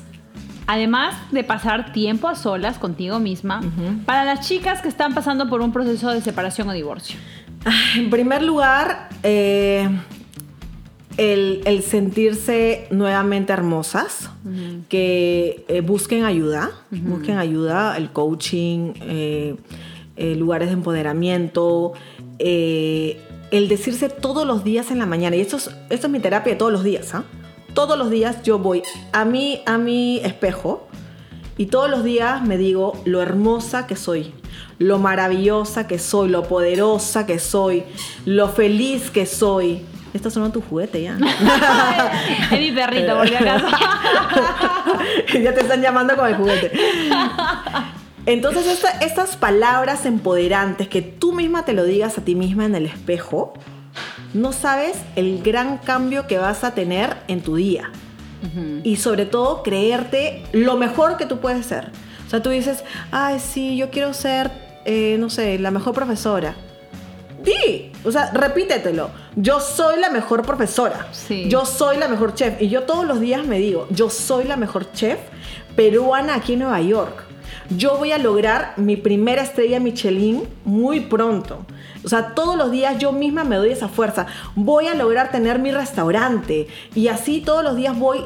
Además 0.67 1.15
de 1.31 1.45
pasar 1.45 1.93
tiempo 1.93 2.27
a 2.27 2.35
solas 2.35 2.77
contigo 2.77 3.19
misma, 3.19 3.61
para 4.05 4.25
las 4.25 4.45
chicas 4.45 4.81
que 4.81 4.89
están 4.89 5.13
pasando 5.13 5.49
por 5.49 5.61
un 5.61 5.71
proceso 5.71 6.11
de 6.11 6.19
separación 6.19 6.67
o 6.67 6.73
divorcio. 6.73 7.17
En 7.95 8.09
primer 8.09 8.43
lugar, 8.43 9.07
eh, 9.23 9.89
el, 11.15 11.83
sentirse 11.83 12.87
nuevamente 12.91 13.53
hermosas, 13.53 14.29
que 14.89 15.63
eh, 15.69 15.79
busquen 15.79 16.25
ayuda, 16.25 16.71
busquen 16.91 17.37
ayuda, 17.37 17.95
el 17.95 18.11
coaching, 18.11 18.93
eh, 18.99 19.55
lugares 20.17 20.69
de 20.69 20.73
empoderamiento, 20.73 21.93
el 22.39 23.67
decirse 23.69 24.09
todos 24.09 24.45
los 24.45 24.63
días 24.63 24.91
en 24.91 24.99
la 24.99 25.05
mañana, 25.05 25.35
y 25.35 25.41
esto 25.41 25.57
es, 25.57 25.71
esto 25.89 26.07
es 26.07 26.13
mi 26.13 26.19
terapia 26.19 26.53
de 26.53 26.59
todos 26.59 26.71
los 26.71 26.83
días, 26.83 27.13
¿ah? 27.13 27.23
todos 27.77 27.95
los 27.95 28.09
días 28.09 28.41
yo 28.41 28.57
voy 28.57 28.81
a 29.11 29.23
mi, 29.23 29.61
a 29.67 29.77
mi 29.77 30.19
espejo 30.23 30.87
y 31.57 31.67
todos 31.67 31.87
los 31.87 32.03
días 32.03 32.41
me 32.41 32.57
digo 32.57 32.99
lo 33.05 33.21
hermosa 33.21 33.85
que 33.85 33.95
soy, 33.95 34.33
lo 34.79 34.97
maravillosa 34.97 35.85
que 35.85 35.99
soy, 35.99 36.29
lo 36.29 36.47
poderosa 36.47 37.27
que 37.27 37.37
soy, 37.37 37.83
lo 38.25 38.49
feliz 38.49 39.11
que 39.11 39.27
soy. 39.27 39.85
Estos 40.11 40.33
son 40.33 40.51
tus 40.51 40.65
juguetes 40.65 41.03
ya. 41.03 41.17
es 42.51 42.59
mi 42.59 42.71
perrito, 42.71 43.15
por 43.15 43.27
si 43.27 43.35
acaso. 43.35 43.67
ya 45.33 45.53
te 45.53 45.59
están 45.59 45.79
llamando 45.79 46.15
con 46.15 46.27
el 46.27 46.35
juguete. 46.35 46.71
Entonces, 48.27 48.83
estas 48.99 49.37
palabras 49.37 50.05
empoderantes 50.05 50.89
que 50.89 51.01
tú 51.01 51.31
misma 51.31 51.63
te 51.63 51.71
lo 51.71 51.85
digas 51.85 52.17
a 52.17 52.25
ti 52.25 52.35
misma 52.35 52.65
en 52.65 52.75
el 52.75 52.85
espejo, 52.85 53.53
no 54.33 54.51
sabes 54.51 54.97
el 55.15 55.41
gran 55.41 55.77
cambio 55.77 56.27
que 56.27 56.37
vas 56.37 56.65
a 56.65 56.73
tener 56.73 57.15
en 57.29 57.41
tu 57.41 57.55
día. 57.55 57.89
Y 58.83 58.97
sobre 58.97 59.25
todo, 59.25 59.63
creerte 59.63 60.43
lo 60.51 60.75
mejor 60.75 61.15
que 61.15 61.25
tú 61.25 61.39
puedes 61.39 61.65
ser. 61.65 61.91
O 62.25 62.29
sea, 62.29 62.43
tú 62.43 62.49
dices, 62.49 62.83
ay, 63.11 63.39
sí, 63.39 63.77
yo 63.77 63.89
quiero 63.91 64.13
ser, 64.13 64.51
eh, 64.83 65.15
no 65.19 65.29
sé, 65.29 65.57
la 65.57 65.71
mejor 65.71 65.93
profesora. 65.93 66.53
Sí, 67.45 67.93
o 68.03 68.11
sea, 68.11 68.31
repítetelo. 68.33 69.09
Yo 69.37 69.61
soy 69.61 70.01
la 70.01 70.09
mejor 70.09 70.41
profesora. 70.41 71.07
Sí. 71.11 71.47
Yo 71.47 71.65
soy 71.65 71.95
la 71.95 72.09
mejor 72.09 72.33
chef. 72.33 72.61
Y 72.61 72.67
yo 72.67 72.83
todos 72.83 73.05
los 73.05 73.21
días 73.21 73.45
me 73.45 73.57
digo, 73.57 73.87
yo 73.89 74.09
soy 74.09 74.43
la 74.43 74.57
mejor 74.57 74.91
chef 74.91 75.17
peruana 75.77 76.35
aquí 76.35 76.53
en 76.53 76.59
Nueva 76.59 76.81
York 76.81 77.26
yo 77.69 77.97
voy 77.97 78.11
a 78.11 78.17
lograr 78.17 78.73
mi 78.77 78.95
primera 78.95 79.41
estrella 79.41 79.79
Michelin 79.79 80.43
muy 80.65 81.01
pronto. 81.01 81.65
O 82.03 82.09
sea, 82.09 82.33
todos 82.35 82.55
los 82.57 82.71
días 82.71 82.97
yo 82.97 83.11
misma 83.11 83.43
me 83.43 83.57
doy 83.57 83.71
esa 83.71 83.87
fuerza. 83.87 84.27
Voy 84.55 84.87
a 84.87 84.95
lograr 84.95 85.31
tener 85.31 85.59
mi 85.59 85.71
restaurante. 85.71 86.67
Y 86.95 87.07
así 87.09 87.41
todos 87.41 87.63
los 87.63 87.75
días 87.75 87.97
voy 87.97 88.23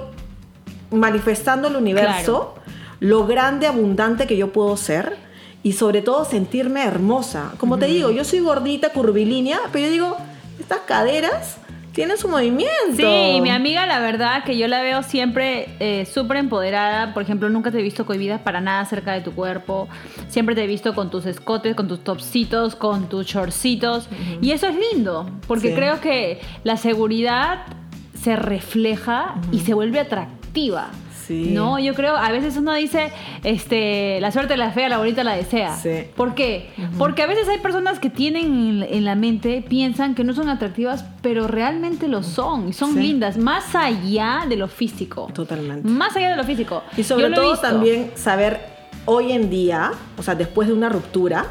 manifestando 0.91 1.67
al 1.67 1.75
universo 1.75 2.55
lo 2.99 3.25
grande, 3.25 3.65
abundante 3.67 4.27
que 4.27 4.37
yo 4.37 4.51
puedo 4.53 4.77
ser. 4.77 5.17
Y 5.63 5.73
sobre 5.73 6.01
todo 6.01 6.25
sentirme 6.25 6.83
hermosa. 6.83 7.53
Como 7.57 7.77
te 7.77 7.85
digo, 7.85 8.11
yo 8.11 8.23
soy 8.23 8.39
gordita, 8.39 8.89
curvilínea, 8.89 9.59
pero 9.71 9.85
yo 9.85 9.91
digo, 9.91 10.17
estas 10.59 10.79
caderas 10.81 11.57
tiene 11.91 12.17
su 12.17 12.27
movimiento. 12.27 12.95
Sí, 12.95 13.39
mi 13.41 13.49
amiga, 13.49 13.85
la 13.85 13.99
verdad 13.99 14.43
que 14.43 14.57
yo 14.57 14.67
la 14.67 14.81
veo 14.81 15.03
siempre 15.03 15.75
eh, 15.79 16.05
súper 16.05 16.37
empoderada. 16.37 17.13
Por 17.13 17.23
ejemplo, 17.23 17.49
nunca 17.49 17.71
te 17.71 17.79
he 17.79 17.81
visto 17.81 18.05
cohibida 18.05 18.43
para 18.43 18.61
nada 18.61 18.85
cerca 18.85 19.13
de 19.13 19.21
tu 19.21 19.33
cuerpo. 19.33 19.89
Siempre 20.27 20.55
te 20.55 20.63
he 20.63 20.67
visto 20.67 20.95
con 20.95 21.09
tus 21.09 21.25
escotes, 21.25 21.75
con 21.75 21.87
tus 21.87 22.03
topsitos, 22.03 22.75
con 22.75 23.09
tus 23.09 23.25
shortcitos. 23.25 24.07
Y 24.41 24.51
eso 24.51 24.67
es 24.67 24.75
lindo, 24.93 25.29
porque 25.47 25.73
creo 25.73 25.99
que 25.99 26.39
la 26.63 26.77
seguridad 26.77 27.65
se 28.13 28.35
refleja 28.35 29.35
y 29.51 29.59
se 29.59 29.73
vuelve 29.73 29.99
atractiva. 29.99 30.89
No, 31.31 31.79
yo 31.79 31.93
creo, 31.93 32.15
a 32.15 32.31
veces 32.31 32.57
uno 32.57 32.73
dice, 32.73 33.11
este, 33.43 34.19
la 34.21 34.31
suerte 34.31 34.57
la 34.57 34.71
fea, 34.71 34.89
la 34.89 34.97
bonita 34.97 35.23
la 35.23 35.33
desea. 35.33 35.75
Sí. 35.77 36.05
¿Por 36.15 36.35
qué? 36.35 36.69
Porque 36.97 37.23
a 37.23 37.27
veces 37.27 37.47
hay 37.47 37.59
personas 37.59 37.99
que 37.99 38.09
tienen 38.09 38.85
en 38.87 39.05
la 39.05 39.15
mente, 39.15 39.63
piensan 39.67 40.15
que 40.15 40.23
no 40.23 40.33
son 40.33 40.49
atractivas, 40.49 41.05
pero 41.21 41.47
realmente 41.47 42.07
lo 42.07 42.23
son 42.23 42.69
y 42.69 42.73
son 42.73 42.95
lindas, 42.95 43.37
más 43.37 43.75
allá 43.75 44.45
de 44.47 44.55
lo 44.55 44.67
físico. 44.67 45.29
Totalmente. 45.33 45.87
Más 45.87 46.15
allá 46.15 46.31
de 46.31 46.37
lo 46.37 46.43
físico. 46.43 46.83
Y 46.97 47.03
sobre 47.03 47.29
todo 47.31 47.57
también 47.57 48.11
saber 48.15 48.59
hoy 49.05 49.31
en 49.31 49.49
día, 49.49 49.91
o 50.17 50.23
sea, 50.23 50.35
después 50.35 50.67
de 50.67 50.73
una 50.73 50.89
ruptura, 50.89 51.45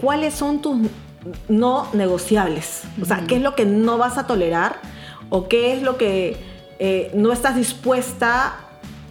cuáles 0.00 0.34
son 0.34 0.60
tus 0.60 0.78
no 1.48 1.88
negociables. 1.92 2.82
O 3.00 3.04
sea, 3.04 3.24
qué 3.26 3.36
es 3.36 3.42
lo 3.42 3.54
que 3.54 3.64
no 3.64 3.98
vas 3.98 4.18
a 4.18 4.26
tolerar 4.26 4.80
o 5.30 5.48
qué 5.48 5.72
es 5.72 5.82
lo 5.82 5.96
que 5.96 6.36
eh, 6.78 7.10
no 7.14 7.32
estás 7.32 7.56
dispuesta 7.56 8.54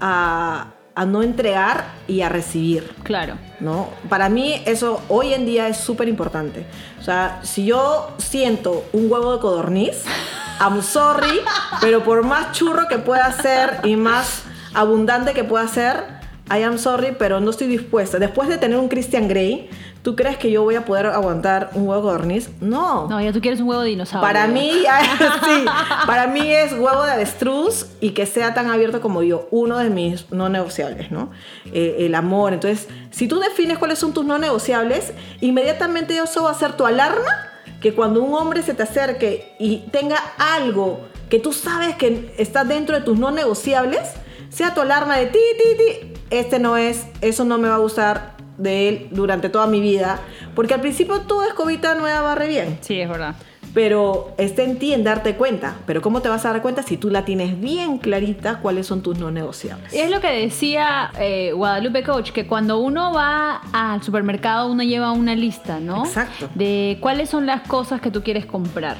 a, 0.01 0.67
no 1.07 1.23
entregar 1.23 1.93
y 2.07 2.21
a 2.21 2.29
recibir. 2.29 2.93
Claro. 3.03 3.35
¿no? 3.59 3.89
Para 4.09 4.29
mí 4.29 4.61
eso 4.65 5.01
hoy 5.07 5.33
en 5.33 5.45
día 5.45 5.67
es 5.67 5.77
súper 5.77 6.07
importante. 6.07 6.65
O 6.99 7.03
sea, 7.03 7.39
si 7.43 7.65
yo 7.65 8.11
siento 8.17 8.83
un 8.91 9.11
huevo 9.11 9.33
de 9.33 9.39
codorniz, 9.39 10.03
I'm 10.59 10.81
sorry, 10.81 11.41
pero 11.79 12.03
por 12.03 12.23
más 12.23 12.51
churro 12.51 12.87
que 12.87 12.99
pueda 12.99 13.31
ser 13.31 13.79
y 13.83 13.95
más 13.95 14.43
abundante 14.73 15.33
que 15.33 15.43
pueda 15.43 15.67
ser, 15.67 16.21
I 16.51 16.63
am 16.63 16.77
sorry, 16.77 17.15
pero 17.17 17.39
no 17.39 17.49
estoy 17.49 17.67
dispuesta. 17.67 18.19
Después 18.19 18.49
de 18.49 18.57
tener 18.57 18.77
un 18.77 18.89
Christian 18.89 19.27
Grey, 19.27 19.69
¿Tú 20.01 20.15
crees 20.15 20.37
que 20.37 20.49
yo 20.49 20.63
voy 20.63 20.75
a 20.75 20.83
poder 20.83 21.05
aguantar 21.05 21.69
un 21.75 21.87
huevo 21.87 22.01
de 22.01 22.01
codorniz? 22.01 22.49
No. 22.59 23.07
No, 23.07 23.21
ya 23.21 23.31
tú 23.31 23.39
quieres 23.39 23.59
un 23.59 23.67
huevo 23.67 23.83
de 23.83 23.89
dinosaurio. 23.89 24.27
Para 24.27 24.47
mí, 24.47 24.71
sí, 25.45 25.65
para 26.07 26.25
mí 26.25 26.51
es 26.51 26.73
huevo 26.73 27.03
de 27.03 27.11
avestruz 27.11 27.85
y 27.99 28.11
que 28.11 28.25
sea 28.25 28.55
tan 28.55 28.71
abierto 28.71 28.99
como 28.99 29.21
yo. 29.21 29.47
Uno 29.51 29.77
de 29.77 29.91
mis 29.91 30.31
no 30.31 30.49
negociables, 30.49 31.11
¿no? 31.11 31.29
Eh, 31.65 31.97
el 31.99 32.15
amor. 32.15 32.53
Entonces, 32.53 32.87
si 33.11 33.27
tú 33.27 33.39
defines 33.39 33.77
cuáles 33.77 33.99
son 33.99 34.11
tus 34.11 34.25
no 34.25 34.39
negociables, 34.39 35.13
inmediatamente 35.39 36.17
eso 36.17 36.43
va 36.43 36.51
a 36.51 36.55
ser 36.55 36.73
tu 36.73 36.87
alarma 36.87 37.51
que 37.79 37.93
cuando 37.93 38.23
un 38.23 38.33
hombre 38.33 38.63
se 38.63 38.73
te 38.73 38.83
acerque 38.83 39.55
y 39.59 39.79
tenga 39.91 40.17
algo 40.37 41.01
que 41.29 41.39
tú 41.39 41.53
sabes 41.53 41.95
que 41.95 42.33
está 42.37 42.63
dentro 42.63 42.95
de 42.95 43.03
tus 43.03 43.19
no 43.19 43.31
negociables, 43.31 44.01
sea 44.49 44.73
tu 44.73 44.81
alarma 44.81 45.17
de 45.17 45.27
ti, 45.27 45.39
ti, 45.57 45.77
ti, 45.77 46.13
este 46.29 46.59
no 46.59 46.75
es, 46.77 47.05
eso 47.21 47.45
no 47.45 47.57
me 47.57 47.69
va 47.69 47.75
a 47.75 47.79
gustar, 47.79 48.35
de 48.57 48.89
él 48.89 49.07
durante 49.11 49.49
toda 49.49 49.67
mi 49.67 49.81
vida, 49.81 50.19
porque 50.55 50.73
al 50.73 50.81
principio 50.81 51.21
todo 51.21 51.43
escobita 51.43 51.95
nueva 51.95 52.21
barre 52.21 52.47
bien. 52.47 52.77
Sí, 52.81 52.99
es 52.99 53.09
verdad. 53.09 53.35
Pero 53.73 54.33
está 54.37 54.63
en 54.63 54.77
ti 54.79 54.93
en 54.93 55.05
darte 55.05 55.35
cuenta. 55.35 55.77
Pero 55.85 56.01
¿cómo 56.01 56.21
te 56.21 56.27
vas 56.27 56.45
a 56.45 56.51
dar 56.51 56.61
cuenta 56.61 56.83
si 56.83 56.97
tú 56.97 57.09
la 57.09 57.23
tienes 57.23 57.59
bien 57.61 57.99
clarita 57.99 58.59
cuáles 58.59 58.85
son 58.85 59.01
tus 59.01 59.17
no 59.17 59.31
negociables? 59.31 59.93
Es 59.93 60.11
lo 60.11 60.19
que 60.19 60.27
decía 60.27 61.11
eh, 61.17 61.53
Guadalupe 61.53 62.03
Coach, 62.03 62.31
que 62.31 62.45
cuando 62.45 62.79
uno 62.79 63.13
va 63.13 63.61
al 63.71 64.03
supermercado 64.03 64.69
uno 64.69 64.83
lleva 64.83 65.13
una 65.13 65.35
lista, 65.35 65.79
¿no? 65.79 66.05
Exacto. 66.05 66.49
De 66.53 66.97
cuáles 66.99 67.29
son 67.29 67.45
las 67.45 67.61
cosas 67.61 68.01
que 68.01 68.11
tú 68.11 68.23
quieres 68.23 68.45
comprar 68.45 68.97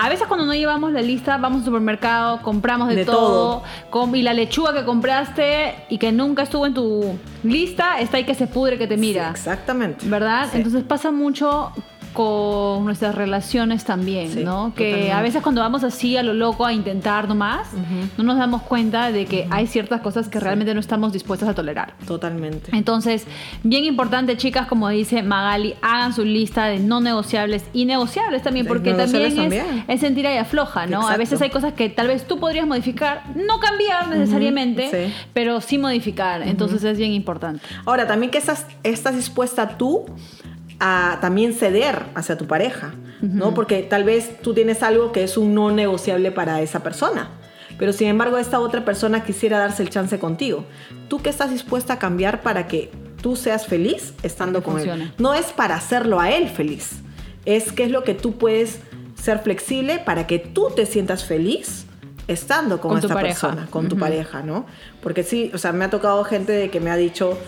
a 0.00 0.08
veces 0.08 0.28
cuando 0.28 0.46
no 0.46 0.54
llevamos 0.54 0.92
la 0.92 1.02
lista, 1.02 1.38
vamos 1.38 1.60
al 1.60 1.64
supermercado, 1.64 2.40
compramos 2.42 2.88
de, 2.88 3.04
todo, 3.04 3.64
y 4.14 4.22
la 4.22 4.32
lechuga 4.32 4.72
que 4.72 4.84
compraste 4.84 5.74
y 5.88 5.98
que 5.98 6.12
nunca 6.12 6.44
estuvo 6.44 6.66
en 6.66 6.74
tu 6.74 7.18
lista, 7.42 7.98
está 7.98 8.18
ahí 8.18 8.24
que 8.24 8.36
se 8.36 8.46
pudre, 8.46 8.78
que 8.78 8.86
te 8.86 8.96
mira. 8.96 9.30
exactamente. 9.30 10.08
¿Verdad? 10.08 10.50
Entonces 10.54 10.84
pasa 10.84 11.10
mucho 11.10 11.72
con 12.18 12.84
nuestras 12.84 13.14
relaciones 13.14 13.84
también, 13.84 14.42
¿no? 14.44 14.72
Que 14.74 15.12
a 15.12 15.22
veces 15.22 15.40
cuando 15.40 15.60
vamos 15.60 15.84
así 15.84 16.16
a 16.16 16.24
lo 16.24 16.34
loco 16.34 16.66
a 16.66 16.72
intentar 16.72 17.28
nomás, 17.28 17.68
no 18.16 18.24
nos 18.24 18.36
damos 18.36 18.62
cuenta 18.62 19.12
de 19.12 19.24
que 19.24 19.46
hay 19.50 19.68
ciertas 19.68 20.00
cosas 20.00 20.28
que 20.28 20.40
realmente 20.40 20.74
no 20.74 20.80
estamos 20.80 21.12
dispuestas 21.12 21.48
a 21.48 21.54
tolerar. 21.54 21.94
Totalmente. 22.08 22.76
Entonces, 22.76 23.24
bien 23.62 23.84
importante, 23.84 24.36
chicas, 24.36 24.66
como 24.66 24.88
dice 24.88 25.22
Magali, 25.22 25.76
hagan 25.80 26.12
su 26.12 26.24
lista 26.24 26.64
de 26.64 26.80
no 26.80 27.00
negociables 27.00 27.62
y 27.72 27.84
negociables 27.84 28.42
también, 28.42 28.66
porque 28.66 28.94
también 28.94 29.52
es, 29.86 30.00
sentir 30.00 30.26
ahí 30.26 30.38
afloja, 30.38 30.88
¿no? 30.88 31.06
A 31.06 31.16
veces 31.16 31.40
hay 31.40 31.50
cosas 31.50 31.74
que 31.74 31.88
tal 31.88 32.08
vez 32.08 32.26
tú 32.26 32.40
podrías 32.40 32.66
modificar, 32.66 33.26
no 33.36 33.60
cambiar 33.60 34.08
necesariamente, 34.08 35.12
pero 35.32 35.60
sí 35.60 35.78
modificar. 35.78 36.42
Entonces 36.42 36.82
es 36.82 36.98
bien 36.98 37.12
importante. 37.12 37.64
Ahora, 37.84 38.08
también 38.08 38.32
que 38.32 38.38
estás, 38.38 38.66
estás 38.82 39.14
dispuesta 39.14 39.78
tú 39.78 40.06
a 40.80 41.18
también 41.20 41.54
ceder 41.54 42.06
hacia 42.14 42.36
tu 42.36 42.46
pareja, 42.46 42.94
¿no? 43.20 43.54
Porque 43.54 43.82
tal 43.82 44.04
vez 44.04 44.40
tú 44.42 44.54
tienes 44.54 44.82
algo 44.82 45.12
que 45.12 45.24
es 45.24 45.36
un 45.36 45.54
no 45.54 45.70
negociable 45.70 46.30
para 46.30 46.60
esa 46.62 46.82
persona, 46.82 47.30
pero 47.78 47.92
sin 47.92 48.08
embargo 48.08 48.38
esta 48.38 48.60
otra 48.60 48.84
persona 48.84 49.24
quisiera 49.24 49.58
darse 49.58 49.82
el 49.82 49.90
chance 49.90 50.18
contigo. 50.18 50.64
¿Tú 51.08 51.20
qué 51.20 51.30
estás 51.30 51.50
dispuesta 51.50 51.94
a 51.94 51.98
cambiar 51.98 52.42
para 52.42 52.68
que 52.68 52.90
tú 53.20 53.34
seas 53.34 53.66
feliz 53.66 54.14
estando 54.22 54.62
con 54.62 54.78
él? 54.78 55.12
No 55.18 55.34
es 55.34 55.46
para 55.46 55.74
hacerlo 55.74 56.20
a 56.20 56.30
él 56.30 56.48
feliz, 56.48 57.00
es 57.44 57.72
qué 57.72 57.84
es 57.84 57.90
lo 57.90 58.04
que 58.04 58.14
tú 58.14 58.38
puedes 58.38 58.80
ser 59.20 59.40
flexible 59.40 59.98
para 59.98 60.26
que 60.26 60.38
tú 60.38 60.68
te 60.74 60.86
sientas 60.86 61.24
feliz 61.24 61.86
estando 62.28 62.80
con, 62.80 62.98
esta 62.98 63.18
persona, 63.18 63.66
con 63.70 63.88
tu 63.88 63.98
pareja, 63.98 64.42
¿no? 64.42 64.66
Porque 65.02 65.22
sí, 65.22 65.50
o 65.54 65.58
sea, 65.58 65.72
me 65.72 65.86
ha 65.86 65.90
tocado 65.90 66.22
gente 66.24 66.52
de 66.52 66.70
que 66.70 66.78
me 66.78 66.90
ha 66.90 66.96
dicho, 66.96 67.38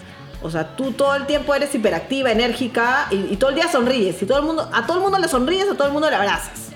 o 0.43 0.51
sea, 0.51 0.76
tú 0.76 0.93
todo 0.93 1.14
el 1.14 1.26
tiempo 1.26 1.55
eres 1.55 1.74
hiperactiva, 1.74 2.32
enérgica 2.32 3.09
y, 3.11 3.36
todo 3.36 3.51
el 3.51 3.57
día 3.57 3.68
sonríes. 3.68 4.22
Y 4.22 4.26
todo 4.26 4.38
el 4.38 4.45
mundo, 4.45 4.68
a 4.72 4.86
todo 4.86 4.97
el 4.97 5.03
mundo 5.03 5.18
le 5.18 5.28
sonríes, 5.28 5.68
a 5.68 5.74
todo 5.74 5.86
el 5.86 5.93
mundo 5.93 6.09
le 6.09 6.16
abrazas. 6.16 6.69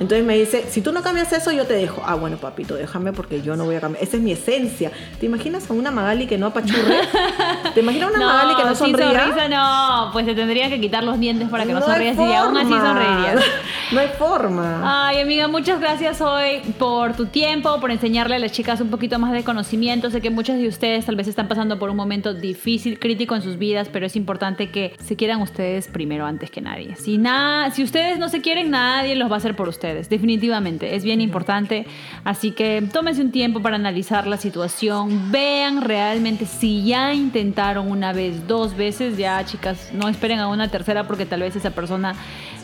Entonces 0.00 0.24
me 0.24 0.36
dice, 0.36 0.64
si 0.68 0.80
tú 0.80 0.92
no 0.92 1.02
cambias 1.02 1.30
eso, 1.32 1.52
yo 1.52 1.66
te 1.66 1.74
dejo. 1.74 2.02
Ah, 2.06 2.14
bueno, 2.14 2.38
papito, 2.38 2.74
déjame 2.74 3.12
porque 3.12 3.42
yo 3.42 3.54
no 3.54 3.66
voy 3.66 3.76
a 3.76 3.80
cambiar. 3.80 4.02
Esa 4.02 4.16
es 4.16 4.22
mi 4.22 4.32
esencia. 4.32 4.90
¿Te 5.20 5.26
imaginas 5.26 5.68
a 5.70 5.74
una 5.74 5.90
Magali 5.90 6.26
que 6.26 6.38
no 6.38 6.46
apachurre? 6.46 7.00
¿Te 7.74 7.80
imaginas 7.80 8.08
a 8.08 8.16
una 8.16 8.26
Magali 8.26 8.54
que 8.56 8.64
no 8.64 8.74
sonría? 8.74 9.24
sonrisa 9.24 9.48
no, 9.48 10.10
pues 10.12 10.24
te 10.24 10.34
tendrían 10.34 10.70
que 10.70 10.80
quitar 10.80 11.04
los 11.04 11.20
dientes 11.20 11.50
para 11.50 11.66
que 11.66 11.74
no, 11.74 11.80
no 11.80 11.86
sonrías 11.86 12.16
y 12.16 12.32
aún 12.32 12.56
así 12.56 12.70
sonreirías. 12.70 13.44
No 13.90 13.98
hay 13.98 14.06
forma. 14.06 15.08
Ay, 15.08 15.20
amiga, 15.20 15.48
muchas 15.48 15.80
gracias 15.80 16.20
hoy 16.20 16.60
por 16.78 17.16
tu 17.16 17.26
tiempo, 17.26 17.80
por 17.80 17.90
enseñarle 17.90 18.36
a 18.36 18.38
las 18.38 18.52
chicas 18.52 18.80
un 18.80 18.88
poquito 18.88 19.18
más 19.18 19.32
de 19.32 19.42
conocimiento. 19.42 20.12
Sé 20.12 20.20
que 20.20 20.30
muchas 20.30 20.58
de 20.58 20.68
ustedes 20.68 21.06
tal 21.06 21.16
vez 21.16 21.26
están 21.26 21.48
pasando 21.48 21.76
por 21.80 21.90
un 21.90 21.96
momento 21.96 22.32
difícil, 22.32 23.00
crítico 23.00 23.34
en 23.34 23.42
sus 23.42 23.58
vidas, 23.58 23.88
pero 23.92 24.06
es 24.06 24.14
importante 24.14 24.70
que 24.70 24.94
se 25.02 25.16
quieran 25.16 25.42
ustedes 25.42 25.88
primero 25.88 26.24
antes 26.24 26.52
que 26.52 26.60
nadie. 26.60 26.94
Si 26.94 27.18
nada, 27.18 27.72
si 27.72 27.82
ustedes 27.82 28.20
no 28.20 28.28
se 28.28 28.40
quieren, 28.40 28.70
nadie 28.70 29.16
los 29.16 29.28
va 29.28 29.34
a 29.34 29.38
hacer 29.38 29.56
por 29.56 29.66
ustedes. 29.66 29.89
Ustedes, 29.90 30.08
definitivamente, 30.08 30.94
es 30.94 31.02
bien 31.04 31.20
importante. 31.20 31.86
Así 32.24 32.52
que 32.52 32.82
tómense 32.92 33.20
un 33.22 33.30
tiempo 33.32 33.60
para 33.60 33.76
analizar 33.76 34.26
la 34.26 34.36
situación, 34.36 35.30
vean 35.32 35.80
realmente 35.82 36.46
si 36.46 36.84
ya 36.84 37.12
intentaron 37.14 37.90
una 37.90 38.12
vez, 38.12 38.46
dos 38.46 38.76
veces, 38.76 39.16
ya 39.16 39.44
chicas, 39.44 39.90
no 39.92 40.08
esperen 40.08 40.38
a 40.38 40.48
una 40.48 40.68
tercera 40.68 41.04
porque 41.04 41.26
tal 41.26 41.40
vez 41.40 41.56
esa 41.56 41.70
persona 41.70 42.14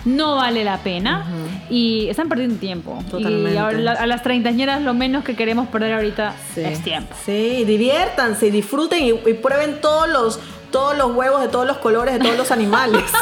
no 0.05 0.37
vale 0.37 0.63
la 0.63 0.79
pena 0.79 1.25
y 1.69 2.07
están 2.09 2.29
perdiendo 2.29 2.57
tiempo. 2.57 2.99
Totalmente. 3.11 3.55
Y 3.55 3.57
a, 3.57 3.67
a 3.93 4.07
las 4.07 4.23
treintañeras 4.23 4.83
lo 4.83 4.95
menos 4.95 5.25
que 5.25 5.35
queremos 5.35 5.67
perder 5.69 5.95
ahorita 5.95 6.35
Sí. 6.55 6.61
es 6.61 6.83
tiempo. 6.83 7.15
Sí, 7.25 7.65
diviértanse, 7.65 8.51
disfruten 8.53 9.03
y, 9.03 9.09
y 9.11 9.35
prueben 9.35 9.81
todos 9.81 10.09
los, 10.09 10.39
todos 10.71 10.97
los 10.97 11.13
huevos 11.17 11.41
de 11.43 11.49
todos 11.49 11.67
los 11.67 11.79
colores 11.79 12.15
de 12.15 12.21
todos 12.21 12.37
los 12.37 12.51
animales. 12.53 13.03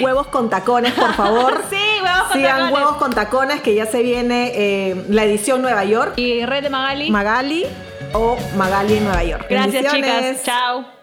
huevos 0.00 0.26
con 0.28 0.50
tacones, 0.50 0.92
por 0.92 1.14
favor. 1.14 1.62
Sí, 1.70 1.76
huevos 2.02 2.22
con 2.28 2.32
Sigan 2.36 2.52
tacones. 2.56 2.74
huevos 2.74 2.96
con 2.96 3.12
tacones, 3.12 3.60
que 3.62 3.74
ya 3.74 3.86
se 3.86 4.02
viene 4.02 4.52
eh, 4.54 5.04
la 5.08 5.24
edición 5.24 5.62
Nueva 5.62 5.84
York. 5.84 6.14
Y 6.16 6.44
Red 6.46 6.62
de 6.64 6.70
Magali. 6.70 7.10
Magali 7.10 7.66
o 8.12 8.36
Magali 8.56 8.96
en 8.96 9.04
Nueva 9.04 9.22
York. 9.24 9.46
Gracias 9.48 9.92
chicas. 9.92 10.42
Chao. 10.44 10.99